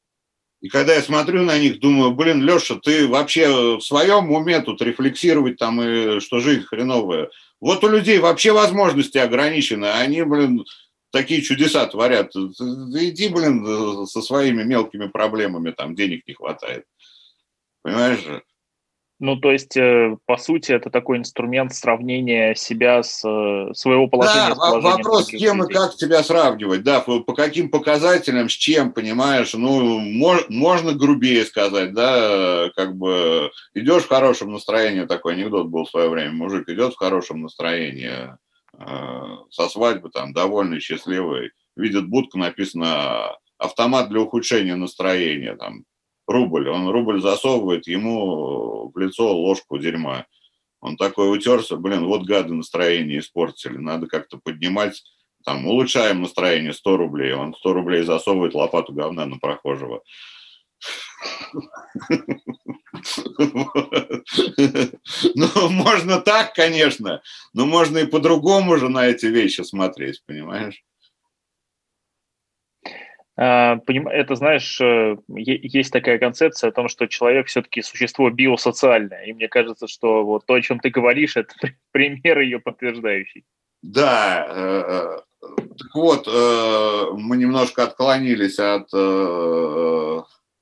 и 0.60 0.70
когда 0.70 0.96
я 0.96 1.02
смотрю 1.02 1.44
на 1.44 1.58
них, 1.60 1.80
думаю, 1.80 2.12
блин, 2.12 2.42
Леша, 2.42 2.80
ты 2.82 3.08
вообще 3.08 3.78
в 3.78 3.82
своем 3.82 4.32
уме 4.32 4.60
тут 4.62 4.82
рефлексировать 4.82 5.58
там, 5.58 5.82
и 5.82 6.20
что 6.20 6.40
жизнь 6.40 6.64
хреновая. 6.64 7.30
Вот 7.62 7.84
у 7.84 7.88
людей 7.88 8.18
вообще 8.20 8.52
возможности 8.52 9.18
ограничены, 9.18 9.86
они, 9.86 10.24
блин, 10.24 10.66
такие 11.12 11.42
чудеса 11.42 11.86
творят. 11.88 12.36
Иди, 12.36 13.30
блин, 13.30 14.08
со 14.08 14.22
своими 14.22 14.64
мелкими 14.64 15.08
проблемами, 15.08 15.72
там 15.72 15.96
денег 15.96 16.28
не 16.28 16.34
хватает. 16.34 16.86
Понимаешь 17.82 18.24
же? 18.24 18.44
Ну, 19.20 19.36
то 19.36 19.52
есть, 19.52 19.76
э, 19.76 20.16
по 20.28 20.38
сути, 20.38 20.74
это 20.74 20.92
такой 20.92 21.18
инструмент 21.18 21.74
сравнения 21.74 22.54
себя 22.54 23.02
с 23.02 23.28
э, 23.28 23.74
своего 23.74 24.08
положения. 24.08 24.54
Да, 24.54 24.80
с 24.80 24.84
вопрос, 24.84 25.26
с 25.26 25.30
кем 25.30 25.64
людей. 25.64 25.72
и 25.72 25.74
как 25.74 25.96
тебя 25.96 26.22
сравнивать, 26.22 26.84
да, 26.84 27.00
по 27.00 27.34
каким 27.34 27.72
показателям, 27.72 28.48
с 28.48 28.52
чем, 28.52 28.94
понимаешь, 28.94 29.56
ну, 29.56 30.00
мож, 30.00 30.46
можно 30.50 30.94
грубее 30.94 31.46
сказать, 31.46 31.96
да, 31.96 32.70
как 32.76 32.96
бы 32.96 33.50
идешь 33.74 34.04
в 34.04 34.10
хорошем 34.10 34.52
настроении, 34.52 35.06
такой 35.06 35.34
анекдот 35.34 35.66
был 35.68 35.86
в 35.86 35.90
свое 35.90 36.10
время, 36.10 36.34
мужик 36.34 36.70
идет 36.70 36.94
в 36.94 36.98
хорошем 36.98 37.42
настроении, 37.42 38.38
со 39.50 39.70
свадьбы 39.70 40.10
там, 40.10 40.34
довольный, 40.34 40.80
счастливый, 40.80 41.52
видит 41.76 42.08
будку, 42.08 42.38
написано 42.38 43.38
автомат 43.58 44.10
для 44.10 44.22
ухудшения 44.22 44.76
настроения, 44.76 45.56
там, 45.56 45.84
рубль. 46.28 46.70
Он 46.70 46.90
рубль 46.90 47.22
засовывает 47.22 47.88
ему 47.88 48.92
в 48.94 48.98
лицо 48.98 49.36
ложку 49.36 49.78
дерьма. 49.78 50.26
Он 50.80 50.96
такой 50.96 51.36
утерся, 51.36 51.76
блин, 51.76 52.06
вот 52.06 52.24
гады 52.24 52.54
настроение 52.54 53.20
испортили, 53.20 53.78
надо 53.78 54.08
как-то 54.08 54.38
поднимать, 54.38 55.02
там, 55.44 55.66
улучшаем 55.66 56.22
настроение 56.22 56.74
100 56.74 56.98
рублей, 56.98 57.34
он 57.34 57.56
100 57.56 57.74
рублей 57.74 58.04
засовывает 58.04 58.54
лопату 58.54 58.94
говна 58.94 59.26
на 59.26 59.40
прохожего. 59.40 60.04
Ну, 65.36 65.70
можно 65.70 66.20
так, 66.20 66.54
конечно, 66.54 67.22
но 67.54 67.66
можно 67.66 68.00
и 68.00 68.06
по-другому 68.06 68.76
же 68.78 68.90
на 68.90 69.08
эти 69.08 69.28
вещи 69.28 69.62
смотреть, 69.62 70.22
понимаешь? 70.26 70.84
А, 73.40 73.80
это, 73.88 74.36
знаешь, 74.36 74.82
э, 74.82 75.16
есть 75.28 75.94
такая 75.94 76.18
концепция 76.18 76.70
о 76.70 76.74
том, 76.74 76.90
что 76.90 77.06
человек 77.06 77.46
все-таки 77.48 77.84
существо 77.84 78.32
биосоциальное. 78.32 79.26
И 79.26 79.34
мне 79.34 79.48
кажется, 79.48 79.88
что 79.88 80.26
вот 80.26 80.48
то, 80.48 80.56
о 80.56 80.62
чем 80.62 80.80
ты 80.80 80.90
говоришь, 80.90 81.38
это 81.38 81.54
пример 81.92 82.40
ее 82.40 82.60
подтверждающий. 82.60 83.46
Да, 83.84 84.48
э, 84.50 84.84
э, 84.88 85.20
так 85.78 85.94
вот, 85.94 86.26
мы 86.26 87.38
немножко 87.38 87.84
отклонились 87.84 88.58
от 88.58 88.92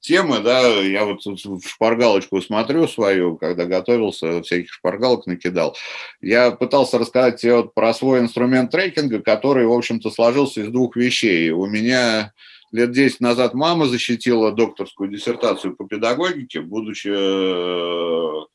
темы, 0.06 0.40
да, 0.40 0.62
я 0.62 1.06
вот 1.06 1.22
шпаргалочку 1.66 2.42
смотрю 2.42 2.88
свою, 2.88 3.38
когда 3.38 3.66
готовился, 3.66 4.42
всяких 4.44 4.72
шпаргалок 4.72 5.26
накидал. 5.26 5.76
Я 6.22 6.52
пытался 6.52 6.98
рассказать 7.00 7.42
тебе 7.42 7.56
вот 7.56 7.74
про 7.74 7.94
свой 7.94 8.20
инструмент 8.20 8.72
трекинга, 8.72 9.20
который, 9.20 9.66
в 9.66 9.74
общем-то, 9.74 10.10
сложился 10.12 10.62
из 10.62 10.68
двух 10.70 10.96
вещей. 10.96 11.50
У 11.50 11.66
меня 11.66 12.34
лет 12.72 12.92
10 12.92 13.20
назад 13.22 13.54
мама 13.54 13.86
защитила 13.86 14.52
докторскую 14.52 15.10
диссертацию 15.10 15.76
по 15.76 15.86
педагогике, 15.86 16.62
будучи 16.62 17.10
э, 17.12 18.46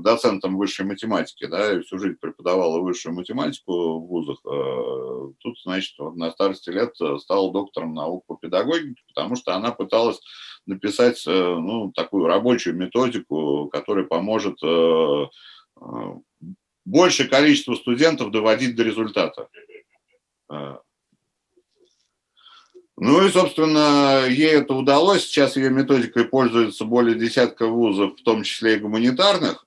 доцентом 0.00 0.56
высшей 0.56 0.86
математики, 0.86 1.46
да, 1.46 1.72
и 1.72 1.80
всю 1.80 1.98
жизнь 1.98 2.16
преподавала 2.20 2.80
высшую 2.80 3.14
математику 3.14 3.72
в 3.98 4.06
вузах. 4.06 4.38
Э, 4.44 5.32
тут, 5.40 5.60
значит, 5.62 5.98
на 5.98 6.30
старости 6.30 6.70
лет 6.70 6.94
стала 7.20 7.52
доктором 7.52 7.94
наук 7.94 8.24
по 8.26 8.36
педагогике, 8.36 9.02
потому 9.14 9.36
что 9.36 9.54
она 9.54 9.72
пыталась 9.72 10.20
написать, 10.66 11.22
ну, 11.26 11.92
такую 11.92 12.26
рабочую 12.26 12.76
методику, 12.76 13.68
которая 13.72 14.04
поможет 14.04 14.58
большее 16.84 17.28
количество 17.28 17.74
студентов 17.74 18.30
доводить 18.30 18.76
до 18.76 18.82
результата. 18.82 19.48
Ну 23.00 23.24
и, 23.24 23.30
собственно, 23.30 24.26
ей 24.28 24.54
это 24.54 24.74
удалось. 24.74 25.22
Сейчас 25.22 25.56
ее 25.56 25.70
методикой 25.70 26.24
пользуются 26.24 26.84
более 26.84 27.16
десятка 27.16 27.66
вузов, 27.66 28.18
в 28.18 28.22
том 28.24 28.42
числе 28.42 28.74
и 28.74 28.80
гуманитарных. 28.80 29.64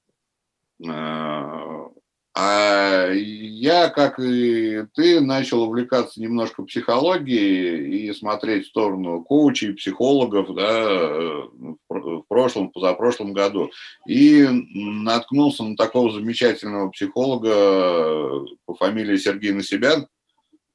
А, 0.85 1.87
а 2.33 3.09
я, 3.13 3.87
как 3.87 4.19
и 4.19 4.85
ты, 4.95 5.21
начал 5.21 5.63
увлекаться 5.63 6.19
немножко 6.19 6.63
психологией 6.63 8.09
и 8.09 8.13
смотреть 8.13 8.65
в 8.65 8.69
сторону 8.69 9.23
коучей, 9.23 9.75
психологов 9.75 10.53
да, 10.53 11.45
в 11.87 12.23
прошлом, 12.27 12.69
позапрошлом 12.69 13.31
году. 13.31 13.71
И 14.07 14.45
наткнулся 14.73 15.63
на 15.63 15.77
такого 15.77 16.11
замечательного 16.11 16.89
психолога 16.89 18.45
по 18.65 18.75
фамилии 18.75 19.15
Сергей 19.15 19.53
Насибян, 19.53 20.07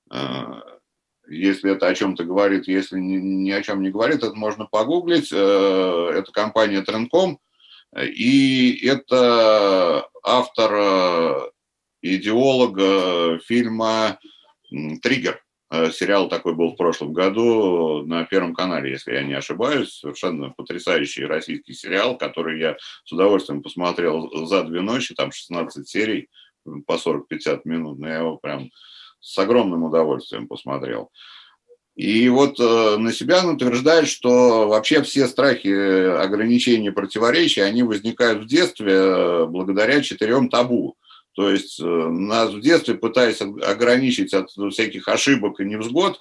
а, 0.08 0.62
если 1.28 1.72
это 1.72 1.88
о 1.88 1.94
чем-то 1.94 2.24
говорит, 2.24 2.68
если 2.68 2.98
ни, 2.98 3.16
ни 3.16 3.50
о 3.50 3.62
чем 3.62 3.82
не 3.82 3.90
говорит, 3.90 4.22
это 4.22 4.34
можно 4.34 4.66
погуглить. 4.66 5.30
Э, 5.32 6.10
это 6.14 6.32
компания 6.32 6.82
Трендком, 6.82 7.38
и 7.96 8.86
это 8.86 10.08
автор, 10.22 10.72
э, 10.74 11.50
идеолог 12.02 12.78
э, 12.78 13.38
фильма 13.44 14.18
«Триггер». 15.02 15.42
Сериал 15.90 16.28
такой 16.28 16.54
был 16.54 16.72
в 16.72 16.76
прошлом 16.76 17.12
году 17.12 18.04
на 18.06 18.24
Первом 18.24 18.54
канале, 18.54 18.92
если 18.92 19.14
я 19.14 19.24
не 19.24 19.34
ошибаюсь. 19.34 19.98
Совершенно 19.98 20.50
потрясающий 20.50 21.24
российский 21.24 21.74
сериал, 21.74 22.16
который 22.16 22.60
я 22.60 22.76
с 23.04 23.10
удовольствием 23.10 23.62
посмотрел 23.62 24.46
за 24.46 24.62
две 24.62 24.80
ночи, 24.80 25.12
там 25.14 25.32
16 25.32 25.88
серий 25.88 26.28
по 26.86 26.92
40-50 26.92 27.62
минут. 27.64 27.98
Но 27.98 28.08
я 28.08 28.18
его 28.18 28.36
прям 28.36 28.70
с 29.26 29.38
огромным 29.38 29.82
удовольствием 29.82 30.46
посмотрел. 30.46 31.10
И 31.96 32.28
вот 32.28 32.60
э, 32.60 32.96
на 32.98 33.10
себя 33.10 33.40
он 33.42 33.56
утверждает, 33.56 34.06
что 34.06 34.68
вообще 34.68 35.02
все 35.02 35.26
страхи, 35.26 35.68
ограничения, 35.68 36.92
противоречия, 36.92 37.64
они 37.64 37.82
возникают 37.82 38.44
в 38.44 38.46
детстве 38.46 38.92
э, 38.92 39.46
благодаря 39.46 40.02
четырем 40.02 40.48
табу. 40.50 40.96
То 41.34 41.50
есть 41.50 41.80
э, 41.80 41.84
нас 41.84 42.52
в 42.52 42.60
детстве, 42.60 42.94
пытаясь 42.94 43.40
ограничить 43.40 44.34
от 44.34 44.50
всяких 44.50 45.08
ошибок 45.08 45.58
и 45.58 45.64
невзгод, 45.64 46.18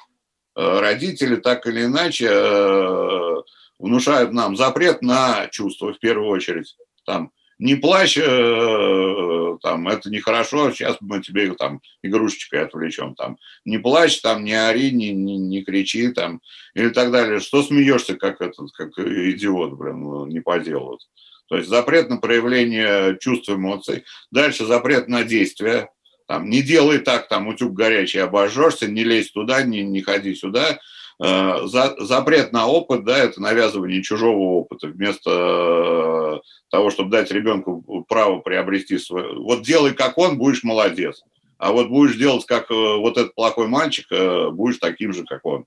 э, 0.56 0.80
родители 0.80 1.36
так 1.36 1.68
или 1.68 1.84
иначе 1.84 2.30
э, 2.32 3.36
внушают 3.78 4.32
нам 4.32 4.56
запрет 4.56 5.02
на 5.02 5.48
чувства 5.50 5.94
в 5.94 6.00
первую 6.00 6.30
очередь. 6.30 6.78
Там, 7.06 7.32
не 7.58 7.76
плачь, 7.76 8.16
там, 8.16 9.88
это 9.88 10.10
нехорошо, 10.10 10.72
сейчас 10.72 10.98
мы 11.00 11.22
тебе 11.22 11.54
там 11.54 11.82
игрушечкой 12.04 12.64
отвлечем, 12.64 13.16
там, 13.16 13.38
не 13.64 13.78
плачь, 13.78 14.22
там, 14.22 14.44
не 14.44 14.54
ори, 14.54 14.92
не, 14.92 15.12
не, 15.12 15.38
не 15.38 15.64
кричи, 15.64 16.10
там, 16.10 16.42
или 16.74 16.90
так 16.90 17.12
далее. 17.12 17.40
Что 17.40 17.64
смеешься, 17.64 18.16
как 18.16 18.42
этот, 18.42 18.72
как 18.74 18.98
идиот, 18.98 19.74
блин, 19.74 20.28
не 20.28 20.42
по 20.42 20.60
делу. 20.60 21.00
То 21.48 21.58
есть 21.58 21.70
запрет 21.70 22.10
на 22.10 22.18
проявление 22.18 23.18
чувств, 23.20 23.50
эмоций. 23.50 24.04
Дальше 24.32 24.66
запрет 24.66 25.08
на 25.08 25.24
действие. 25.24 25.90
Там, 26.28 26.50
не 26.50 26.64
делай 26.64 26.98
так, 26.98 27.28
там 27.28 27.48
утюг 27.48 27.74
горячий, 27.74 28.18
обожжешься, 28.18 28.88
не 28.88 29.04
лезь 29.04 29.32
туда, 29.32 29.62
не, 29.62 29.84
не 29.84 30.02
ходи 30.02 30.34
сюда. 30.34 30.80
Э, 31.24 31.66
за, 31.66 31.96
запрет 32.00 32.52
на 32.52 32.68
опыт, 32.68 33.06
да, 33.06 33.18
это 33.18 33.42
навязывание 33.42 34.04
чужого 34.04 34.38
опыта 34.38 34.88
вместо 34.88 35.30
э, 35.30 36.40
того, 36.70 36.90
чтобы 36.90 37.12
дать 37.12 37.32
ребенку 37.32 38.06
право 38.08 38.40
приобрести 38.40 38.98
свой. 38.98 39.36
Вот 39.36 39.64
делай 39.64 39.94
как 39.94 40.18
он, 40.18 40.38
будешь 40.38 40.64
молодец. 40.64 41.24
А 41.58 41.72
вот 41.72 41.88
будешь 41.88 42.18
делать 42.18 42.46
как 42.46 42.70
э, 42.70 42.74
вот 42.74 43.18
этот 43.18 43.34
плохой 43.34 43.68
мальчик, 43.68 44.08
будешь 44.52 44.78
таким 44.78 45.14
же, 45.14 45.24
как 45.24 45.46
он. 45.46 45.66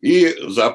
И 0.00 0.34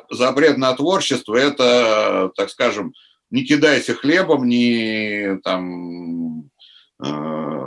запрет 0.09 0.57
на 0.57 0.73
творчество– 0.73 1.35
это, 1.37 2.31
так 2.35 2.49
скажем, 2.49 2.93
не 3.29 3.43
кидайся 3.43 3.93
хлебом, 3.93 4.47
не 4.47 5.39
там 5.43 6.49
э, 7.03 7.62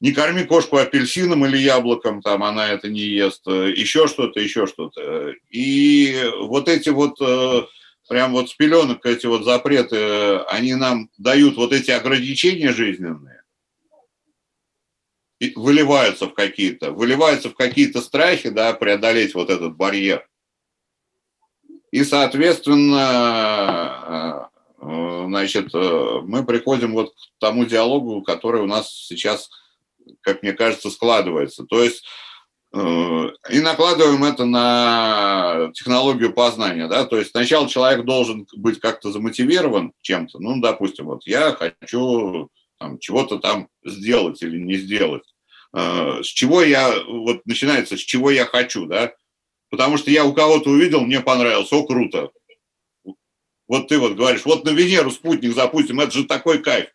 не 0.00 0.12
корми 0.12 0.44
кошку 0.44 0.78
апельсином 0.78 1.44
или 1.46 1.58
яблоком, 1.58 2.22
там 2.22 2.42
она 2.42 2.70
это 2.70 2.88
не 2.88 3.00
ест, 3.00 3.46
еще 3.46 4.08
что-то, 4.08 4.40
еще 4.40 4.66
что-то. 4.66 5.34
И 5.50 6.16
вот 6.40 6.68
эти 6.68 6.88
вот 6.88 7.20
э, 7.20 7.66
прям 8.08 8.32
вот 8.32 8.50
с 8.50 8.54
пеленок 8.54 9.04
эти 9.04 9.26
вот 9.26 9.44
запреты, 9.44 10.38
они 10.48 10.74
нам 10.74 11.10
дают 11.18 11.56
вот 11.56 11.72
эти 11.72 11.90
ограничения 11.90 12.72
жизненные, 12.72 13.42
и 15.38 15.52
выливаются 15.54 16.26
в 16.26 16.34
какие-то, 16.34 16.92
выливаются 16.92 17.50
в 17.50 17.54
какие-то 17.54 18.00
страхи, 18.00 18.48
да, 18.48 18.72
преодолеть 18.72 19.34
вот 19.34 19.50
этот 19.50 19.76
барьер. 19.76 20.26
И, 21.90 22.04
соответственно, 22.04 24.48
Э, 24.80 25.24
значит, 25.26 25.74
э, 25.74 26.20
мы 26.24 26.44
приходим 26.44 26.94
вот 26.94 27.10
к 27.10 27.14
тому 27.38 27.64
диалогу, 27.64 28.22
который 28.22 28.62
у 28.62 28.66
нас 28.66 28.90
сейчас, 28.90 29.50
как 30.20 30.42
мне 30.42 30.52
кажется, 30.52 30.90
складывается. 30.90 31.64
То 31.64 31.82
есть 31.82 32.04
э, 32.74 33.30
и 33.50 33.60
накладываем 33.60 34.24
это 34.24 34.44
на 34.44 35.70
технологию 35.74 36.32
познания, 36.32 36.88
да, 36.88 37.04
то 37.04 37.18
есть 37.18 37.30
сначала 37.30 37.68
человек 37.68 38.04
должен 38.04 38.46
быть 38.56 38.80
как-то 38.80 39.10
замотивирован 39.12 39.92
чем-то, 40.02 40.38
ну, 40.38 40.60
допустим, 40.60 41.06
вот 41.06 41.26
я 41.26 41.52
хочу 41.52 42.48
чего-то 43.00 43.38
там 43.38 43.68
сделать 43.84 44.42
или 44.42 44.58
не 44.58 44.76
сделать, 44.76 45.24
с 45.74 46.26
чего 46.26 46.62
я, 46.62 46.90
вот 47.06 47.44
начинается, 47.44 47.96
с 47.96 48.00
чего 48.00 48.30
я 48.30 48.46
хочу, 48.46 48.86
да, 48.86 49.12
потому 49.68 49.98
что 49.98 50.10
я 50.10 50.24
у 50.24 50.32
кого-то 50.32 50.70
увидел, 50.70 51.02
мне 51.02 51.20
понравилось, 51.20 51.72
о, 51.72 51.84
круто, 51.84 52.30
вот 53.70 53.86
ты 53.86 54.00
вот 54.00 54.14
говоришь, 54.14 54.44
вот 54.44 54.64
на 54.64 54.70
Венеру 54.70 55.12
спутник 55.12 55.54
запустим, 55.54 56.00
это 56.00 56.10
же 56.10 56.24
такой 56.24 56.58
кайф. 56.58 56.88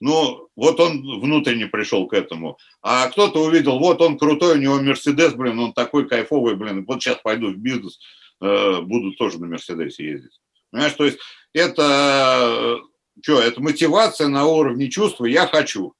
Ну, 0.00 0.48
вот 0.56 0.80
он 0.80 1.02
внутренне 1.20 1.66
пришел 1.66 2.06
к 2.06 2.14
этому. 2.14 2.58
А 2.82 3.08
кто-то 3.08 3.42
увидел, 3.42 3.78
вот 3.78 4.00
он 4.00 4.18
крутой, 4.18 4.58
у 4.58 4.60
него 4.60 4.80
Мерседес, 4.80 5.34
блин, 5.34 5.58
он 5.58 5.72
такой 5.72 6.08
кайфовый, 6.08 6.56
блин, 6.56 6.84
вот 6.86 7.02
сейчас 7.02 7.18
пойду 7.22 7.52
в 7.52 7.56
бизнес, 7.56 8.00
э, 8.40 8.80
буду 8.80 9.12
тоже 9.12 9.38
на 9.38 9.46
Мерседесе 9.46 10.04
ездить. 10.04 10.40
Понимаешь, 10.70 10.94
то 10.94 11.04
есть 11.04 11.18
это, 11.52 12.80
э, 12.80 13.20
что, 13.22 13.40
это 13.40 13.62
мотивация 13.62 14.28
на 14.28 14.46
уровне 14.46 14.90
чувства 14.90 15.26
«я 15.26 15.46
хочу», 15.46 15.94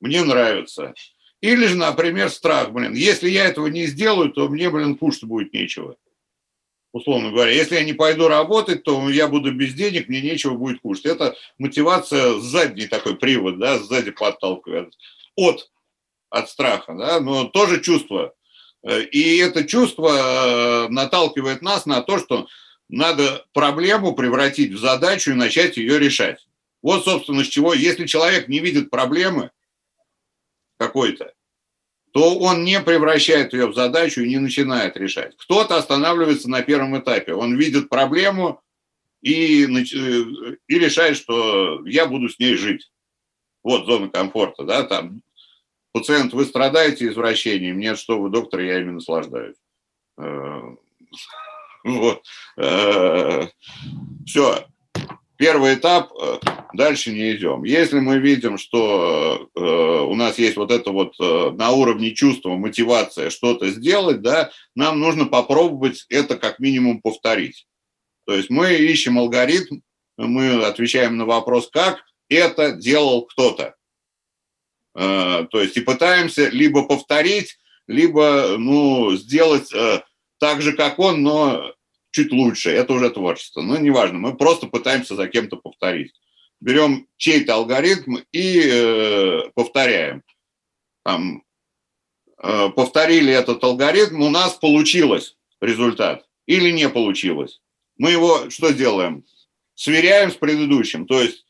«мне 0.00 0.24
нравится». 0.24 0.92
Или 1.40 1.66
же, 1.66 1.76
например, 1.76 2.28
страх, 2.28 2.72
блин, 2.72 2.94
если 2.94 3.30
я 3.30 3.46
этого 3.46 3.68
не 3.68 3.86
сделаю, 3.86 4.30
то 4.30 4.48
мне, 4.48 4.68
блин, 4.70 4.96
кушать 4.96 5.24
будет 5.24 5.54
нечего 5.54 5.96
условно 6.92 7.30
говоря. 7.30 7.52
Если 7.52 7.76
я 7.76 7.84
не 7.84 7.92
пойду 7.92 8.28
работать, 8.28 8.82
то 8.82 9.08
я 9.10 9.28
буду 9.28 9.52
без 9.52 9.74
денег, 9.74 10.08
мне 10.08 10.20
нечего 10.20 10.54
будет 10.54 10.80
кушать. 10.80 11.06
Это 11.06 11.36
мотивация, 11.58 12.38
задний 12.40 12.86
такой 12.86 13.16
привод, 13.16 13.58
да, 13.58 13.78
сзади 13.78 14.10
подталкивает. 14.10 14.94
От, 15.36 15.70
от 16.28 16.48
страха, 16.50 16.94
да, 16.94 17.20
но 17.20 17.44
тоже 17.44 17.80
чувство. 17.80 18.34
И 18.82 19.36
это 19.38 19.64
чувство 19.64 20.08
э, 20.08 20.88
наталкивает 20.88 21.62
нас 21.62 21.86
на 21.86 22.00
то, 22.00 22.18
что 22.18 22.48
надо 22.88 23.44
проблему 23.52 24.14
превратить 24.14 24.72
в 24.72 24.78
задачу 24.78 25.32
и 25.32 25.34
начать 25.34 25.76
ее 25.76 25.98
решать. 25.98 26.46
Вот, 26.82 27.04
собственно, 27.04 27.44
с 27.44 27.48
чего, 27.48 27.74
если 27.74 28.06
человек 28.06 28.48
не 28.48 28.58
видит 28.58 28.90
проблемы 28.90 29.50
какой-то, 30.78 31.34
то 32.12 32.38
он 32.38 32.64
не 32.64 32.80
превращает 32.80 33.52
ее 33.52 33.66
в 33.66 33.74
задачу 33.74 34.22
и 34.22 34.28
не 34.28 34.38
начинает 34.38 34.96
решать. 34.96 35.36
Кто-то 35.36 35.76
останавливается 35.76 36.50
на 36.50 36.62
первом 36.62 36.98
этапе. 36.98 37.34
Он 37.34 37.56
видит 37.56 37.88
проблему 37.88 38.60
и, 39.22 39.64
э, 39.64 40.56
и 40.66 40.78
решает, 40.78 41.16
что 41.16 41.86
я 41.86 42.06
буду 42.06 42.28
с 42.28 42.38
ней 42.38 42.56
жить. 42.56 42.90
Вот 43.62 43.86
зона 43.86 44.08
комфорта, 44.08 44.64
да, 44.64 44.84
там 44.84 45.22
пациент, 45.92 46.32
вы 46.32 46.46
страдаете 46.46 47.08
извращением, 47.08 47.78
нет, 47.78 47.98
что 47.98 48.18
вы, 48.18 48.30
доктор, 48.30 48.60
я 48.60 48.80
ими 48.80 48.92
наслаждаюсь. 48.92 49.56
Э, 50.18 50.60
вот. 51.84 52.24
Э, 52.56 53.48
Все. 54.26 54.66
Первый 55.40 55.76
этап 55.76 56.12
дальше 56.74 57.12
не 57.12 57.32
идем. 57.32 57.64
Если 57.64 57.98
мы 57.98 58.18
видим, 58.18 58.58
что 58.58 59.48
э, 59.54 59.60
у 59.60 60.14
нас 60.14 60.38
есть 60.38 60.58
вот 60.58 60.70
это 60.70 60.90
вот 60.90 61.14
э, 61.18 61.50
на 61.52 61.70
уровне 61.70 62.14
чувства, 62.14 62.56
мотивация 62.56 63.30
что-то 63.30 63.70
сделать, 63.70 64.20
да, 64.20 64.50
нам 64.74 65.00
нужно 65.00 65.24
попробовать 65.24 66.04
это 66.10 66.36
как 66.36 66.58
минимум 66.58 67.00
повторить. 67.00 67.66
То 68.26 68.34
есть 68.34 68.50
мы 68.50 68.74
ищем 68.74 69.18
алгоритм, 69.18 69.80
мы 70.18 70.62
отвечаем 70.66 71.16
на 71.16 71.24
вопрос, 71.24 71.70
как 71.72 72.02
это 72.28 72.72
делал 72.72 73.22
кто-то. 73.22 73.76
Э, 74.94 75.46
то 75.50 75.58
есть 75.58 75.74
и 75.74 75.80
пытаемся 75.80 76.50
либо 76.50 76.86
повторить, 76.86 77.56
либо 77.86 78.56
ну, 78.58 79.16
сделать 79.16 79.72
э, 79.72 80.02
так 80.38 80.60
же, 80.60 80.74
как 80.74 80.98
он, 80.98 81.22
но 81.22 81.72
чуть 82.10 82.32
лучше. 82.32 82.70
Это 82.70 82.92
уже 82.92 83.10
творчество. 83.10 83.62
Но 83.62 83.76
неважно, 83.76 84.18
мы 84.18 84.36
просто 84.36 84.66
пытаемся 84.66 85.14
за 85.16 85.28
кем-то 85.28 85.56
повторить 85.56 86.12
берем 86.60 87.08
чей-то 87.16 87.54
алгоритм 87.54 88.16
и 88.32 88.62
э, 88.62 89.50
повторяем. 89.54 90.22
Там, 91.02 91.42
э, 92.42 92.68
повторили 92.70 93.32
этот 93.32 93.62
алгоритм, 93.64 94.22
у 94.22 94.30
нас 94.30 94.54
получилось 94.54 95.36
результат 95.60 96.26
или 96.46 96.70
не 96.70 96.88
получилось. 96.88 97.60
Мы 97.96 98.12
его 98.12 98.50
что 98.50 98.70
делаем? 98.70 99.24
Сверяем 99.74 100.30
с 100.30 100.34
предыдущим. 100.34 101.06
То 101.06 101.20
есть 101.20 101.46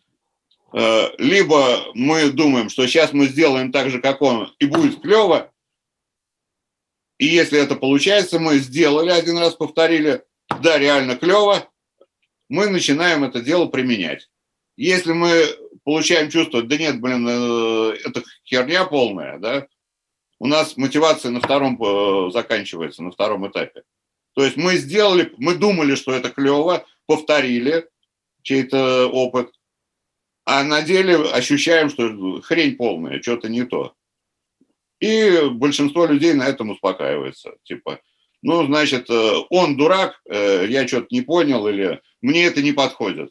э, 0.73 1.09
либо 1.19 1.93
мы 1.95 2.31
думаем, 2.31 2.71
что 2.71 2.87
сейчас 2.87 3.13
мы 3.13 3.27
сделаем 3.27 3.73
так 3.73 3.91
же, 3.91 4.01
как 4.01 4.23
он, 4.23 4.55
и 4.61 4.67
будет 4.67 5.01
клево, 5.01 5.53
и 7.19 7.27
если 7.27 7.59
это 7.59 7.77
получается, 7.77 8.39
мы 8.39 8.59
сделали 8.59 9.11
один 9.11 9.37
раз, 9.37 9.55
повторили, 9.55 10.25
да, 10.63 10.79
реально 10.79 11.17
клево, 11.17 11.71
мы 12.49 12.69
начинаем 12.69 13.25
это 13.25 13.41
дело 13.41 13.67
применять. 13.67 14.29
Если 14.77 15.13
мы 15.13 15.45
получаем 15.85 16.31
чувство, 16.31 16.63
да 16.63 16.77
нет, 16.77 17.01
блин, 17.01 17.27
э, 17.29 17.97
это 18.05 18.23
херня 18.45 18.85
полная, 18.85 19.39
да, 19.39 19.67
у 20.39 20.47
нас 20.47 20.77
мотивация 20.77 21.31
на 21.31 21.41
втором 21.41 21.81
э, 21.83 22.31
заканчивается, 22.33 23.03
на 23.03 23.11
втором 23.11 23.47
этапе. 23.49 23.83
То 24.35 24.45
есть 24.45 24.57
мы 24.57 24.77
сделали, 24.77 25.33
мы 25.37 25.55
думали, 25.55 25.95
что 25.95 26.13
это 26.13 26.31
клево, 26.31 26.87
повторили 27.07 27.89
чей-то 28.43 29.07
опыт, 29.09 29.53
а 30.45 30.65
на 30.65 30.83
деле 30.83 31.17
ощущаем, 31.31 31.91
что 31.91 32.41
хрень 32.41 32.77
полная, 32.77 33.21
что-то 33.21 33.49
не 33.49 33.65
то. 33.65 33.95
И 34.99 35.49
большинство 35.53 36.07
людей 36.07 36.35
на 36.35 36.47
этом 36.47 36.71
успокаивается. 36.71 37.53
Типа, 37.65 38.01
ну, 38.43 38.65
значит, 38.67 39.11
э, 39.11 39.33
он 39.51 39.77
дурак, 39.77 40.21
я 40.27 40.87
что-то 40.87 41.09
не 41.11 41.23
понял, 41.23 41.67
или 41.69 42.01
мне 42.21 42.45
это 42.45 42.63
не 42.63 42.73
подходит. 42.73 43.31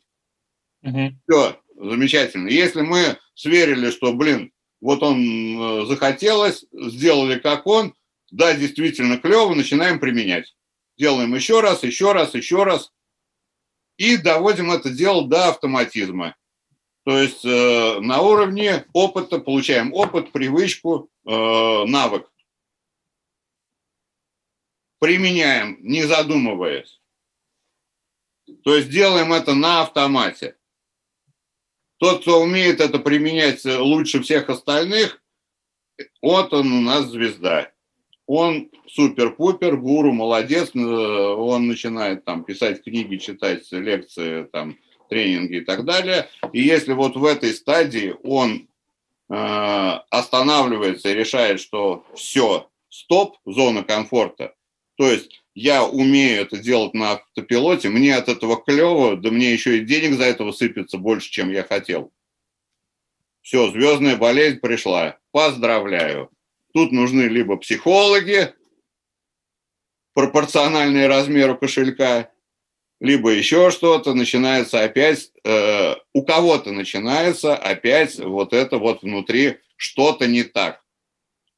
Угу. 0.84 1.12
Все, 1.28 1.60
замечательно. 1.76 2.50
Если 2.50 2.82
мы 2.82 3.18
сверили, 3.34 3.92
что, 3.92 4.14
блин, 4.14 4.52
вот 4.82 5.04
он 5.04 5.20
э, 5.22 5.86
захотелось, 5.86 6.66
сделали 6.72 7.40
как 7.40 7.68
он, 7.68 7.94
да, 8.32 8.54
действительно 8.54 9.18
клево, 9.18 9.54
начинаем 9.54 10.00
применять. 10.00 10.56
Делаем 10.98 11.34
еще 11.36 11.62
раз, 11.62 11.84
еще 11.84 12.12
раз, 12.14 12.34
еще 12.34 12.64
раз. 12.64 12.92
И 13.98 14.18
доводим 14.18 14.72
это 14.72 14.90
дело 14.90 15.28
до 15.28 15.50
автоматизма. 15.50 16.36
То 17.06 17.18
есть 17.18 17.44
э, 17.44 18.00
на 18.00 18.22
уровне 18.22 18.86
опыта 18.94 19.40
получаем 19.40 19.94
опыт, 19.94 20.32
привычку, 20.32 21.10
э, 21.26 21.32
навык. 21.32 22.29
Применяем, 25.00 25.78
не 25.82 26.04
задумываясь. 26.04 27.00
То 28.64 28.76
есть 28.76 28.90
делаем 28.90 29.34
это 29.34 29.54
на 29.54 29.82
автомате. 29.82 30.56
Тот, 31.98 32.22
кто 32.22 32.42
умеет 32.42 32.80
это 32.80 33.00
применять 33.00 33.64
лучше 33.66 34.22
всех 34.22 34.50
остальных, 34.50 35.22
вот 36.22 36.54
он 36.54 36.72
у 36.72 36.82
нас 36.82 37.06
звезда. 37.06 37.72
Он 38.26 38.70
супер-пупер, 38.88 39.76
гуру, 39.78 40.14
молодец. 40.14 40.72
Э, 40.76 40.80
он 40.80 41.68
начинает 41.68 42.26
там 42.26 42.44
писать 42.44 42.84
книги, 42.84 43.18
читать 43.18 43.70
лекции, 43.72 44.44
там, 44.44 44.78
тренинги 45.10 45.58
и 45.58 45.62
так 45.62 45.84
далее. 45.84 46.30
И 46.54 46.62
если 46.62 46.94
вот 46.94 47.16
в 47.16 47.26
этой 47.26 47.54
стадии 47.54 48.16
он 48.24 48.70
э, 49.30 49.34
останавливается 50.10 51.10
и 51.10 51.16
решает, 51.16 51.60
что 51.60 52.06
все, 52.16 52.70
стоп, 52.88 53.38
зона 53.46 53.84
комфорта, 53.84 54.54
то 55.00 55.10
есть 55.10 55.42
я 55.56 55.86
умею 55.86 56.42
это 56.42 56.58
делать 56.58 56.94
на 56.94 57.14
автопилоте, 57.14 57.88
мне 57.88 58.14
от 58.18 58.28
этого 58.28 58.62
клево, 58.62 59.16
да 59.16 59.32
мне 59.32 59.54
еще 59.54 59.78
и 59.78 59.86
денег 59.86 60.18
за 60.18 60.26
это 60.26 60.52
сыпется 60.52 60.98
больше, 60.98 61.32
чем 61.32 61.50
я 61.54 61.64
хотел. 61.64 62.12
Все, 63.42 63.72
звездная 63.72 64.18
болезнь 64.18 64.60
пришла. 64.60 65.18
Поздравляю. 65.32 66.30
Тут 66.74 66.92
нужны 66.92 67.30
либо 67.30 67.56
психологи, 67.56 68.54
пропорциональные 70.14 71.08
размеру 71.08 71.58
кошелька, 71.58 72.30
либо 73.00 73.30
еще 73.30 73.72
что-то, 73.72 74.14
начинается 74.14 74.84
опять, 74.84 75.32
э, 75.46 75.96
у 76.12 76.24
кого-то 76.24 76.74
начинается 76.74 77.56
опять 77.56 78.20
вот 78.20 78.52
это 78.52 78.78
вот 78.78 79.02
внутри 79.02 79.60
что-то 79.78 80.28
не 80.28 80.44
так. 80.44 80.84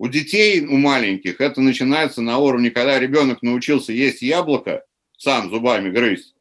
У 0.02 0.08
детей, 0.08 0.66
у 0.66 0.78
маленьких, 0.78 1.40
это 1.40 1.62
начинается 1.62 2.24
на 2.24 2.40
уровне, 2.40 2.72
когда 2.72 2.98
ребенок 2.98 3.44
научился 3.44 3.94
есть 3.94 4.24
яблоко, 4.24 4.84
сам 5.16 5.52
зубами 5.52 5.92
грызть, 5.92 6.34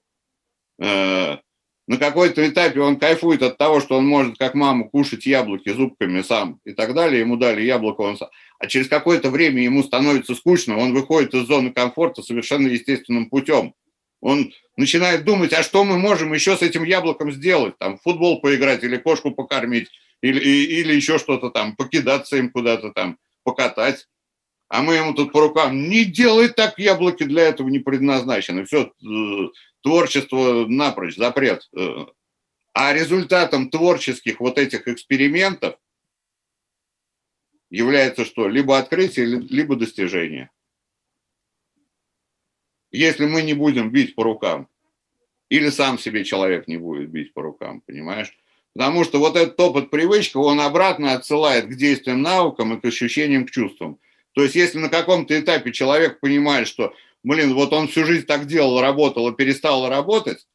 э, 0.82 1.36
на 1.86 1.96
какой-то 1.98 2.48
этапе 2.48 2.80
он 2.80 2.98
кайфует 2.98 3.42
от 3.42 3.58
того, 3.58 3.80
что 3.80 3.98
он 3.98 4.06
может, 4.06 4.38
как 4.38 4.54
мама, 4.54 4.88
кушать 4.88 5.26
яблоки 5.26 5.68
зубками 5.74 6.22
сам 6.22 6.58
и 6.64 6.72
так 6.72 6.94
далее. 6.94 7.20
Ему 7.20 7.36
дали 7.36 7.60
яблоко, 7.60 8.00
он 8.00 8.16
сам. 8.16 8.30
А 8.58 8.66
через 8.66 8.88
какое-то 8.88 9.28
время 9.28 9.62
ему 9.62 9.82
становится 9.82 10.34
скучно, 10.34 10.78
он 10.78 10.94
выходит 10.94 11.34
из 11.34 11.46
зоны 11.46 11.70
комфорта 11.70 12.22
совершенно 12.22 12.66
естественным 12.66 13.28
путем 13.28 13.74
он 14.22 14.52
начинает 14.76 15.24
думать, 15.24 15.52
а 15.52 15.62
что 15.62 15.84
мы 15.84 15.98
можем 15.98 16.32
еще 16.32 16.56
с 16.56 16.62
этим 16.62 16.84
яблоком 16.84 17.32
сделать, 17.32 17.76
там, 17.78 17.98
в 17.98 18.02
футбол 18.02 18.40
поиграть 18.40 18.84
или 18.84 18.96
кошку 18.96 19.30
покормить, 19.30 19.88
или, 20.22 20.40
или 20.40 20.94
еще 20.94 21.18
что-то 21.18 21.50
там, 21.50 21.74
покидаться 21.76 22.36
им 22.36 22.50
куда-то 22.50 22.92
там, 22.92 23.18
покатать. 23.42 24.08
А 24.68 24.82
мы 24.82 24.94
ему 24.94 25.14
тут 25.14 25.32
по 25.32 25.40
рукам, 25.40 25.88
не 25.88 26.04
делай 26.04 26.48
так, 26.48 26.78
яблоки 26.78 27.24
для 27.24 27.42
этого 27.42 27.68
не 27.68 27.80
предназначены. 27.80 28.64
Все, 28.64 28.92
э, 29.02 29.48
творчество 29.82 30.66
напрочь, 30.66 31.16
запрет. 31.16 31.68
Э. 31.76 32.06
А 32.72 32.92
результатом 32.92 33.68
творческих 33.68 34.38
вот 34.38 34.58
этих 34.58 34.86
экспериментов 34.86 35.76
является 37.68 38.24
что? 38.24 38.48
Либо 38.48 38.78
открытие, 38.78 39.26
либо 39.26 39.74
достижение 39.74 40.50
если 42.90 43.26
мы 43.26 43.42
не 43.42 43.54
будем 43.54 43.90
бить 43.90 44.14
по 44.14 44.24
рукам. 44.24 44.68
Или 45.48 45.70
сам 45.70 45.98
себе 45.98 46.24
человек 46.24 46.68
не 46.68 46.76
будет 46.76 47.10
бить 47.10 47.32
по 47.32 47.42
рукам, 47.42 47.80
понимаешь? 47.80 48.36
Потому 48.74 49.04
что 49.04 49.18
вот 49.18 49.36
этот 49.36 49.58
опыт 49.60 49.90
привычка, 49.90 50.38
он 50.38 50.60
обратно 50.60 51.14
отсылает 51.14 51.66
к 51.66 51.74
действиям, 51.74 52.22
навыкам 52.22 52.74
и 52.74 52.80
к 52.80 52.84
ощущениям, 52.84 53.46
к 53.46 53.50
чувствам. 53.50 53.98
То 54.32 54.42
есть 54.42 54.54
если 54.54 54.78
на 54.78 54.88
каком-то 54.88 55.38
этапе 55.38 55.72
человек 55.72 56.20
понимает, 56.20 56.68
что, 56.68 56.94
блин, 57.24 57.54
вот 57.54 57.72
он 57.72 57.88
всю 57.88 58.04
жизнь 58.04 58.26
так 58.26 58.46
делал, 58.46 58.80
работал 58.80 59.28
и 59.28 59.34
перестал 59.34 59.88
работать, 59.88 60.46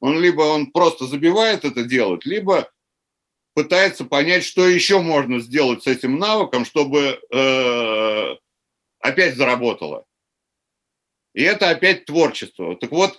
он 0.00 0.20
либо 0.20 0.42
он 0.42 0.70
просто 0.70 1.06
забивает 1.06 1.64
это 1.64 1.82
делать, 1.82 2.24
либо 2.24 2.70
пытается 3.54 4.04
понять, 4.04 4.44
что 4.44 4.68
еще 4.68 5.00
можно 5.00 5.40
сделать 5.40 5.82
с 5.82 5.88
этим 5.88 6.16
навыком, 6.18 6.64
чтобы 6.64 7.20
э, 7.32 8.36
опять 9.00 9.34
заработало. 9.34 10.04
И 11.34 11.42
это 11.42 11.70
опять 11.70 12.04
творчество. 12.04 12.76
Так 12.76 12.92
вот, 12.92 13.18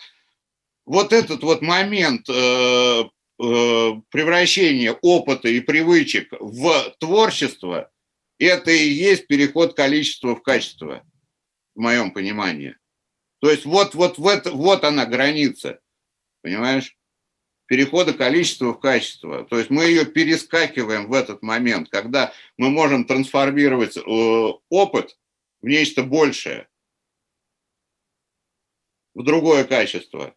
вот 0.85 1.11
этот 1.11 1.43
вот 1.43 1.61
момент 1.61 2.29
э, 2.29 3.03
э, 3.39 4.01
превращения 4.09 4.93
опыта 5.01 5.47
и 5.47 5.59
привычек 5.59 6.31
в 6.39 6.95
творчество, 6.99 7.91
это 8.37 8.71
и 8.71 8.89
есть 8.89 9.27
переход 9.27 9.75
количества 9.75 10.35
в 10.35 10.41
качество, 10.41 11.03
в 11.75 11.79
моем 11.79 12.11
понимании. 12.11 12.75
То 13.39 13.49
есть 13.49 13.65
вот, 13.65 13.95
вот, 13.95 14.17
вот, 14.17 14.45
вот 14.47 14.83
она 14.83 15.05
граница, 15.05 15.79
понимаешь? 16.41 16.95
Перехода 17.67 18.13
количества 18.13 18.73
в 18.73 18.79
качество. 18.79 19.45
То 19.45 19.57
есть 19.59 19.69
мы 19.69 19.85
ее 19.85 20.05
перескакиваем 20.05 21.07
в 21.07 21.13
этот 21.13 21.43
момент, 21.43 21.89
когда 21.89 22.33
мы 22.57 22.69
можем 22.69 23.05
трансформировать 23.05 23.95
э, 23.95 24.01
опыт 24.69 25.17
в 25.61 25.67
нечто 25.67 26.03
большее 26.03 26.67
в 29.13 29.23
другое 29.23 29.65
качество. 29.65 30.35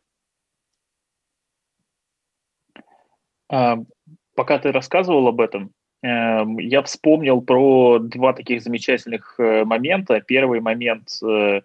Пока 4.34 4.58
ты 4.58 4.72
рассказывал 4.72 5.28
об 5.28 5.40
этом, 5.40 5.72
эм, 6.02 6.58
я 6.58 6.82
вспомнил 6.82 7.42
про 7.42 7.98
два 7.98 8.32
таких 8.32 8.62
замечательных 8.62 9.34
э, 9.38 9.64
момента. 9.64 10.20
Первый 10.20 10.60
момент 10.60 11.08
э, 11.22 11.60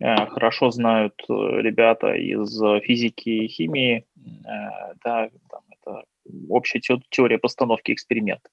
э, 0.00 0.26
хорошо 0.26 0.70
знают 0.70 1.14
ребята 1.28 2.14
из 2.14 2.60
физики 2.82 3.28
и 3.28 3.48
химии. 3.48 4.04
Да, 5.04 5.30
там 5.50 5.62
это 5.70 6.04
общая 6.48 6.80
теория 7.10 7.38
постановки 7.38 7.92
эксперимента. 7.92 8.50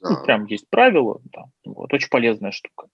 Да. 0.00 0.10
Ну, 0.10 0.24
прям 0.24 0.46
есть 0.46 0.68
правила, 0.70 1.20
да, 1.24 1.44
вот, 1.64 1.92
очень 1.92 2.08
полезная 2.08 2.52
штука. 2.52 2.88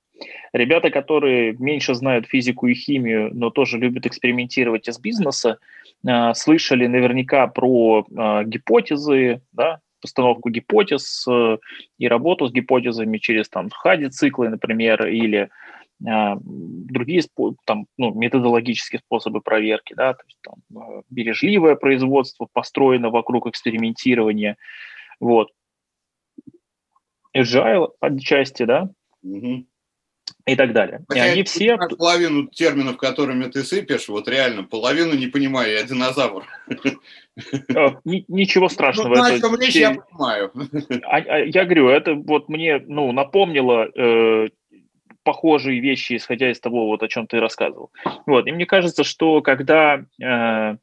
Ребята, 0.53 0.91
которые 0.91 1.53
меньше 1.59 1.95
знают 1.95 2.27
физику 2.27 2.67
и 2.67 2.75
химию, 2.75 3.31
но 3.33 3.51
тоже 3.51 3.79
любят 3.79 4.07
экспериментировать 4.07 4.89
из 4.89 4.99
бизнеса, 4.99 5.59
слышали 6.35 6.87
наверняка 6.87 7.47
про 7.47 8.07
э, 8.09 8.45
гипотезы, 8.45 9.41
да, 9.53 9.81
постановку 10.01 10.51
гипотез 10.51 11.27
э, 11.29 11.59
и 11.99 12.09
работу 12.09 12.47
с 12.47 12.53
гипотезами 12.53 13.19
через 13.19 13.49
там 13.49 13.71
хади-циклы, 13.71 14.49
например, 14.49 15.07
или 15.07 15.49
э, 16.07 16.37
другие 16.41 17.23
там, 17.65 17.87
ну, 17.97 18.15
методологические 18.15 19.01
способы 19.01 19.41
проверки, 19.41 19.95
да, 19.95 20.15
то 20.15 20.23
есть 20.27 20.39
там, 20.43 20.81
э, 20.81 21.03
бережливое 21.11 21.75
производство 21.75 22.47
построено 22.53 23.11
вокруг 23.11 23.47
экспериментирования, 23.49 24.57
вот. 25.21 25.51
Agile 27.37 27.89
отчасти, 28.01 28.65
да, 28.65 28.89
угу 29.23 29.67
и 30.47 30.55
так 30.55 30.73
далее. 30.73 31.05
Хотя 31.09 31.27
и 31.27 31.31
они 31.31 31.43
все... 31.43 31.77
Половину 31.77 32.47
терминов, 32.47 32.97
которыми 32.97 33.45
ты 33.47 33.65
сыпешь, 33.65 34.09
вот 34.09 34.29
реально, 34.29 34.63
половину 34.63 35.15
не 35.15 35.27
понимаю, 35.27 35.73
я 35.73 35.83
динозавр. 35.83 36.45
А, 37.75 37.99
ничего 38.05 38.69
страшного. 38.69 39.15
Ну, 39.15 39.25
это... 39.25 39.61
речь 39.61 39.75
я 39.75 39.95
понимаю. 39.95 40.53
А, 41.03 41.17
а, 41.17 41.39
я 41.41 41.65
говорю, 41.65 41.89
это 41.89 42.15
вот 42.15 42.49
мне 42.49 42.79
ну, 42.87 43.13
напомнило 43.13 43.89
э, 43.95 44.49
похожие 45.23 45.81
вещи, 45.81 46.17
исходя 46.17 46.51
из 46.51 46.61
того, 46.61 46.87
вот, 46.87 47.03
о 47.03 47.09
чем 47.09 47.27
ты 47.27 47.41
рассказывал. 47.41 47.91
Вот. 48.25 48.47
И 48.47 48.53
мне 48.53 48.65
кажется, 48.65 49.05
что 49.05 49.43
когда, 49.43 50.05
э, 50.23 50.77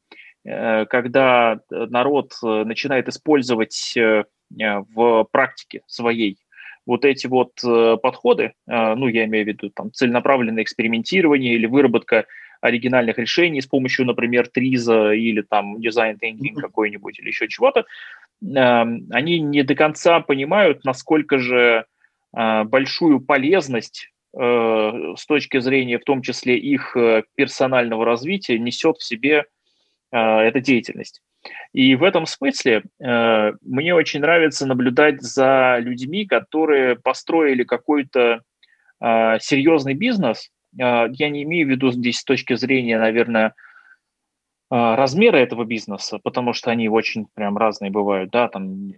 э, 0.44 0.86
когда 0.86 1.58
народ 1.70 2.34
начинает 2.42 3.08
использовать 3.08 3.94
в 3.96 5.28
практике 5.32 5.82
своей 5.86 6.38
вот 6.86 7.04
эти 7.04 7.26
вот 7.26 7.52
э, 7.64 7.96
подходы, 8.02 8.52
э, 8.66 8.94
ну, 8.94 9.08
я 9.08 9.24
имею 9.24 9.44
в 9.44 9.48
виду 9.48 9.70
там 9.70 9.92
целенаправленное 9.92 10.62
экспериментирование 10.62 11.54
или 11.54 11.66
выработка 11.66 12.26
оригинальных 12.60 13.18
решений 13.18 13.60
с 13.60 13.66
помощью, 13.66 14.06
например, 14.06 14.48
Триза 14.48 15.12
или 15.12 15.42
там 15.42 15.80
дизайн 15.80 16.18
thinking 16.22 16.54
какой-нибудь 16.60 17.18
или 17.18 17.28
еще 17.28 17.48
чего-то, 17.48 17.80
э, 17.80 17.84
они 18.42 19.40
не 19.40 19.62
до 19.62 19.74
конца 19.74 20.20
понимают, 20.20 20.84
насколько 20.84 21.38
же 21.38 21.86
э, 22.36 22.64
большую 22.64 23.20
полезность 23.20 24.10
с 24.36 25.26
точки 25.28 25.60
зрения 25.60 26.00
в 26.00 26.02
том 26.02 26.20
числе 26.20 26.58
их 26.58 26.96
персонального 27.36 28.04
развития 28.04 28.58
несет 28.58 28.96
в 28.96 29.04
себе 29.04 29.44
эта 30.16 30.60
деятельность. 30.60 31.22
И 31.72 31.96
в 31.96 32.04
этом 32.04 32.26
смысле 32.26 32.84
э, 33.00 33.52
мне 33.62 33.94
очень 33.94 34.20
нравится 34.20 34.66
наблюдать 34.66 35.20
за 35.20 35.78
людьми, 35.80 36.24
которые 36.26 36.96
построили 36.96 37.64
какой-то 37.64 38.42
серьезный 39.00 39.92
бизнес, 39.92 40.50
я 40.72 41.08
не 41.08 41.42
имею 41.42 41.66
в 41.66 41.70
виду 41.70 41.90
здесь 41.90 42.20
с 42.20 42.24
точки 42.24 42.54
зрения, 42.54 42.98
наверное, 42.98 43.54
размера 44.70 45.36
этого 45.36 45.64
бизнеса, 45.64 46.18
потому 46.22 46.54
что 46.54 46.70
они 46.70 46.88
очень 46.88 47.26
прям 47.34 47.58
разные 47.58 47.90
бывают, 47.90 48.30
да, 48.30 48.48
там 48.48 48.92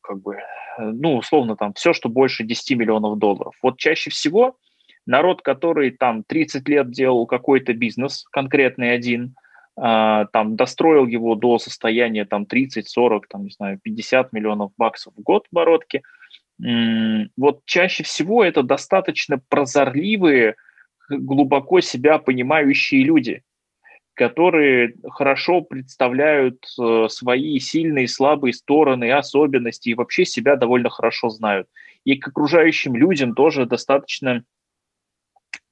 как 0.00 0.22
бы, 0.22 0.38
ну, 0.78 1.16
условно, 1.16 1.56
там 1.56 1.72
все, 1.74 1.92
что 1.92 2.08
больше 2.08 2.44
10 2.44 2.78
миллионов 2.78 3.18
долларов. 3.18 3.54
Вот 3.62 3.78
чаще 3.78 4.10
всего 4.10 4.56
народ, 5.06 5.42
который 5.42 5.90
там 5.90 6.22
30 6.24 6.68
лет 6.68 6.90
делал 6.90 7.26
какой-то 7.26 7.74
бизнес, 7.74 8.24
конкретный 8.30 8.92
один, 8.92 9.34
там 9.76 10.54
достроил 10.56 11.06
его 11.06 11.34
до 11.34 11.58
состояния 11.58 12.24
там 12.24 12.46
30, 12.46 12.88
40, 12.88 13.26
там, 13.26 13.44
не 13.44 13.50
знаю, 13.50 13.80
50 13.82 14.32
миллионов 14.32 14.70
баксов 14.76 15.14
в 15.16 15.22
год 15.22 15.46
оборотки, 15.50 16.02
вот 16.58 17.62
чаще 17.64 18.04
всего 18.04 18.44
это 18.44 18.62
достаточно 18.62 19.40
прозорливые, 19.48 20.54
глубоко 21.08 21.80
себя 21.80 22.18
понимающие 22.18 23.02
люди, 23.04 23.42
которые 24.14 24.94
хорошо 25.10 25.60
представляют 25.60 26.64
э, 26.80 27.08
свои 27.08 27.58
сильные 27.58 28.04
и 28.04 28.08
слабые 28.08 28.52
стороны, 28.52 29.10
особенности 29.12 29.88
и 29.88 29.94
вообще 29.94 30.24
себя 30.24 30.56
довольно 30.56 30.88
хорошо 30.88 31.28
знают. 31.30 31.68
И 32.04 32.16
к 32.16 32.28
окружающим 32.28 32.94
людям 32.94 33.34
тоже 33.34 33.66
достаточно, 33.66 34.44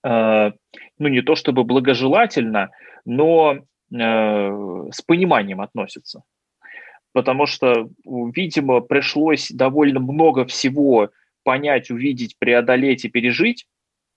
э, 0.04 0.50
ну 0.98 1.08
не 1.08 1.22
то 1.22 1.36
чтобы 1.36 1.62
благожелательно, 1.62 2.70
но 3.04 3.60
с 3.92 5.02
пониманием 5.02 5.60
относятся. 5.60 6.22
Потому 7.12 7.46
что, 7.46 7.90
видимо, 8.04 8.80
пришлось 8.80 9.50
довольно 9.50 10.00
много 10.00 10.46
всего 10.46 11.10
понять, 11.44 11.90
увидеть, 11.90 12.38
преодолеть 12.38 13.04
и 13.04 13.08
пережить 13.08 13.66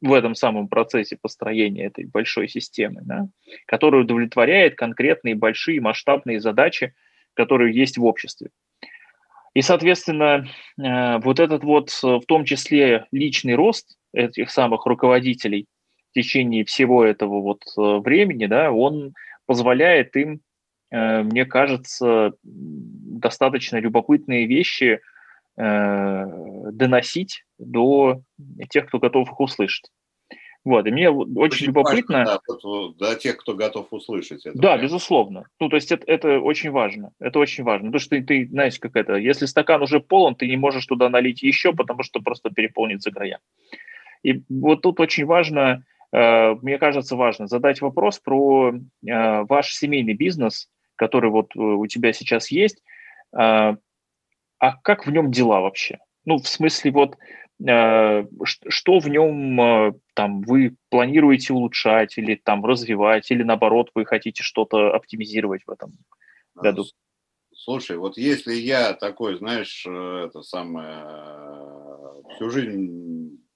в 0.02 0.14
этом 0.14 0.36
самом 0.36 0.68
процессе 0.68 1.18
построения 1.20 1.86
этой 1.86 2.06
большой 2.06 2.48
системы, 2.48 3.02
да, 3.04 3.28
которая 3.66 4.04
удовлетворяет 4.04 4.76
конкретные 4.76 5.36
большие 5.36 5.82
масштабные 5.82 6.40
задачи, 6.40 6.94
которые 7.34 7.76
есть 7.76 7.98
в 7.98 8.06
обществе. 8.06 8.50
И, 9.54 9.62
соответственно, 9.62 10.48
э, 10.78 11.18
вот 11.20 11.40
этот 11.40 11.64
вот, 11.64 11.90
в 11.90 12.24
том 12.28 12.44
числе 12.46 13.06
личный 13.12 13.56
рост 13.56 13.98
этих 14.14 14.52
самых 14.52 14.86
руководителей 14.86 15.66
в 16.12 16.14
течение 16.14 16.66
всего 16.66 17.04
этого 17.04 17.42
вот 17.42 17.64
э, 17.78 17.82
времени, 18.00 18.46
да, 18.48 18.72
он 18.72 19.14
позволяет 19.46 20.16
им, 20.16 20.41
э, 20.91 21.24
мне 21.24 21.46
кажется, 21.46 22.34
достаточно 22.43 23.78
любопытные 23.78 24.46
вещи 24.48 25.02
э, 25.58 26.26
доносить 26.72 27.46
до 27.58 28.22
тех, 28.70 28.88
кто 28.88 29.00
готов 29.00 29.32
их 29.32 29.39
услышать. 29.39 29.91
Вот, 30.66 30.88
и 30.88 30.91
мне 30.91 31.12
очень, 31.12 31.38
очень 31.38 31.66
любопытно... 31.68 32.18
Важно, 32.18 32.39
да, 32.48 32.56
вот, 32.64 32.98
до 32.98 33.16
тех, 33.16 33.38
кто 33.38 33.54
готов 33.54 33.88
услышать 33.91 34.48
это. 34.48 34.58
Да, 34.58 34.74
прям. 34.74 34.82
безусловно. 34.82 35.46
Ну, 35.60 35.70
то 35.70 35.76
есть 35.76 35.91
это, 35.91 36.04
это 36.08 36.39
очень 36.39 36.72
важно. 36.72 37.12
Это 37.20 37.38
очень 37.38 37.64
важно. 37.64 37.89
Потому 37.89 38.00
что 38.00 38.10
ты, 38.16 38.24
ты, 38.24 38.48
знаешь, 38.48 38.80
как 38.80 38.96
это, 38.96 39.14
если 39.14 39.46
стакан 39.46 39.84
уже 39.84 40.00
полон, 40.00 40.34
ты 40.34 40.48
не 40.48 40.58
можешь 40.58 40.88
туда 40.88 41.08
налить 41.10 41.43
еще, 41.43 41.72
потому 41.72 42.02
что 42.02 42.20
просто 42.20 42.50
переполнится 42.50 43.12
края. 43.12 43.39
И 44.24 44.41
вот 44.50 44.82
тут 44.82 45.00
очень 45.00 45.26
важно 45.26 45.84
мне 46.61 46.78
кажется, 46.78 47.16
важно 47.16 47.47
задать 47.47 47.82
вопрос 47.82 48.20
про 48.20 48.72
э, 48.72 48.78
ваш 49.03 49.74
семейный 49.74 50.13
бизнес, 50.13 50.70
который 50.95 51.30
вот 51.30 51.55
э, 51.55 51.59
у 51.59 51.86
тебя 51.88 52.13
сейчас 52.13 52.51
есть. 52.51 52.82
А 53.34 53.76
как 54.84 55.05
в 55.05 55.11
нем 55.11 55.30
дела 55.32 55.59
вообще? 55.59 55.99
Ну, 56.24 56.38
в 56.38 56.47
смысле, 56.47 56.91
вот 56.91 57.18
что 57.59 58.99
в 58.99 59.07
нем 59.09 59.99
там 60.13 60.41
вы 60.41 60.76
планируете 60.89 61.53
улучшать 61.53 62.18
или 62.18 62.36
там 62.36 62.66
развивать, 62.66 63.30
или 63.32 63.43
наоборот 63.43 63.91
вы 63.93 64.05
хотите 64.05 64.43
что-то 64.43 64.93
оптимизировать 64.93 65.63
в 65.66 65.72
этом 65.72 65.91
году? 66.55 66.86
Слушай, 67.53 67.97
вот 67.97 68.18
если 68.18 68.53
я 68.53 68.93
такой, 68.93 69.38
знаешь, 69.38 69.86
это 69.86 70.41
самое, 70.41 71.03
всю 72.36 72.49
жизнь 72.49 73.14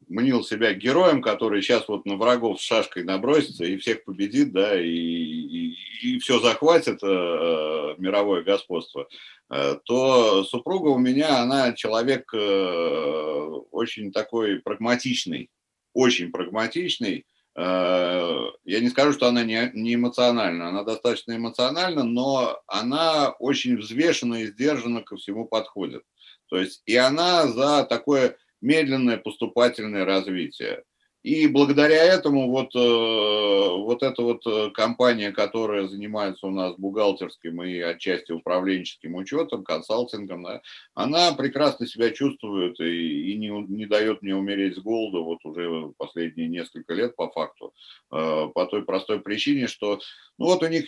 мнил 0.10 0.44
себя 0.44 0.74
героем, 0.74 1.22
который 1.22 1.62
сейчас 1.62 1.88
вот 1.88 2.06
на 2.06 2.18
врагов 2.18 2.60
с 2.60 2.64
шашкой 2.64 3.04
набросится 3.04 3.64
и 3.64 3.78
всех 3.78 4.04
победит, 4.04 4.52
да, 4.52 4.80
и, 4.80 4.88
и, 4.88 5.76
и 6.02 6.20
все 6.20 6.40
захватит 6.40 7.00
э, 7.04 7.96
мировое 7.98 8.44
господство, 8.44 9.08
э, 9.52 9.78
то 9.86 10.44
супруга 10.44 10.90
у 10.90 10.98
меня, 10.98 11.42
она 11.42 11.74
человек 11.74 12.34
э, 12.34 13.50
очень 13.72 14.12
такой 14.12 14.60
прагматичный, 14.60 15.50
очень 15.94 16.32
прагматичный. 16.32 17.26
Э, 17.56 18.48
я 18.66 18.80
не 18.80 18.90
скажу, 18.90 19.14
что 19.14 19.28
она 19.28 19.44
не, 19.44 19.72
не 19.76 19.94
эмоциональна, 19.94 20.70
она 20.70 20.84
достаточно 20.84 21.36
эмоциональна, 21.36 22.04
но 22.04 22.60
она 22.66 23.30
очень 23.40 23.78
взвешенно 23.78 24.36
и 24.36 24.48
сдержанно 24.48 25.04
ко 25.04 25.18
всему 25.18 25.46
подходит. 25.46 26.04
То 26.50 26.58
есть 26.58 26.82
и 26.88 26.96
она 26.96 27.48
за 27.48 27.84
такое 27.84 28.36
медленное 28.62 29.18
поступательное 29.18 30.06
развитие. 30.06 30.84
И 31.22 31.48
благодаря 31.48 32.02
этому 32.06 32.50
вот, 32.50 32.74
э, 32.74 32.80
вот 32.80 34.04
эта 34.04 34.22
вот 34.22 34.42
э, 34.48 34.72
компания, 34.72 35.34
которая 35.34 35.86
занимается 35.88 36.48
у 36.48 36.52
нас 36.52 36.76
бухгалтерским 36.78 37.62
и 37.62 37.78
отчасти 37.80 38.32
управленческим 38.32 39.16
учетом, 39.16 39.66
консалтингом, 39.66 40.48
она 40.94 41.34
прекрасно 41.34 41.88
себя 41.88 42.12
чувствует 42.12 42.80
и, 42.80 43.34
и 43.34 43.38
не, 43.38 43.50
не 43.50 43.86
дает 43.86 44.22
мне 44.22 44.34
умереть 44.34 44.78
с 44.78 44.80
голода 44.80 45.20
вот 45.20 45.40
уже 45.44 45.92
последние 45.98 46.48
несколько 46.48 46.94
лет 46.94 47.18
по 47.18 47.30
факту, 47.30 47.74
э, 48.14 48.48
по 48.56 48.66
той 48.68 48.86
простой 48.86 49.20
причине, 49.20 49.68
что 49.68 50.00
ну 50.38 50.46
вот 50.46 50.64
у 50.64 50.68
них 50.68 50.86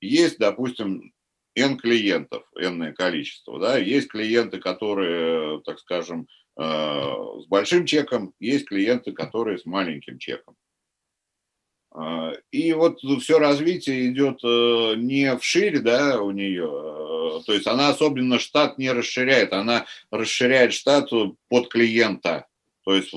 есть, 0.00 0.38
допустим, 0.38 1.12
N 1.58 1.76
клиентов, 1.78 2.44
N 2.56 2.94
количество, 2.94 3.58
да, 3.58 3.78
есть 3.78 4.08
клиенты, 4.08 4.58
которые, 4.58 5.60
так 5.64 5.78
скажем, 5.78 6.26
Э, 6.58 7.14
с 7.40 7.46
большим 7.46 7.86
чеком, 7.86 8.34
есть 8.40 8.66
клиенты, 8.66 9.12
которые 9.12 9.58
с 9.58 9.64
маленьким 9.64 10.18
чеком. 10.18 10.56
Э, 11.94 12.32
и 12.50 12.72
вот 12.72 12.98
все 13.22 13.38
развитие 13.38 14.08
идет 14.08 14.40
э, 14.42 14.94
не 14.96 15.36
вширь, 15.36 15.78
да, 15.78 16.20
у 16.20 16.32
нее, 16.32 17.42
то 17.46 17.52
есть 17.52 17.68
она 17.68 17.90
особенно 17.90 18.40
штат 18.40 18.76
не 18.76 18.90
расширяет, 18.90 19.52
она 19.52 19.86
расширяет 20.10 20.72
штат 20.72 21.10
под 21.48 21.68
клиента. 21.68 22.46
То 22.84 22.94
есть 22.94 23.14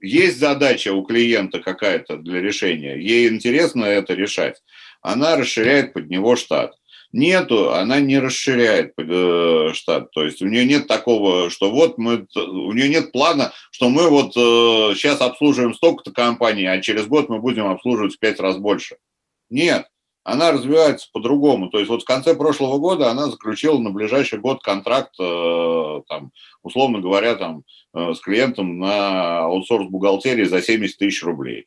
есть 0.00 0.38
задача 0.38 0.92
у 0.92 1.02
клиента 1.02 1.58
какая-то 1.58 2.18
для 2.18 2.40
решения, 2.40 2.96
ей 3.00 3.28
интересно 3.28 3.84
это 3.84 4.14
решать, 4.14 4.62
она 5.02 5.36
расширяет 5.36 5.92
под 5.92 6.08
него 6.08 6.36
штат 6.36 6.76
нету, 7.12 7.72
она 7.72 8.00
не 8.00 8.18
расширяет 8.18 8.92
э, 8.98 9.70
штат. 9.74 10.10
То 10.12 10.24
есть 10.24 10.42
у 10.42 10.46
нее 10.46 10.64
нет 10.64 10.86
такого, 10.86 11.50
что 11.50 11.70
вот 11.70 11.98
мы, 11.98 12.26
у 12.36 12.72
нее 12.72 12.88
нет 12.88 13.12
плана, 13.12 13.52
что 13.70 13.88
мы 13.88 14.08
вот 14.08 14.36
э, 14.36 14.94
сейчас 14.94 15.20
обслуживаем 15.20 15.74
столько-то 15.74 16.12
компаний, 16.12 16.66
а 16.66 16.80
через 16.80 17.06
год 17.06 17.28
мы 17.28 17.40
будем 17.40 17.66
обслуживать 17.66 18.14
в 18.14 18.18
пять 18.18 18.40
раз 18.40 18.56
больше. 18.56 18.96
Нет, 19.48 19.86
она 20.22 20.52
развивается 20.52 21.08
по-другому. 21.12 21.70
То 21.70 21.78
есть 21.78 21.90
вот 21.90 22.02
в 22.02 22.06
конце 22.06 22.34
прошлого 22.34 22.78
года 22.78 23.10
она 23.10 23.26
заключила 23.26 23.78
на 23.78 23.90
ближайший 23.90 24.38
год 24.38 24.62
контракт, 24.62 25.14
э, 25.18 26.00
там, 26.08 26.30
условно 26.62 27.00
говоря, 27.00 27.34
там, 27.34 27.64
э, 27.94 28.14
с 28.14 28.20
клиентом 28.20 28.78
на 28.78 29.40
аутсорс 29.40 29.88
бухгалтерии 29.88 30.44
за 30.44 30.62
70 30.62 30.98
тысяч 30.98 31.22
рублей. 31.22 31.66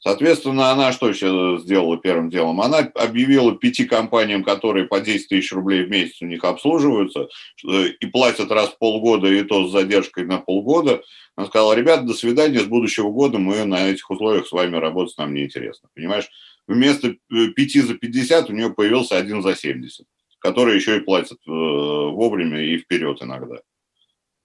Соответственно, 0.00 0.70
она 0.70 0.92
что 0.92 1.08
еще 1.08 1.58
сделала 1.60 1.98
первым 1.98 2.30
делом? 2.30 2.60
Она 2.60 2.78
объявила 2.78 3.56
пяти 3.56 3.84
компаниям, 3.84 4.44
которые 4.44 4.86
по 4.86 5.00
10 5.00 5.28
тысяч 5.28 5.52
рублей 5.52 5.84
в 5.84 5.90
месяц 5.90 6.22
у 6.22 6.26
них 6.26 6.44
обслуживаются 6.44 7.28
и 7.64 8.06
платят 8.06 8.52
раз 8.52 8.70
в 8.70 8.78
полгода, 8.78 9.26
и 9.26 9.42
то 9.42 9.66
с 9.66 9.72
задержкой 9.72 10.24
на 10.26 10.38
полгода. 10.38 11.02
Она 11.34 11.46
сказала, 11.46 11.74
ребята, 11.74 12.02
до 12.02 12.14
свидания, 12.14 12.60
с 12.60 12.66
будущего 12.66 13.10
года 13.10 13.38
мы 13.38 13.64
на 13.64 13.88
этих 13.88 14.08
условиях 14.08 14.46
с 14.46 14.52
вами 14.52 14.76
работать 14.76 15.18
нам 15.18 15.34
неинтересно. 15.34 15.88
Понимаешь, 15.94 16.28
вместо 16.68 17.16
пяти 17.56 17.80
за 17.80 17.94
50 17.94 18.50
у 18.50 18.52
нее 18.52 18.70
появился 18.70 19.16
один 19.16 19.42
за 19.42 19.56
70, 19.56 20.06
который 20.38 20.76
еще 20.76 20.98
и 20.98 21.00
платит 21.00 21.38
э, 21.46 21.50
вовремя 21.50 22.60
и 22.60 22.78
вперед 22.78 23.20
иногда. 23.20 23.56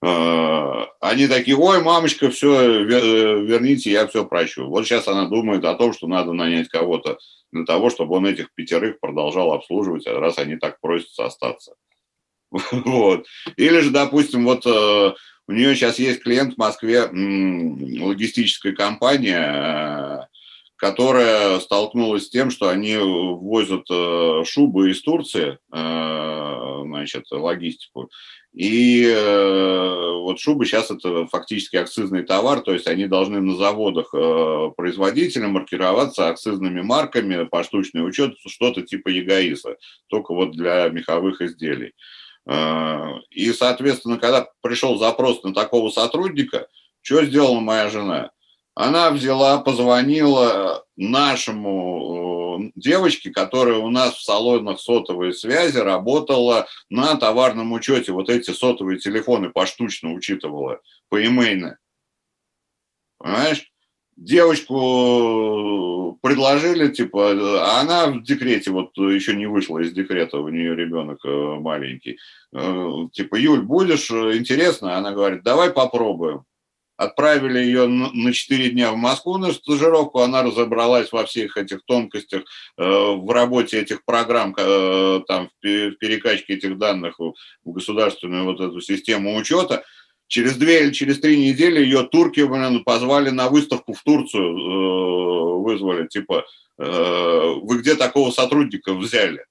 Э, 0.04 0.86
они 1.00 1.28
такие, 1.28 1.56
ой, 1.56 1.82
мамочка, 1.82 2.28
все, 2.28 2.84
верните, 2.84 3.90
я 3.90 4.06
все 4.06 4.26
прощу. 4.26 4.66
Вот 4.66 4.84
сейчас 4.84 5.08
она 5.08 5.28
думает 5.28 5.64
о 5.64 5.74
том, 5.74 5.94
что 5.94 6.06
надо 6.06 6.32
нанять 6.32 6.68
кого-то 6.68 7.18
для 7.52 7.64
того, 7.64 7.88
чтобы 7.88 8.16
он 8.16 8.26
этих 8.26 8.52
пятерых 8.54 9.00
продолжал 9.00 9.52
обслуживать, 9.52 10.06
раз 10.06 10.38
они 10.38 10.56
так 10.56 10.78
просятся 10.80 11.24
остаться. 11.24 11.74
Вот. 12.70 13.26
Или 13.56 13.80
же, 13.80 13.90
допустим, 13.90 14.44
вот 14.44 14.66
э, 14.66 15.14
у 15.48 15.52
нее 15.52 15.74
сейчас 15.74 15.98
есть 15.98 16.22
клиент 16.22 16.54
в 16.54 16.58
Москве, 16.58 17.04
логистическая 17.04 18.72
компания, 18.72 20.28
которая 20.76 21.60
столкнулась 21.60 22.26
с 22.26 22.30
тем, 22.30 22.50
что 22.50 22.68
они 22.68 22.96
возят 22.96 23.86
э, 23.90 24.42
шубы 24.44 24.90
из 24.90 25.02
Турции, 25.02 25.58
э, 25.72 26.82
значит, 26.84 27.24
логистику. 27.30 28.10
И 28.52 29.04
э, 29.06 30.12
вот 30.20 30.40
шубы 30.40 30.64
сейчас 30.64 30.90
это 30.90 31.26
фактически 31.26 31.76
акцизный 31.76 32.22
товар, 32.22 32.60
то 32.60 32.72
есть 32.72 32.86
они 32.86 33.06
должны 33.06 33.40
на 33.40 33.56
заводах 33.56 34.10
производителя 34.76 35.48
маркироваться 35.48 36.28
акцизными 36.28 36.80
марками, 36.80 37.44
поштучный 37.44 38.06
учет, 38.06 38.34
что-то 38.46 38.82
типа 38.82 39.08
ЕГАИСа, 39.08 39.76
только 40.08 40.34
вот 40.34 40.52
для 40.52 40.88
меховых 40.88 41.40
изделий. 41.40 41.92
И, 43.30 43.52
соответственно, 43.52 44.18
когда 44.18 44.46
пришел 44.60 44.98
запрос 44.98 45.42
на 45.42 45.54
такого 45.54 45.88
сотрудника, 45.88 46.68
что 47.00 47.24
сделала 47.24 47.60
моя 47.60 47.88
жена? 47.88 48.30
Она 48.74 49.10
взяла, 49.10 49.58
позвонила 49.58 50.84
нашему 50.96 52.66
э, 52.66 52.72
девочке, 52.74 53.30
которая 53.30 53.78
у 53.78 53.88
нас 53.90 54.14
в 54.14 54.24
салонах 54.24 54.80
сотовой 54.80 55.32
связи 55.32 55.78
работала 55.78 56.66
на 56.90 57.16
товарном 57.16 57.72
учете. 57.72 58.12
Вот 58.12 58.28
эти 58.28 58.50
сотовые 58.50 58.98
телефоны 58.98 59.50
поштучно 59.50 60.12
учитывала, 60.12 60.80
поимейно. 61.08 61.78
Понимаешь? 63.18 63.70
Девочку 64.16 64.70
предложили, 66.22 66.88
типа, 66.88 67.30
а 67.32 67.80
она 67.80 68.06
в 68.06 68.22
декрете, 68.22 68.70
вот 68.70 68.96
еще 68.96 69.34
не 69.34 69.46
вышла 69.46 69.78
из 69.78 69.92
декрета, 69.92 70.38
у 70.38 70.48
нее 70.48 70.76
ребенок 70.76 71.18
э, 71.24 71.28
маленький. 71.28 72.18
Э, 72.52 73.08
типа, 73.12 73.36
Юль, 73.36 73.62
будешь 73.62 74.10
интересно? 74.10 74.96
Она 74.96 75.12
говорит, 75.12 75.44
давай 75.44 75.70
попробуем 75.70 76.44
отправили 76.96 77.58
ее 77.58 77.86
на 77.86 78.32
4 78.32 78.70
дня 78.70 78.92
в 78.92 78.96
Москву 78.96 79.36
на 79.38 79.52
стажировку, 79.52 80.20
она 80.20 80.42
разобралась 80.42 81.10
во 81.12 81.24
всех 81.24 81.56
этих 81.56 81.84
тонкостях 81.84 82.42
э, 82.76 82.84
в 82.84 83.28
работе 83.30 83.80
этих 83.80 84.04
программ, 84.04 84.54
э, 84.56 85.20
там, 85.26 85.48
в 85.48 85.60
перекачке 85.60 86.54
этих 86.54 86.78
данных 86.78 87.18
в 87.18 87.34
государственную 87.64 88.44
вот 88.44 88.60
эту 88.60 88.80
систему 88.80 89.36
учета. 89.36 89.82
Через 90.26 90.56
две 90.56 90.84
или 90.84 90.92
через 90.92 91.20
три 91.20 91.36
недели 91.36 91.80
ее 91.80 92.04
турки 92.04 92.40
блин, 92.40 92.82
позвали 92.84 93.30
на 93.30 93.48
выставку 93.48 93.92
в 93.92 94.02
Турцию, 94.02 94.56
э, 94.56 95.62
вызвали, 95.62 96.06
типа, 96.06 96.44
вы 96.76 97.78
где 97.78 97.94
такого 97.94 98.32
сотрудника 98.32 98.94
взяли? 98.94 99.44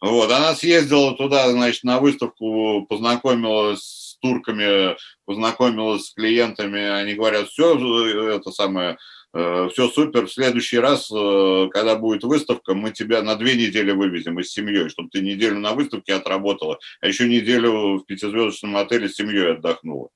Вот, 0.00 0.30
она 0.30 0.54
съездила 0.54 1.16
туда, 1.16 1.50
значит, 1.50 1.84
на 1.84 1.98
выставку, 1.98 2.86
познакомилась 2.86 4.07
турками, 4.20 4.96
познакомилась 5.24 6.06
с 6.06 6.14
клиентами, 6.14 6.80
они 6.80 7.14
говорят, 7.14 7.48
все, 7.48 8.30
это 8.30 8.50
самое, 8.50 8.98
э, 9.34 9.68
все 9.72 9.88
супер, 9.88 10.26
в 10.26 10.32
следующий 10.32 10.78
раз, 10.78 11.10
э, 11.10 11.68
когда 11.70 11.96
будет 11.96 12.24
выставка, 12.24 12.74
мы 12.74 12.92
тебя 12.92 13.22
на 13.22 13.36
две 13.36 13.54
недели 13.54 13.92
вывезем 13.92 14.38
из 14.40 14.52
семьей, 14.52 14.88
чтобы 14.88 15.10
ты 15.10 15.20
неделю 15.20 15.58
на 15.58 15.72
выставке 15.72 16.14
отработала, 16.14 16.78
а 17.00 17.08
еще 17.08 17.28
неделю 17.28 17.98
в 17.98 18.04
пятизвездочном 18.04 18.76
отеле 18.76 19.08
с 19.08 19.16
семьей 19.16 19.52
отдохнула. 19.52 20.10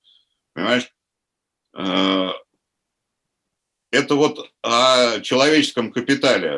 Понимаешь? 0.55 0.88
Э, 1.76 2.30
это 3.90 4.14
вот 4.14 4.50
о 4.62 5.20
человеческом 5.20 5.92
капитале 5.92 6.50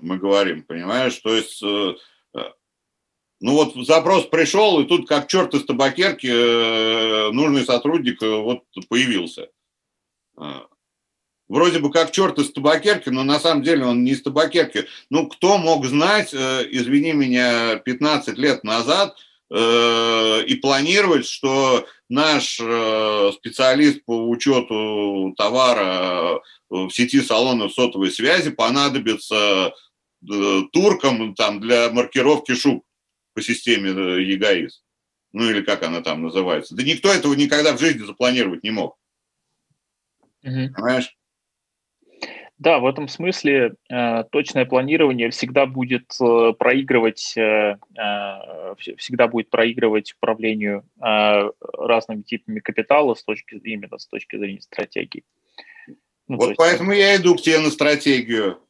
мы 0.00 0.16
говорим, 0.16 0.62
понимаешь? 0.62 1.16
То 1.16 1.34
есть 1.34 1.62
ну 3.42 3.54
вот 3.54 3.74
запрос 3.86 4.26
пришел, 4.26 4.80
и 4.80 4.84
тут 4.86 5.08
как 5.08 5.26
черт 5.26 5.52
из 5.52 5.64
табакерки 5.64 6.28
э, 6.28 7.32
нужный 7.32 7.64
сотрудник 7.64 8.22
э, 8.22 8.36
вот 8.36 8.62
появился. 8.88 9.48
А. 10.36 10.66
Вроде 11.48 11.80
бы 11.80 11.90
как 11.90 12.12
черт 12.12 12.38
из 12.38 12.52
табакерки, 12.52 13.08
но 13.08 13.24
на 13.24 13.40
самом 13.40 13.64
деле 13.64 13.84
он 13.84 14.04
не 14.04 14.12
из 14.12 14.22
табакерки. 14.22 14.86
Ну, 15.10 15.26
кто 15.26 15.58
мог 15.58 15.84
знать, 15.86 16.32
э, 16.32 16.68
извини 16.70 17.14
меня, 17.14 17.76
15 17.76 18.38
лет 18.38 18.64
назад 18.64 19.16
и 19.54 20.58
планировать, 20.62 21.26
что 21.26 21.86
наш 22.08 22.54
специалист 22.54 24.02
по 24.06 24.30
учету 24.30 25.34
товара 25.36 26.40
в 26.70 26.88
сети 26.88 27.20
салонов 27.20 27.74
сотовой 27.74 28.10
связи 28.10 28.48
понадобится 28.50 29.74
туркам 30.72 31.34
там, 31.34 31.60
для 31.60 31.90
маркировки 31.90 32.54
шуб 32.54 32.82
по 33.34 33.42
системе 33.42 33.90
э, 33.90 34.22
ЕГАИС. 34.22 34.82
Ну 35.32 35.48
или 35.50 35.62
как 35.62 35.82
она 35.82 36.02
там 36.02 36.22
называется. 36.22 36.74
Да 36.74 36.82
никто 36.82 37.12
этого 37.12 37.34
никогда 37.34 37.76
в 37.76 37.80
жизни 37.80 38.04
запланировать 38.04 38.62
не 38.62 38.70
мог. 38.70 38.98
Угу. 40.42 40.74
Понимаешь? 40.74 41.16
Да, 42.58 42.78
в 42.78 42.86
этом 42.86 43.08
смысле 43.08 43.74
э, 43.90 44.24
точное 44.30 44.64
планирование 44.66 45.30
всегда 45.30 45.66
будет 45.66 46.14
э, 46.20 46.52
проигрывать, 46.56 47.36
э, 47.36 47.76
э, 47.98 48.74
всегда 48.98 49.26
будет 49.26 49.50
проигрывать 49.50 50.12
управлению 50.12 50.84
э, 51.04 51.50
разными 51.76 52.22
типами 52.22 52.60
капитала 52.60 53.14
с 53.14 53.24
точки 53.24 53.56
именно 53.64 53.98
с 53.98 54.06
точки 54.06 54.36
зрения 54.36 54.60
стратегии. 54.60 55.24
Ну, 56.28 56.36
вот 56.36 56.50
есть, 56.50 56.58
поэтому 56.58 56.92
я 56.92 57.16
иду 57.16 57.34
к 57.34 57.40
тебе 57.40 57.58
на 57.58 57.70
стратегию. 57.70 58.60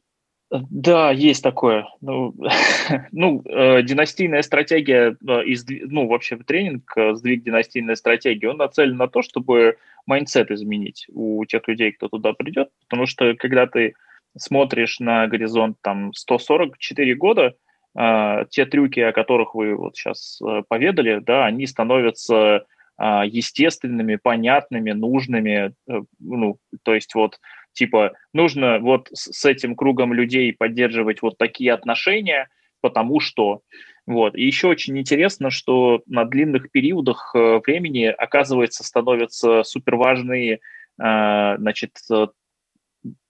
Да, 0.53 1.11
есть 1.11 1.41
такое. 1.41 1.87
Ну, 2.01 2.33
ну 3.11 3.41
э, 3.45 3.81
династийная 3.81 4.43
стратегия, 4.43 5.17
э, 5.27 5.43
из, 5.45 5.65
ну, 5.67 6.07
вообще 6.07 6.37
тренинг, 6.37 6.95
э, 6.95 7.15
сдвиг 7.15 7.43
династийной 7.43 7.95
стратегии, 7.95 8.45
он 8.45 8.57
нацелен 8.57 8.95
на 8.95 9.07
то, 9.07 9.23
чтобы 9.23 9.77
mindset 10.05 10.51
изменить 10.51 11.07
у 11.11 11.43
тех 11.45 11.67
людей, 11.67 11.91
кто 11.93 12.07
туда 12.07 12.33
придет, 12.33 12.69
потому 12.87 13.07
что 13.07 13.33
когда 13.35 13.65
ты 13.65 13.95
смотришь 14.37 14.99
на 14.99 15.27
горизонт 15.27 15.77
там 15.81 16.13
144 16.13 17.15
года, 17.15 17.55
э, 17.97 18.45
те 18.51 18.65
трюки, 18.65 18.99
о 18.99 19.11
которых 19.11 19.55
вы 19.55 19.75
вот 19.75 19.95
сейчас 19.95 20.39
э, 20.39 20.61
поведали, 20.67 21.19
да, 21.19 21.45
они 21.45 21.65
становятся 21.65 22.65
э, 22.99 23.21
естественными, 23.25 24.17
понятными, 24.17 24.91
нужными, 24.91 25.73
э, 25.89 26.01
ну, 26.19 26.59
то 26.83 26.93
есть 26.93 27.15
вот 27.15 27.39
Типа, 27.73 28.13
нужно 28.33 28.79
вот 28.79 29.09
с 29.11 29.43
этим 29.45 29.75
кругом 29.75 30.13
людей 30.13 30.53
поддерживать 30.53 31.21
вот 31.21 31.37
такие 31.37 31.73
отношения, 31.73 32.47
потому 32.81 33.19
что... 33.19 33.61
Вот. 34.05 34.35
И 34.35 34.43
еще 34.45 34.67
очень 34.67 34.97
интересно, 34.99 35.49
что 35.49 36.03
на 36.07 36.25
длинных 36.25 36.71
периодах 36.71 37.31
э, 37.33 37.61
времени, 37.65 38.03
оказывается, 38.05 38.83
становятся 38.83 39.63
суперважные, 39.63 40.59
э, 41.01 41.57
значит, 41.57 41.91
э, 42.11 42.27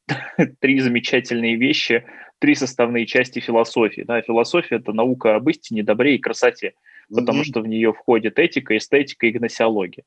три 0.60 0.80
замечательные 0.80 1.58
вещи, 1.58 2.06
три 2.40 2.56
составные 2.56 3.06
части 3.06 3.40
философии. 3.40 4.02
Да, 4.02 4.20
философия– 4.22 4.76
это 4.78 4.94
наука 4.94 5.36
об 5.36 5.48
истине, 5.48 5.84
добре 5.84 6.16
и 6.16 6.20
красоте, 6.20 6.74
потому 7.14 7.42
mm-hmm. 7.42 7.44
что 7.44 7.62
в 7.62 7.68
нее 7.68 7.94
входит 7.94 8.40
этика, 8.40 8.76
эстетика 8.76 9.28
и 9.28 9.32
гносеология. 9.32 10.06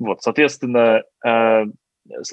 Вот, 0.00 0.20
соответственно, 0.20 1.04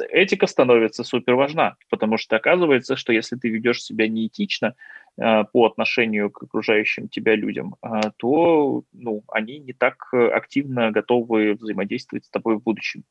этика 0.10 0.48
становится 0.48 1.04
супер 1.04 1.36
важна, 1.36 1.76
потому 1.90 2.18
что 2.18 2.36
оказывается, 2.36 2.96
что 2.96 3.14
если 3.14 3.36
ты 3.36 3.50
ведешь 3.50 3.84
себя 3.84 4.08
неэтично 4.08 4.76
э, 5.18 5.44
по 5.52 5.66
отношению 5.66 6.30
к 6.30 6.44
окружающим 6.44 7.08
тебя 7.08 7.36
людям, 7.36 7.76
э, 7.82 8.12
то 8.18 8.84
ну, 8.94 9.24
они 9.28 9.60
не 9.60 9.74
так 9.74 10.14
активно 10.14 10.92
готовы 10.92 11.54
взаимодействовать 11.54 12.26
с 12.26 12.30
тобой 12.30 12.58
в 12.58 12.64
будущем 12.64 13.04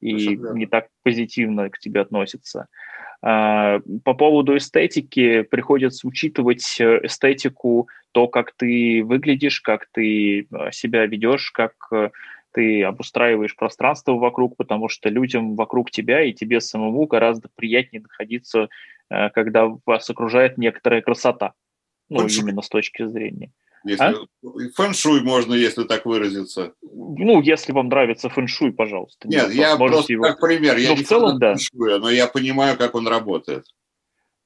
и 0.00 0.36
не 0.54 0.66
так 0.66 0.88
позитивно 1.02 1.70
к 1.70 1.78
тебе 1.78 2.00
относятся. 2.00 2.68
Э, 3.22 3.80
по 4.04 4.14
поводу 4.14 4.56
эстетики 4.56 5.42
приходится 5.42 6.06
учитывать 6.06 6.80
э, 6.80 7.00
эстетику, 7.04 7.88
то, 8.12 8.28
как 8.28 8.52
ты 8.52 9.02
выглядишь, 9.04 9.60
как 9.60 9.86
ты 9.92 10.42
э, 10.42 10.46
себя 10.72 11.06
ведешь, 11.06 11.50
как 11.50 11.74
ты 12.52 12.82
обустраиваешь 12.82 13.56
пространство 13.56 14.12
вокруг, 14.12 14.56
потому 14.56 14.88
что 14.88 15.08
людям 15.08 15.56
вокруг 15.56 15.90
тебя 15.90 16.22
и 16.22 16.32
тебе 16.32 16.60
самому 16.60 17.06
гораздо 17.06 17.48
приятнее 17.54 18.02
находиться, 18.02 18.68
э, 19.08 19.30
когда 19.30 19.68
вас 19.86 20.08
окружает 20.10 20.58
некоторая 20.58 21.02
красота. 21.02 21.54
Ну, 22.08 22.20
фэншуй. 22.20 22.42
именно 22.42 22.62
с 22.62 22.68
точки 22.68 23.06
зрения. 23.06 23.52
Если, 23.84 24.04
а? 24.04 24.14
Фэншуй 24.74 25.22
можно, 25.22 25.54
если 25.54 25.84
так 25.84 26.04
выразиться. 26.04 26.74
Ну, 26.82 27.40
если 27.40 27.72
вам 27.72 27.88
нравится 27.88 28.28
фэншуй, 28.28 28.72
пожалуйста. 28.72 29.28
Нет, 29.28 29.48
Нет 29.48 29.54
я 29.54 29.76
просто 29.76 30.12
его... 30.12 30.24
как 30.24 30.40
пример. 30.40 30.76
Я 30.76 30.90
ну, 30.90 30.96
не 30.96 31.04
в 31.04 31.08
целом, 31.08 31.38
да. 31.38 31.54
фэншуя, 31.54 31.98
но 31.98 32.10
я 32.10 32.26
понимаю, 32.26 32.76
как 32.76 32.94
он 32.94 33.08
работает. 33.08 33.64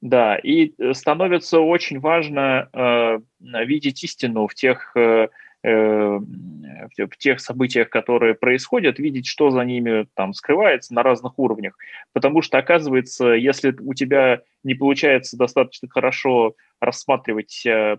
Да, 0.01 0.37
и 0.37 0.75
э, 0.79 0.93
становится 0.93 1.61
очень 1.61 1.99
важно 1.99 2.69
э, 2.73 3.19
видеть 3.65 4.05
истину 4.05 4.47
в 4.47 4.55
тех 4.55 4.95
Э, 4.95 5.29
в 5.65 7.17
тех 7.19 7.41
событиях, 7.41 7.89
которые 7.89 8.35
происходят, 8.35 8.99
видеть, 8.99 9.27
что 9.27 9.51
за 9.51 9.63
ними 9.65 10.07
там 10.15 10.35
скрывается 10.35 10.93
на 10.95 11.03
разных 11.03 11.39
уровнях. 11.39 11.79
Потому 12.13 12.43
что, 12.43 12.59
оказывается, 12.59 13.29
если 13.29 13.75
у 13.81 13.95
тебя 13.95 14.43
не 14.63 14.75
получается 14.75 15.39
достаточно 15.39 15.89
хорошо 15.89 16.55
рассматривать 16.81 17.65
э, 17.65 17.97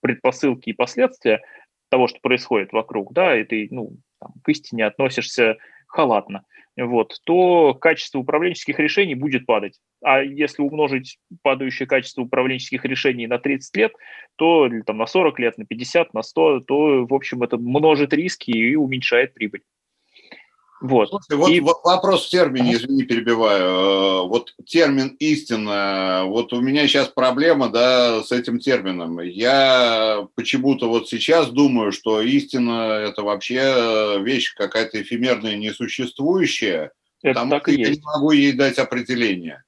предпосылки 0.00 0.70
и 0.70 0.74
последствия 0.74 1.40
того, 1.88 2.08
что 2.08 2.20
происходит 2.20 2.72
вокруг, 2.72 3.12
да, 3.12 3.38
и 3.38 3.44
ты, 3.44 3.68
ну, 3.70 3.96
там, 4.20 4.34
к 4.44 4.48
истине 4.50 4.86
относишься 4.86 5.56
халатно, 5.86 6.44
вот, 6.86 7.20
то 7.24 7.74
качество 7.74 8.18
управленческих 8.18 8.78
решений 8.78 9.14
будет 9.14 9.46
падать. 9.46 9.78
А 10.02 10.22
если 10.22 10.62
умножить 10.62 11.18
падающее 11.42 11.86
качество 11.86 12.22
управленческих 12.22 12.84
решений 12.84 13.26
на 13.26 13.38
30 13.38 13.76
лет, 13.76 13.92
то 14.36 14.66
или, 14.66 14.82
там, 14.82 14.98
на 14.98 15.06
40 15.06 15.38
лет, 15.38 15.58
на 15.58 15.66
50, 15.66 16.14
на 16.14 16.22
100, 16.22 16.60
то, 16.60 17.06
в 17.06 17.14
общем, 17.14 17.42
это 17.42 17.58
множит 17.58 18.12
риски 18.12 18.50
и 18.50 18.76
уменьшает 18.76 19.34
прибыль. 19.34 19.62
Вот. 20.80 21.10
Слушай, 21.10 21.36
вот 21.36 21.50
и... 21.50 21.60
вопрос 21.60 22.26
в 22.26 22.30
термине, 22.30 22.74
извини, 22.74 23.02
перебиваю. 23.02 23.64
Э, 23.64 24.26
вот 24.26 24.54
термин 24.64 25.14
истина, 25.18 26.22
вот 26.24 26.54
у 26.54 26.60
меня 26.62 26.88
сейчас 26.88 27.08
проблема, 27.08 27.68
да, 27.68 28.22
с 28.22 28.32
этим 28.32 28.58
термином. 28.58 29.20
Я 29.20 30.26
почему-то 30.34 30.88
вот 30.88 31.08
сейчас 31.08 31.50
думаю, 31.50 31.92
что 31.92 32.22
истина– 32.22 32.80
это 33.08 33.22
вообще 33.22 34.20
вещь 34.22 34.54
какая-то 34.54 35.02
эфемерная, 35.02 35.56
несуществующая, 35.56 36.92
это 37.22 37.34
потому 37.34 37.50
так 37.50 37.62
что 37.64 37.72
я 37.72 37.88
есть. 37.88 38.00
не 38.00 38.06
могу 38.06 38.30
ей 38.30 38.52
дать 38.52 38.78
определение. 38.78 39.62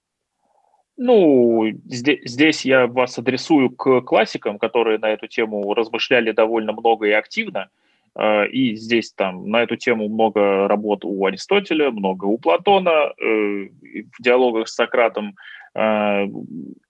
Ну, 0.96 1.70
здесь, 1.86 2.20
здесь 2.24 2.64
я 2.64 2.86
вас 2.86 3.18
адресую 3.18 3.70
к 3.70 4.00
классикам, 4.02 4.58
которые 4.58 4.98
на 4.98 5.10
эту 5.10 5.26
тему 5.26 5.74
размышляли 5.74 6.32
довольно 6.32 6.72
много 6.72 7.06
и 7.06 7.12
активно– 7.12 7.68
Э, 7.81 7.81
и 8.20 8.76
здесь 8.76 9.12
там 9.12 9.48
на 9.48 9.62
эту 9.62 9.76
тему 9.76 10.08
много 10.08 10.68
работ 10.68 11.04
у 11.04 11.24
Аристотеля, 11.24 11.90
много 11.90 12.26
у 12.26 12.38
Платона. 12.38 12.90
Э, 12.90 13.68
в 13.68 14.22
диалогах 14.22 14.68
с 14.68 14.74
Сократом 14.74 15.34
э, 15.74 16.26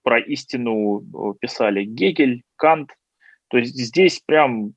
про 0.03 0.19
истину 0.19 1.35
писали 1.39 1.85
Гегель, 1.85 2.43
Кант. 2.57 2.91
То 3.49 3.57
есть 3.57 3.75
здесь 3.75 4.21
прям 4.25 4.73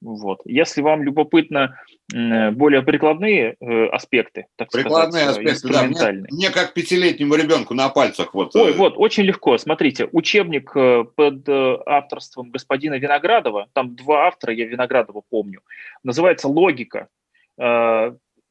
вот. 0.00 0.40
Если 0.44 0.80
вам 0.80 1.02
любопытно 1.02 1.76
более 2.08 2.82
прикладные 2.82 3.56
э, 3.60 3.86
аспекты, 3.86 4.46
так 4.56 4.70
прикладные 4.70 5.24
сказать, 5.24 5.46
аспекты, 5.46 5.52
инструментальные. 5.52 6.26
Да, 6.28 6.34
мне, 6.34 6.46
мне 6.46 6.50
как 6.50 6.74
пятилетнему 6.74 7.34
ребенку 7.34 7.74
на 7.74 7.88
пальцах. 7.88 8.34
Вот. 8.34 8.56
Ой, 8.56 8.72
вот, 8.72 8.94
очень 8.96 9.24
легко. 9.24 9.58
Смотрите, 9.58 10.08
учебник 10.10 10.72
э, 10.74 11.04
под 11.04 11.48
э, 11.48 11.78
авторством 11.86 12.50
господина 12.50 12.94
Виноградова, 12.94 13.68
там 13.74 13.94
два 13.94 14.26
автора, 14.26 14.54
я 14.54 14.66
Виноградова 14.66 15.22
помню, 15.28 15.60
называется 16.02 16.48
«Логика». 16.48 17.08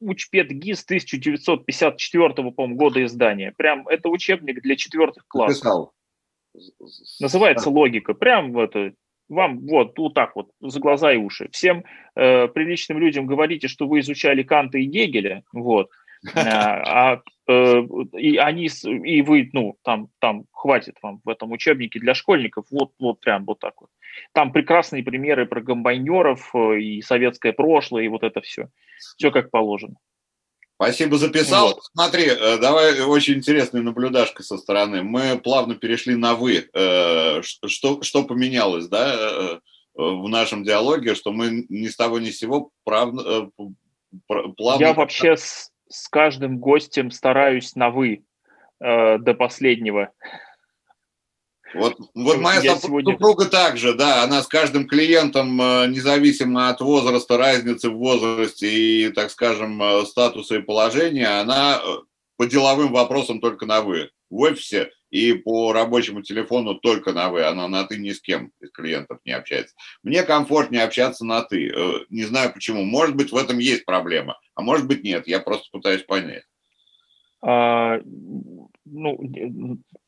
Учпед 0.02 0.48
ГИС 0.48 0.84
1954 0.84 2.50
по 2.52 2.68
года 2.68 3.04
издания. 3.04 3.52
Прям 3.56 3.86
это 3.88 4.08
учебник 4.08 4.62
для 4.62 4.76
четвертых 4.76 5.26
классов. 5.26 5.64
Написал. 5.64 5.92
Называется 7.20 7.70
«Логика». 7.70 8.14
Прям 8.14 8.56
это 8.56 8.92
вам 9.30 9.60
вот, 9.66 9.96
вот 9.98 10.14
так 10.14 10.36
вот, 10.36 10.50
за 10.60 10.80
глаза 10.80 11.12
и 11.12 11.16
уши. 11.16 11.48
Всем 11.52 11.84
э, 12.16 12.48
приличным 12.48 12.98
людям 12.98 13.26
говорите, 13.26 13.68
что 13.68 13.86
вы 13.86 14.00
изучали 14.00 14.42
Канта 14.42 14.78
и 14.78 14.84
Гегеля, 14.84 15.44
вот, 15.52 15.88
а, 16.34 17.14
а 17.14 17.22
э, 17.48 17.82
и 18.18 18.36
они, 18.36 18.68
и 18.84 19.22
вы, 19.22 19.48
ну, 19.52 19.76
там, 19.82 20.08
там 20.18 20.44
хватит 20.52 20.96
вам 21.02 21.20
в 21.24 21.28
этом 21.28 21.52
учебнике 21.52 22.00
для 22.00 22.14
школьников, 22.14 22.66
вот, 22.70 22.92
вот 22.98 23.20
прям 23.20 23.44
вот 23.44 23.60
так 23.60 23.80
вот. 23.80 23.90
Там 24.32 24.52
прекрасные 24.52 25.04
примеры 25.04 25.46
про 25.46 25.60
гомбайнеров 25.60 26.50
э, 26.54 26.80
и 26.80 27.02
советское 27.02 27.52
прошлое, 27.52 28.04
и 28.04 28.08
вот 28.08 28.24
это 28.24 28.40
все. 28.40 28.68
Все 28.98 29.30
как 29.30 29.50
положено. 29.50 29.94
Спасибо, 30.82 31.18
записал. 31.18 31.74
Вот. 31.74 31.82
Смотри, 31.92 32.24
э, 32.24 32.56
давай 32.56 33.02
очень 33.02 33.34
интересная 33.34 33.82
наблюдашка 33.82 34.42
со 34.42 34.56
стороны. 34.56 35.02
Мы 35.02 35.38
плавно 35.38 35.74
перешли 35.74 36.16
на 36.16 36.34
«вы». 36.34 36.70
Э, 36.72 37.42
что, 37.42 38.00
что 38.00 38.24
поменялось, 38.24 38.88
да, 38.88 39.14
э, 39.14 39.58
в 39.94 40.26
нашем 40.30 40.64
диалоге, 40.64 41.14
что 41.14 41.32
мы 41.32 41.66
ни 41.68 41.86
с 41.86 41.96
того 41.96 42.18
ни 42.18 42.30
с 42.30 42.38
сего 42.38 42.70
правно, 42.84 43.50
плавно... 44.56 44.82
Я 44.82 44.94
вообще 44.94 45.36
с, 45.36 45.70
с 45.90 46.08
каждым 46.08 46.58
гостем 46.58 47.10
стараюсь 47.10 47.74
на 47.74 47.90
«вы» 47.90 48.24
до 48.80 49.34
последнего. 49.38 50.10
Вот, 51.74 51.96
вот 52.14 52.38
моя 52.38 52.60
я 52.60 52.76
супруга 52.76 53.12
сегодня... 53.12 53.46
также, 53.46 53.94
да, 53.94 54.22
она 54.22 54.42
с 54.42 54.46
каждым 54.46 54.86
клиентом, 54.86 55.60
э, 55.60 55.86
независимо 55.88 56.68
от 56.68 56.80
возраста, 56.80 57.36
разницы 57.36 57.90
в 57.90 57.96
возрасте 57.96 58.68
и, 58.68 59.08
так 59.10 59.30
скажем, 59.30 59.80
э, 59.82 60.04
статуса 60.06 60.56
и 60.56 60.62
положения, 60.62 61.40
она 61.40 61.80
э, 61.82 61.96
по 62.36 62.46
деловым 62.46 62.92
вопросам 62.92 63.40
только 63.40 63.66
на 63.66 63.82
«вы». 63.82 64.10
В 64.30 64.40
офисе 64.40 64.90
и 65.10 65.32
по 65.32 65.72
рабочему 65.72 66.22
телефону 66.22 66.74
только 66.74 67.12
на 67.12 67.30
«вы». 67.30 67.44
Она 67.44 67.68
на 67.68 67.84
«ты» 67.84 67.98
ни 67.98 68.10
с 68.10 68.20
кем 68.20 68.52
из 68.60 68.70
клиентов 68.70 69.18
не 69.24 69.32
общается. 69.32 69.74
Мне 70.02 70.22
комфортнее 70.22 70.84
общаться 70.84 71.24
на 71.24 71.42
«ты». 71.42 71.72
Не 72.10 72.24
знаю 72.24 72.52
почему. 72.52 72.84
Может 72.84 73.16
быть, 73.16 73.32
в 73.32 73.36
этом 73.36 73.58
есть 73.58 73.84
проблема, 73.84 74.38
а 74.54 74.62
может 74.62 74.86
быть, 74.86 75.02
нет. 75.02 75.26
Я 75.26 75.40
просто 75.40 75.66
пытаюсь 75.72 76.02
понять. 76.02 76.44
А, 77.42 77.98
ну, 78.84 79.18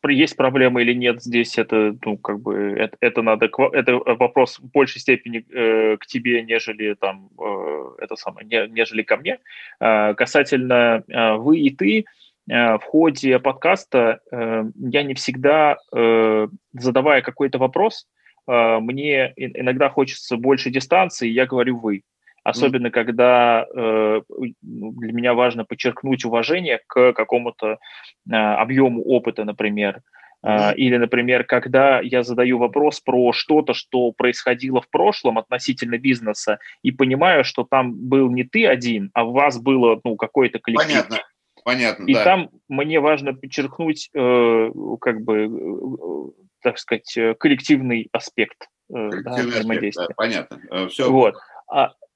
есть 0.07 0.37
проблема 0.37 0.83
или 0.83 0.95
нет 0.95 1.23
здесь, 1.23 1.59
это, 1.59 1.97
ну, 2.05 2.17
как 2.17 2.41
бы, 2.41 2.55
это, 2.79 2.97
это 3.01 3.23
надо, 3.23 3.51
это 3.73 3.97
вопрос 3.97 4.59
в 4.59 4.71
большей 4.71 5.01
степени 5.01 5.45
э, 5.51 5.97
к 5.99 6.07
тебе, 6.07 6.43
нежели 6.43 6.95
там, 6.95 7.31
э, 7.39 7.85
это 7.99 8.17
самое, 8.17 8.47
не, 8.47 8.69
нежели 8.69 9.03
ко 9.03 9.17
мне. 9.17 9.39
Э, 9.81 10.15
касательно 10.15 11.05
э, 11.07 11.35
вы 11.37 11.59
и 11.59 11.71
ты, 11.71 12.05
э, 12.51 12.79
в 12.79 12.83
ходе 12.83 13.39
подкаста 13.39 14.21
э, 14.31 14.65
я 14.77 15.03
не 15.03 15.15
всегда, 15.15 15.77
э, 15.95 16.49
задавая 16.73 17.23
какой-то 17.23 17.59
вопрос, 17.59 18.07
э, 18.49 18.79
мне 18.81 19.33
иногда 19.37 19.89
хочется 19.91 20.37
больше 20.37 20.71
дистанции, 20.71 21.29
я 21.29 21.47
говорю 21.47 21.79
вы. 21.79 22.03
Особенно, 22.45 22.89
mm. 22.89 22.91
когда 22.91 23.67
э, 23.73 24.21
ну, 24.63 24.93
для 24.93 25.13
меня 25.13 25.35
важно 25.35 25.65
подчеркнуть 25.65 26.25
уважение 26.25 26.81
к 26.87 27.13
какому-то 27.13 27.79
э, 28.29 28.35
объему 28.35 29.03
опыта, 29.03 29.45
например. 29.45 30.01
Mm. 30.45 30.75
Или, 30.75 30.97
например, 30.97 31.45
когда 31.45 32.01
я 32.01 32.25
задаю 32.25 32.59
вопрос 32.59 33.01
про 33.01 33.33
что-то, 33.33 33.75
что 33.75 34.11
происходило 34.11 34.81
в 34.81 34.91
прошлом 34.91 35.39
относительно 35.39 35.99
бизнеса, 35.99 36.59
и 36.83 36.91
понимаю, 36.91 37.45
что 37.45 37.63
там 37.63 37.95
был 37.95 38.29
не 38.29 38.43
ты 38.43 38.67
один, 38.67 39.11
а 39.15 39.25
у 39.25 39.33
вас 39.33 39.61
было 39.61 40.01
ну, 40.03 40.17
какой-то 40.17 40.59
коллектив. 40.59 40.89
Понятно. 40.89 41.19
Понятно, 41.65 42.07
и 42.07 42.15
да. 42.15 42.25
там 42.25 42.51
мне 42.69 42.99
важно 42.99 43.35
подчеркнуть, 43.35 44.11
э, 44.13 44.71
как 45.01 45.21
бы, 45.23 45.45
э, 45.45 46.43
так 46.61 46.77
сказать, 46.77 47.17
э, 47.17 47.35
коллективный 47.39 48.09
аспект 48.11 48.67
э, 48.93 49.11
да, 49.23 49.37
взаимодействия. 49.37 50.09
Да, 50.09 50.15
понятно. 50.17 50.61
Э, 50.73 50.89
Все. 50.89 51.09
Вот. 51.09 51.37
А, 51.71 51.93
Э, 51.93 52.12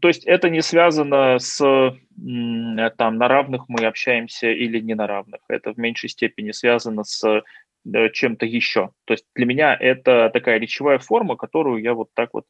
то 0.00 0.08
есть 0.08 0.24
это 0.24 0.50
не 0.50 0.62
связано 0.62 1.38
с 1.38 1.58
там 1.58 3.16
на 3.16 3.28
равных 3.28 3.68
мы 3.68 3.86
общаемся 3.86 4.50
или 4.50 4.80
не 4.80 4.94
на 4.94 5.06
равных. 5.06 5.40
Это 5.48 5.72
в 5.72 5.78
меньшей 5.78 6.08
степени 6.08 6.50
связано 6.50 7.04
с 7.04 7.24
э, 7.24 8.10
чем-то 8.10 8.46
еще. 8.46 8.90
То 9.04 9.14
есть 9.14 9.26
для 9.34 9.46
меня 9.46 9.76
это 9.78 10.30
такая 10.32 10.58
речевая 10.58 10.98
форма, 10.98 11.36
которую 11.36 11.82
я 11.82 11.94
вот 11.94 12.10
так 12.14 12.30
вот 12.32 12.46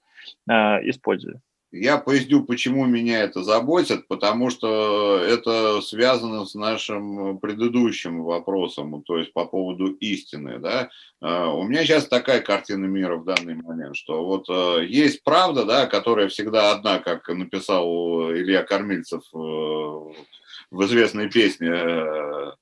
э, 0.48 0.52
использую. 0.88 1.40
Я 1.70 1.98
поясню, 1.98 2.44
почему 2.44 2.86
меня 2.86 3.22
это 3.22 3.42
заботит, 3.42 4.08
потому 4.08 4.48
что 4.48 5.18
это 5.18 5.82
связано 5.82 6.46
с 6.46 6.54
нашим 6.54 7.38
предыдущим 7.38 8.22
вопросом, 8.24 9.02
то 9.02 9.18
есть 9.18 9.34
по 9.34 9.44
поводу 9.44 9.88
истины. 9.92 10.58
Да? 10.60 10.88
А, 11.20 11.52
у 11.52 11.64
меня 11.64 11.84
сейчас 11.84 12.08
такая 12.08 12.40
картина 12.40 12.86
мира 12.86 13.16
в 13.16 13.26
данный 13.26 13.54
момент, 13.54 13.96
что 13.96 14.24
вот 14.24 14.46
э, 14.48 14.86
есть 14.86 15.22
правда, 15.24 15.66
да, 15.66 15.86
которая 15.86 16.28
всегда 16.28 16.72
одна, 16.72 17.00
как 17.00 17.28
написал 17.28 18.32
Илья 18.32 18.62
Кормильцев 18.62 19.22
э, 19.34 19.36
в 19.36 20.84
известной 20.84 21.28
песне, 21.28 21.68
э, 21.70 22.52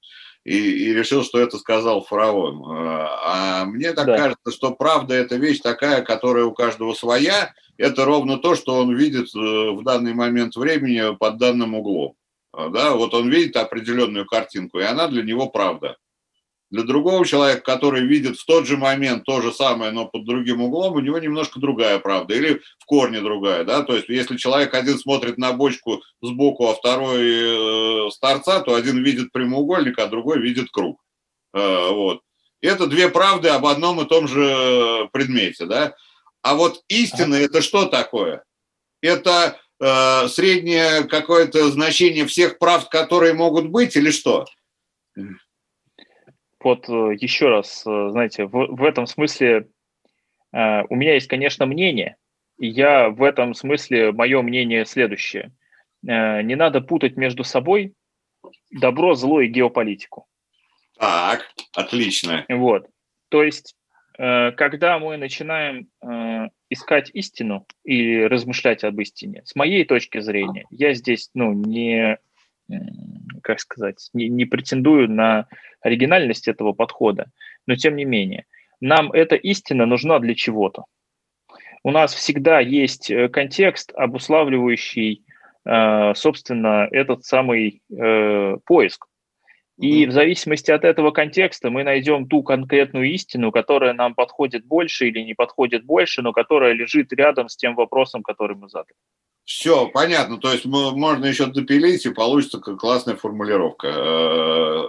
и, 0.47 0.91
и 0.91 0.95
решил, 0.95 1.25
что 1.25 1.41
это 1.41 1.59
сказал 1.59 2.05
фараон. 2.05 2.63
А 2.69 3.65
мне 3.65 3.93
так 3.93 4.07
да. 4.07 4.17
кажется, 4.17 4.53
что 4.53 4.71
правда– 4.71 5.15
это 5.17 5.35
вещь 5.37 5.59
такая, 5.61 6.03
которая 6.03 6.45
у 6.45 6.55
каждого 6.55 6.95
своя– 6.95 7.53
это 7.79 8.05
ровно 8.05 8.39
то, 8.39 8.55
что 8.55 8.77
он 8.77 8.95
видит 8.95 9.27
э, 9.35 9.39
в 9.39 9.83
данный 9.83 10.15
момент 10.15 10.57
времени 10.57 11.15
под 11.17 11.39
данным 11.39 11.75
углом. 11.75 12.15
А, 12.53 12.69
да, 12.69 12.95
вот 12.95 13.13
он 13.13 13.29
видит 13.29 13.57
определенную 13.57 14.25
картинку, 14.25 14.79
и 14.79 14.85
она 14.85 15.09
для 15.09 15.23
него 15.23 15.49
правда. 15.49 15.97
Для 16.71 16.83
другого 16.83 17.25
человека, 17.25 17.61
который 17.61 18.07
видит 18.07 18.37
в 18.37 18.45
тот 18.45 18.67
же 18.67 18.77
момент 18.77 19.25
то 19.25 19.41
же 19.41 19.53
самое, 19.53 19.93
но 19.93 20.07
под 20.07 20.25
другим 20.25 20.63
углом, 20.63 20.95
у 20.95 21.01
него 21.01 21.19
немножко 21.19 21.61
другая 21.61 22.01
правда, 22.01 22.35
или 22.35 22.61
в 22.81 22.87
корне 22.87 23.21
другая, 23.21 23.63
да, 23.63 23.83
то 23.83 23.95
есть 23.95 24.09
если 24.09 24.37
человек 24.37 24.75
один 24.75 24.99
смотрит 24.99 25.39
на 25.39 25.53
бочку 25.53 26.03
сбоку, 26.21 26.69
а 26.69 26.75
второй 26.75 27.21
э, 27.21 28.11
с 28.11 28.19
торца, 28.19 28.61
то 28.61 28.75
один 28.75 29.03
видит 29.05 29.31
прямоугольник, 29.31 29.97
а 29.99 30.09
другой 30.09 30.41
видит 30.41 30.71
круг, 30.71 31.01
э, 31.55 31.91
вот. 31.91 32.21
Это 32.63 32.89
две 32.89 33.09
правды 33.11 33.49
об 33.49 33.67
одном 33.67 34.01
и 34.01 34.09
том 34.09 34.27
же 34.27 35.09
предмете, 35.13 35.67
да. 35.67 35.95
А 36.43 36.55
вот 36.55 36.83
истина 36.89 37.37
это 37.37 37.63
что 37.63 37.85
такое? 37.87 38.43
Это 39.03 39.61
э, 39.79 40.29
среднее 40.29 41.05
какое-то 41.05 41.71
значение 41.71 42.27
всех 42.27 42.59
прав, 42.59 42.89
которые 42.89 43.35
могут 43.35 43.69
быть, 43.69 43.95
или 43.95 44.11
что? 44.11 44.47
Вот 46.67 46.89
э, 46.89 47.15
еще 47.21 47.49
раз, 47.49 47.85
э, 47.87 48.09
знаете, 48.11 48.47
в, 48.47 48.51
в 48.51 48.83
этом 48.83 49.07
смысле 49.07 49.69
э, 50.53 50.83
у 50.89 50.97
меня 50.97 51.15
есть, 51.15 51.29
конечно, 51.29 51.65
мнение, 51.65 52.17
и 52.59 52.67
я 52.67 53.09
в 53.09 53.23
этом 53.23 53.55
смысле, 53.55 54.11
мое 54.11 54.43
мнение 54.43 54.85
следующее. 54.85 55.53
Э, 56.05 56.43
не 56.43 56.57
надо 56.57 56.81
путать 56.81 57.17
между 57.17 57.45
собой 57.45 57.95
добро, 58.73 59.15
зло 59.15 59.41
и 59.41 59.47
геополитику. 59.47 60.27
Так, 60.99 61.49
отлично. 61.73 62.45
Вот. 62.49 62.89
То 63.29 63.45
есть, 63.45 63.77
э, 64.19 64.51
когда 64.51 64.99
мы 64.99 65.19
начинаем 65.19 65.87
э, 66.03 66.49
искать 66.69 67.13
истину 67.15 67.65
и 67.85 68.23
размышлять 68.23 68.83
об 68.83 69.01
истине, 69.01 69.43
с 69.45 69.55
моей 69.55 69.85
точки 69.85 70.19
зрения, 70.19 70.65
я 70.71 70.95
здесь, 70.95 71.31
ну, 71.33 71.53
не, 71.53 72.19
как 73.43 73.61
сказать, 73.61 74.09
не, 74.13 74.29
не 74.29 74.45
претендую 74.45 75.11
на 75.11 75.47
оригинальность 75.81 76.49
этого 76.49 76.73
подхода, 76.73 77.31
но 77.67 77.77
тем 77.77 77.97
не 77.97 78.05
менее, 78.05 78.47
нам 78.81 79.13
эта 79.13 79.37
истина 79.37 79.87
нужна 79.87 80.19
для 80.19 80.35
чего-то. 80.35 80.85
У 81.83 81.91
нас 81.91 82.15
всегда 82.15 82.61
есть 82.61 83.11
э, 83.11 83.29
контекст, 83.29 83.93
обуславливающий, 83.95 85.25
собственно, 86.15 86.87
этот 86.93 87.25
самый 87.25 87.83
поиск. 87.89 89.07
И 89.79 90.07
в 90.07 90.13
зависимости 90.13 90.71
от 90.71 90.85
этого 90.85 91.11
контекста 91.11 91.71
мы 91.71 91.85
найдем 91.85 92.29
ту 92.29 92.43
конкретную 92.43 93.11
истину, 93.13 93.53
которая 93.53 93.93
нам 93.93 94.15
подходит 94.15 94.65
больше 94.65 95.09
или 95.09 95.21
не 95.21 95.35
подходит 95.35 95.85
больше, 95.85 96.23
но 96.23 96.33
которая 96.33 96.73
лежит 96.73 97.13
рядом 97.13 97.49
с 97.49 97.57
тем 97.57 97.75
вопросом, 97.75 98.23
который 98.23 98.57
мы 98.57 98.71
задали. 98.71 98.95
Все, 99.47 99.89
понятно. 99.89 100.39
То 100.39 100.53
есть 100.53 100.67
можно 100.67 101.25
еще 101.25 101.47
допилить, 101.47 102.05
и 102.05 102.13
получится 102.13 102.59
классная 102.59 103.17
формулировка. 103.17 103.89
Э, 103.89 104.85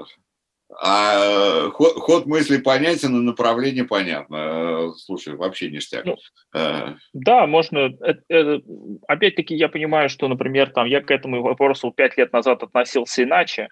а 0.84 1.69
ход, 1.69 1.93
ход 1.95 2.25
мысли 2.25 2.57
понятен, 2.57 3.15
и 3.15 3.23
направление 3.23 3.85
понятно. 3.85 4.91
Слушай, 4.97 5.35
вообще 5.35 5.69
ништяк. 5.69 6.03
Ну, 6.03 6.17
э. 6.53 6.95
Да, 7.13 7.47
можно. 7.47 7.95
Э, 8.29 8.59
опять-таки 9.07 9.55
я 9.55 9.69
понимаю, 9.69 10.09
что, 10.09 10.27
например, 10.27 10.71
там 10.71 10.88
я 10.88 11.01
к 11.01 11.11
этому 11.11 11.41
вопросу 11.41 11.91
пять 11.91 12.17
лет 12.17 12.34
назад 12.34 12.63
относился 12.63 13.23
иначе 13.23 13.69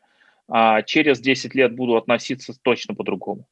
а 0.47 0.81
через 0.83 1.19
10 1.19 1.55
лет 1.55 1.75
буду 1.75 1.95
относиться 1.95 2.53
точно 2.61 2.93
по-другому. 2.93 3.47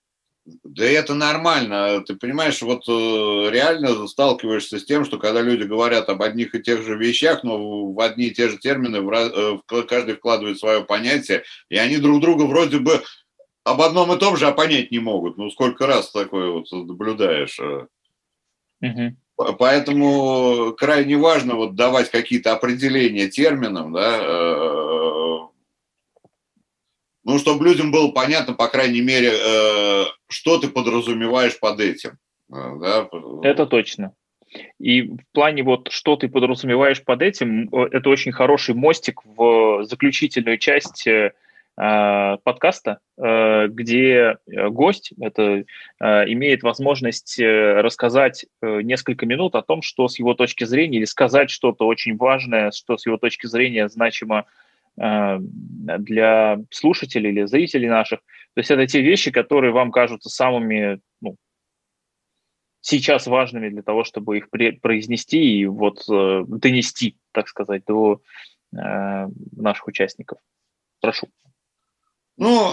Да 0.45 0.85
это 0.85 1.13
нормально. 1.13 2.03
Ты 2.05 2.15
понимаешь, 2.15 2.61
вот 2.61 2.83
э, 2.89 3.49
реально 3.49 4.07
сталкиваешься 4.07 4.77
с 4.77 4.85
тем, 4.85 5.05
что 5.05 5.17
когда 5.17 5.41
люди 5.41 5.63
говорят 5.63 6.09
об 6.09 6.21
одних 6.21 6.53
и 6.53 6.61
тех 6.61 6.83
же 6.83 6.97
вещах, 6.97 7.43
но 7.43 7.91
в 7.93 7.99
одни 8.01 8.25
и 8.25 8.33
те 8.33 8.49
же 8.49 8.57
термины 8.57 8.97
э, 8.97 9.83
каждый 9.87 10.15
вкладывает 10.15 10.59
свое 10.59 10.83
понятие, 10.83 11.43
и 11.69 11.77
они 11.77 11.97
друг 11.97 12.19
друга 12.19 12.43
вроде 12.43 12.79
бы 12.79 13.01
об 13.63 13.81
одном 13.81 14.13
и 14.13 14.19
том 14.19 14.35
же, 14.35 14.47
а 14.47 14.51
понять 14.51 14.91
не 14.91 14.99
могут. 14.99 15.37
Ну, 15.37 15.49
сколько 15.49 15.87
раз 15.87 16.11
такое 16.11 16.51
вот 16.51 16.69
наблюдаешь. 16.71 17.59
Угу. 18.81 19.15
Поэтому 19.57 20.73
крайне 20.77 21.17
важно 21.17 21.55
вот 21.55 21.75
давать 21.75 22.11
какие-то 22.11 22.51
определения 22.51 23.29
терминам, 23.29 23.93
да, 23.93 24.19
ну, 27.23 27.39
чтобы 27.39 27.65
людям 27.65 27.91
было 27.91 28.11
понятно, 28.11 28.53
по 28.53 28.67
крайней 28.67 29.01
мере, 29.01 29.31
э, 29.31 30.03
что 30.27 30.59
ты 30.59 30.67
подразумеваешь 30.67 31.59
под 31.59 31.79
этим. 31.79 32.17
Э, 32.51 32.77
да? 32.79 33.09
Это 33.43 33.65
точно. 33.65 34.13
И 34.79 35.01
в 35.03 35.23
плане 35.31 35.63
вот, 35.63 35.89
что 35.91 36.15
ты 36.15 36.27
подразумеваешь 36.27 37.03
под 37.03 37.21
этим, 37.21 37.69
э, 37.69 37.87
это 37.91 38.09
очень 38.09 38.31
хороший 38.31 38.75
мостик 38.75 39.21
в 39.23 39.83
заключительную 39.83 40.57
часть 40.57 41.07
подкаста, 41.75 42.99
где 43.17 44.37
гость 44.47 45.11
это, 45.19 45.63
имеет 45.99 46.61
возможность 46.61 47.39
рассказать 47.39 48.45
несколько 48.61 49.25
минут 49.25 49.55
о 49.55 49.63
том, 49.63 49.81
что 49.81 50.07
с 50.07 50.19
его 50.19 50.35
точки 50.35 50.65
зрения, 50.65 50.99
или 50.99 51.05
сказать 51.05 51.49
что-то 51.49 51.87
очень 51.87 52.15
важное, 52.15 52.69
что 52.69 52.95
с 52.95 53.07
его 53.07 53.17
точки 53.17 53.47
зрения 53.47 53.89
значимо 53.89 54.41
Э, 54.41 54.62
для 54.95 56.59
слушателей 56.69 57.31
или 57.31 57.45
зрителей 57.45 57.89
наших. 57.89 58.19
То 58.53 58.59
есть 58.59 58.69
это 58.69 58.85
те 58.85 59.01
вещи, 59.01 59.31
которые 59.31 59.73
вам 59.73 59.91
кажутся 59.91 60.29
самыми 60.29 60.99
ну, 61.21 61.35
сейчас 62.81 63.25
важными 63.27 63.69
для 63.69 63.81
того, 63.81 64.03
чтобы 64.03 64.37
их 64.37 64.49
произнести 64.49 65.59
и 65.59 65.65
вот 65.65 66.03
э, 66.09 66.43
донести, 66.47 67.17
так 67.31 67.47
сказать, 67.47 67.83
до 67.85 68.21
э, 68.75 69.27
наших 69.55 69.87
участников. 69.87 70.37
Прошу. 71.01 71.29
Ну, 72.35 72.71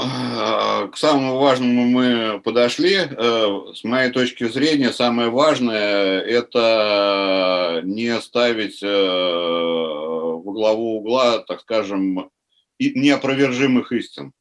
к 0.90 0.96
самому 0.96 1.38
важному 1.38 1.84
мы 1.84 2.40
подошли. 2.40 2.96
С 2.96 3.84
моей 3.84 4.10
точки 4.10 4.44
зрения, 4.48 4.90
самое 4.90 5.28
важное– 5.28 6.20
это 6.22 7.82
не 7.84 8.18
ставить 8.20 8.80
во 8.82 10.52
главу 10.52 10.96
угла, 10.96 11.40
так 11.40 11.60
скажем, 11.60 12.30
неопровержимых 12.78 13.92
истин. 13.92 14.32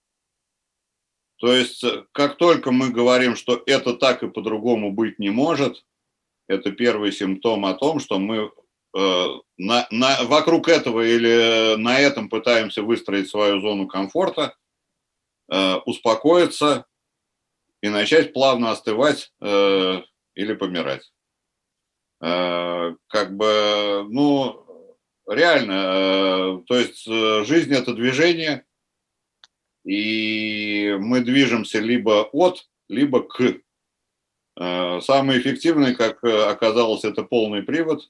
То 1.40 1.54
есть, 1.54 1.84
как 2.12 2.38
только 2.38 2.72
мы 2.72 2.90
говорим, 2.90 3.36
что 3.36 3.62
это 3.66 3.94
так 3.94 4.24
и 4.24 4.30
по-другому 4.30 4.91
быть 4.91 5.20
не 5.20 5.30
может, 5.30 5.84
это 6.48 6.72
первый 6.72 7.12
симптом 7.12 7.66
о 7.66 7.74
том, 7.76 8.00
что 8.00 8.20
мы 8.20 8.52
э, 8.98 9.28
на, 9.58 9.88
на, 9.90 10.24
вокруг 10.24 10.68
этого 10.68 11.02
или 11.02 11.76
на 11.78 12.00
этом 12.00 12.28
пытаемся 12.28 12.82
выстроить 12.82 13.30
свою 13.30 13.62
зону 13.62 13.88
комфорта, 13.88 14.56
э, 15.52 15.76
успокоиться 15.86 16.86
и 17.82 17.90
начать 17.90 18.34
плавно 18.34 18.72
остывать 18.72 19.32
э, 19.42 20.02
или 20.36 20.54
помирать. 20.54 21.12
Э, 22.22 22.96
как 23.08 23.36
бы, 23.36 24.06
ну, 24.10 24.66
реально, 25.30 25.72
э, 25.72 26.64
то 26.68 26.76
есть 26.76 27.08
э, 27.08 27.44
жизнь 27.46 27.74
это 27.74 27.94
движение, 27.94 28.66
и 29.86 30.98
мы 31.00 31.22
движемся 31.22 31.80
либо 31.80 32.28
от, 32.32 32.68
либо 32.90 33.22
к. 33.22 33.42
Э, 34.60 35.02
самый 35.02 35.40
эффективный, 35.40 35.96
как 35.96 36.24
оказалось, 36.24 37.06
это 37.06 37.24
полный 37.24 37.64
привод 37.64 38.10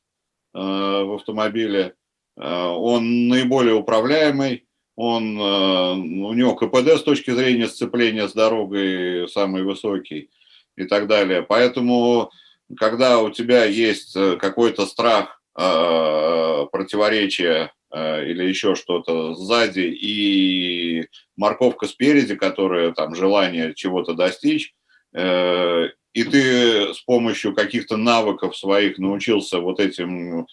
в 0.52 1.16
автомобиле. 1.16 1.94
Он 2.36 3.28
наиболее 3.28 3.76
управляемый, 3.76 4.68
он, 4.99 5.39
у 5.39 6.34
него 6.34 6.55
КПД 6.55 6.99
с 6.99 7.03
точки 7.03 7.31
зрения 7.31 7.67
сцепления 7.67 8.27
с 8.27 8.34
дорогой 8.34 9.27
самый 9.30 9.63
высокий 9.63 10.30
и 10.76 10.84
так 10.84 11.07
далее. 11.07 11.41
Поэтому, 11.41 12.31
когда 12.77 13.19
у 13.19 13.30
тебя 13.30 13.65
есть 13.65 14.13
какой-то 14.13 14.85
страх 14.85 15.39
Э, 15.61 16.67
противоречия 16.71 17.73
э, 17.91 18.30
или 18.30 18.45
еще 18.45 18.76
что-то 18.76 19.34
сзади 19.35 19.81
и 19.81 21.05
морковка 21.35 21.85
спереди, 21.85 22.35
которая 22.35 22.93
там 22.93 23.13
желание 23.13 23.73
чего-то 23.76 24.13
достичь, 24.13 24.73
э, 25.13 25.89
и 26.13 26.23
ты 26.23 26.93
с 26.93 27.01
помощью 27.01 27.53
каких-то 27.53 27.97
навыков 27.97 28.55
своих 28.55 28.99
научился 28.99 29.59
вот 29.59 29.81
этим 29.81 30.47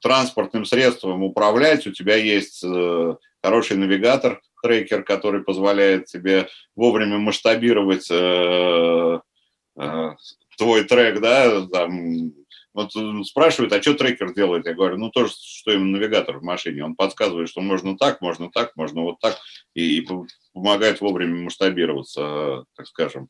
транспортным 0.00 0.64
средством 0.64 1.22
управлять, 1.22 1.86
у 1.86 1.92
тебя 1.92 2.16
есть 2.16 2.64
хороший 3.42 3.76
навигатор, 3.76 4.40
трекер, 4.62 5.02
который 5.02 5.42
позволяет 5.42 6.06
тебе 6.06 6.48
вовремя 6.76 7.18
масштабировать 7.18 8.06
твой 10.56 10.84
трек, 10.84 11.20
да, 11.20 11.66
там, 11.66 12.32
вот 12.74 12.96
э, 12.96 13.24
спрашивают, 13.24 13.72
а 13.72 13.82
что 13.82 13.94
трекер 13.94 14.34
делает? 14.34 14.66
Я 14.66 14.74
говорю, 14.74 14.96
ну 14.96 15.10
то, 15.10 15.26
что 15.28 15.72
им 15.72 15.92
навигатор 15.92 16.38
в 16.38 16.42
машине. 16.42 16.84
Он 16.84 16.94
подсказывает, 16.94 17.48
что 17.48 17.60
можно 17.60 17.96
так, 17.98 18.20
можно 18.20 18.50
так, 18.50 18.72
можно 18.76 19.02
вот 19.02 19.20
так, 19.20 19.36
и, 19.74 19.98
и 19.98 20.08
помогает 20.52 21.00
вовремя 21.00 21.42
масштабироваться, 21.42 22.64
так 22.76 22.86
скажем. 22.86 23.28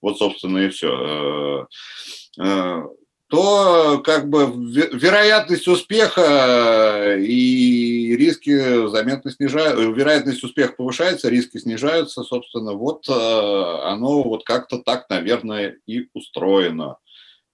Вот, 0.00 0.18
собственно, 0.18 0.58
и 0.58 0.68
все. 0.68 1.68
Э, 3.32 3.36
э, 3.36 3.94
то 3.94 4.02
как 4.04 4.28
бы 4.28 4.52
вероятность 4.54 5.66
успеха 5.68 7.16
и 7.18 8.14
риски 8.16 8.88
заметно 8.88 9.30
снижаются, 9.30 9.82
вероятность 9.82 10.44
успеха 10.44 10.74
повышается, 10.74 11.28
риски 11.28 11.58
снижаются, 11.58 12.22
собственно, 12.22 12.72
вот 12.74 13.08
оно 13.08 14.22
вот 14.22 14.44
как-то 14.44 14.78
так, 14.78 15.08
наверное, 15.08 15.78
и 15.86 16.08
устроено. 16.12 16.98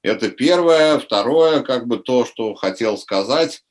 Это 0.02 0.30
первое. 0.30 0.98
Второе, 0.98 1.60
как 1.60 1.86
бы 1.86 1.98
то, 1.98 2.24
что 2.24 2.54
хотел 2.54 2.96
сказать, 2.98 3.62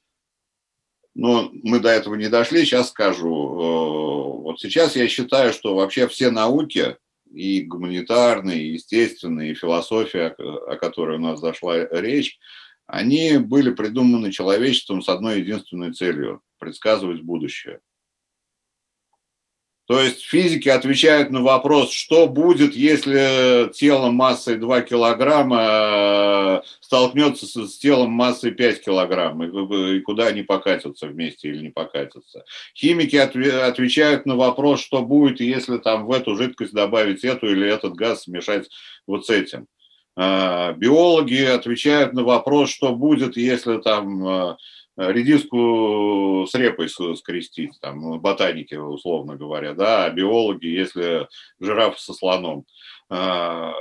но 1.17 1.49
мы 1.51 1.79
до 1.79 1.89
этого 1.89 2.13
не 2.13 2.29
дошли, 2.29 2.63
сейчас 2.63 2.89
скажу. 2.89 3.27
Э, 3.27 4.41
вот 4.43 4.59
сейчас 4.59 4.95
я 4.95 5.07
считаю, 5.07 5.51
что 5.51 5.75
вообще 5.75 6.07
все 6.07 6.29
науки, 6.29 6.95
и 7.33 7.61
гуманитарные, 7.61 8.63
и 8.63 8.73
естественные, 8.73 9.51
и 9.51 9.55
философия, 9.55 10.27
о 10.27 10.75
которой 10.77 11.17
у 11.17 11.21
нас 11.21 11.39
зашла 11.39 11.85
речь, 11.91 12.39
они 12.85 13.37
были 13.37 13.71
придуманы 13.71 14.31
человечеством 14.31 15.01
с 15.01 15.09
одной 15.09 15.41
единственной 15.41 15.93
целью– 15.93 16.41
предсказывать 16.59 17.21
будущее. 17.21 17.81
То 19.87 20.01
есть 20.01 20.21
физики 20.21 20.67
отвечают 20.67 21.31
на 21.31 21.41
вопрос, 21.41 21.93
что 21.93 22.27
будет, 22.27 22.75
если 22.75 23.71
тело 23.71 24.11
массой 24.11 24.57
2 24.57 24.81
килограмма 24.81 25.61
э, 25.61 26.61
столкнется 26.81 27.45
с, 27.45 27.77
телом 27.77 28.11
массой 28.11 28.51
5 28.51 28.83
килограмм, 28.83 29.41
и, 29.43 30.01
куда 30.01 30.27
они 30.27 30.43
покатятся 30.43 31.07
вместе 31.07 31.47
или 31.47 31.63
не 31.63 31.69
покатятся. 31.69 32.43
Химики 32.75 33.15
отвечают 33.15 34.25
на 34.25 34.35
вопрос, 34.35 34.81
что 34.81 35.01
будет, 35.03 35.39
если 35.39 35.77
там 35.77 36.05
в 36.05 36.11
эту 36.11 36.35
жидкость 36.35 36.73
добавить 36.73 37.23
эту 37.23 37.49
или 37.49 37.65
этот 37.65 37.93
газ 37.93 38.23
смешать 38.23 38.67
вот 39.07 39.25
с 39.25 39.29
этим. 39.29 39.67
А, 40.17 40.73
биологи 40.73 41.43
отвечают 41.43 42.11
на 42.11 42.23
вопрос, 42.23 42.71
что 42.71 42.93
будет, 42.93 43.37
если 43.37 43.77
там 43.77 44.27
э, 44.27 44.57
редиску 44.97 46.45
с 46.49 46.55
репой 46.55 46.89
скрестить, 46.89 47.79
там, 47.81 48.19
ботаники, 48.19 48.75
условно 48.75 49.35
говоря, 49.35 49.73
да, 49.73 50.05
а 50.05 50.09
биологи, 50.09 50.65
если 50.65 51.27
жираф 51.59 51.99
со 51.99 52.13
слоном. 52.13 52.65
А, 53.09 53.73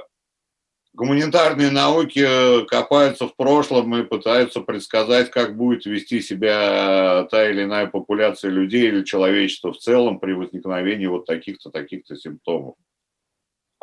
гуманитарные 0.93 1.71
науки 1.71 2.65
копаются 2.67 3.29
в 3.29 3.37
прошлом 3.37 3.97
и 3.97 4.05
пытаются 4.05 4.61
предсказать, 4.61 5.31
как 5.31 5.57
будет 5.57 5.87
вести 5.87 6.21
себя 6.21 7.27
та 7.31 7.51
или 7.51 7.65
иная 7.65 7.87
популяция 7.87 8.51
людей 8.51 8.89
или 8.89 9.05
человечества 9.05 9.73
в 9.73 9.79
целом 9.79 10.21
при 10.21 10.33
возникновении 10.33 11.07
вот 11.07 11.27
таких-то, 11.27 11.71
таких-то 11.71 12.17
симптомов. 12.17 12.75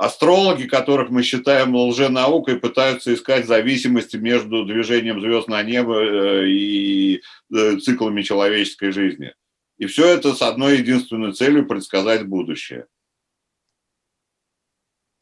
Астрологи, 0.03 0.67
которых 0.67 1.11
мы 1.11 1.23
считаем 1.23 1.73
лженаукой, 1.73 2.59
пытаются 2.59 3.13
искать 3.13 3.45
зависимости 3.45 4.17
между 4.17 4.65
движением 4.65 5.21
звезд 5.21 5.47
на 5.47 5.63
небо 5.63 5.97
э, 5.97 6.47
и 6.49 7.21
э, 7.55 7.77
циклами 7.77 8.21
человеческой 8.21 8.91
жизни. 8.91 9.33
И 9.77 9.85
все 9.85 10.09
это 10.09 10.33
с 10.33 10.41
одной 10.41 10.79
единственной 10.79 11.31
целью– 11.31 11.65
предсказать 11.69 12.27
будущее. 12.27 12.87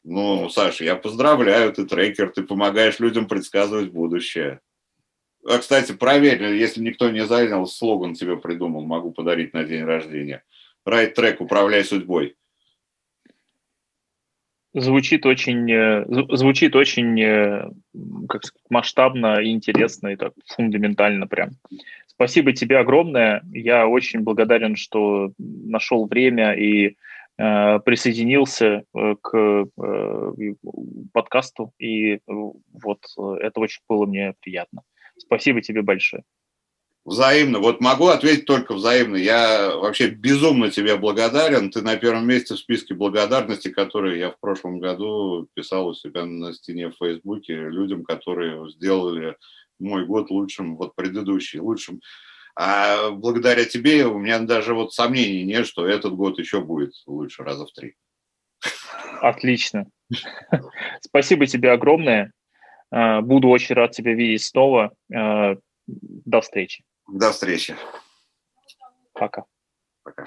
Ну, 0.02 0.48
Саша, 0.48 0.82
я 0.82 0.96
поздравляю, 0.96 1.72
ты 1.72 1.86
трекер, 1.86 2.32
ты 2.32 2.42
помогаешь 2.42 2.98
людям 2.98 3.28
предсказывать 3.28 3.92
будущее. 3.92 4.62
А, 5.46 5.58
кстати, 5.58 5.92
проверь, 5.92 6.42
если 6.56 6.80
никто 6.80 7.08
не 7.08 7.24
занял, 7.24 7.68
слоган 7.68 8.14
тебе 8.14 8.36
придумал, 8.36 8.84
могу 8.84 9.12
подарить 9.12 9.52
на 9.52 9.62
день 9.62 9.84
рождения. 9.84 10.42
Райт 10.84 11.14
трек, 11.14 11.40
управляй 11.40 11.84
судьбой. 11.84 12.34
Звучит 14.74 15.26
очень, 15.26 15.70
э, 15.70 16.04
звучит 16.08 16.74
очень 16.74 17.20
э, 17.20 17.70
как 18.28 18.44
сказать, 18.44 18.64
масштабно 18.70 19.40
и 19.40 19.50
интересно, 19.50 20.08
и 20.08 20.16
так 20.16 20.32
фундаментально 20.46 21.26
прям. 21.26 21.50
Спасибо 22.06 22.52
тебе 22.52 22.78
огромное. 22.78 23.42
Я 23.52 23.86
очень 23.86 24.20
благодарен, 24.20 24.76
что 24.76 25.32
нашел 25.38 26.06
время 26.06 26.52
и 26.52 26.96
э, 27.38 27.80
присоединился 27.80 28.84
э, 28.94 29.14
к 29.20 29.36
э, 29.36 29.64
подкасту. 31.12 31.72
И 31.78 32.20
вот 32.26 33.00
это 33.40 33.60
очень 33.60 33.82
было 33.88 34.06
мне 34.06 34.34
приятно. 34.40 34.82
Спасибо 35.18 35.60
тебе 35.60 35.82
большое. 35.82 36.22
Взаимно. 37.04 37.58
Вот 37.58 37.80
могу 37.80 38.06
ответить 38.06 38.46
только 38.46 38.74
взаимно. 38.74 39.16
Я 39.16 39.74
вообще 39.74 40.08
безумно 40.08 40.70
тебе 40.70 40.96
благодарен. 40.96 41.70
Ты 41.70 41.82
на 41.82 41.96
первом 41.96 42.28
месте 42.28 42.54
в 42.54 42.58
списке 42.58 42.94
благодарности, 42.94 43.70
которые 43.70 44.20
я 44.20 44.30
в 44.30 44.38
прошлом 44.38 44.78
году 44.78 45.48
писал 45.54 45.88
у 45.88 45.94
себя 45.94 46.24
на 46.24 46.52
стене 46.52 46.90
в 46.90 46.96
Фейсбуке 46.96 47.54
людям, 47.54 48.04
которые 48.04 48.70
сделали 48.70 49.36
мой 49.80 50.06
год 50.06 50.30
лучшим, 50.30 50.76
вот 50.76 50.94
предыдущий 50.94 51.58
лучшим. 51.58 52.00
А 52.54 53.10
благодаря 53.10 53.64
тебе 53.64 54.06
у 54.06 54.18
меня 54.18 54.38
даже 54.38 54.72
вот 54.72 54.92
сомнений 54.92 55.42
нет, 55.42 55.66
что 55.66 55.86
этот 55.86 56.14
год 56.14 56.38
еще 56.38 56.60
будет 56.60 56.92
лучше 57.06 57.42
раза 57.42 57.66
в 57.66 57.72
три. 57.72 57.96
Отлично. 59.20 59.86
Спасибо 61.00 61.46
тебе 61.46 61.72
огромное. 61.72 62.32
А, 62.90 63.22
буду 63.22 63.48
очень 63.48 63.74
рад 63.74 63.90
тебя 63.90 64.14
видеть 64.14 64.44
снова. 64.44 64.92
А, 65.12 65.56
до 65.86 66.40
встречи. 66.40 66.84
До 67.12 67.30
встречи. 67.30 67.76
Пока. 69.12 69.44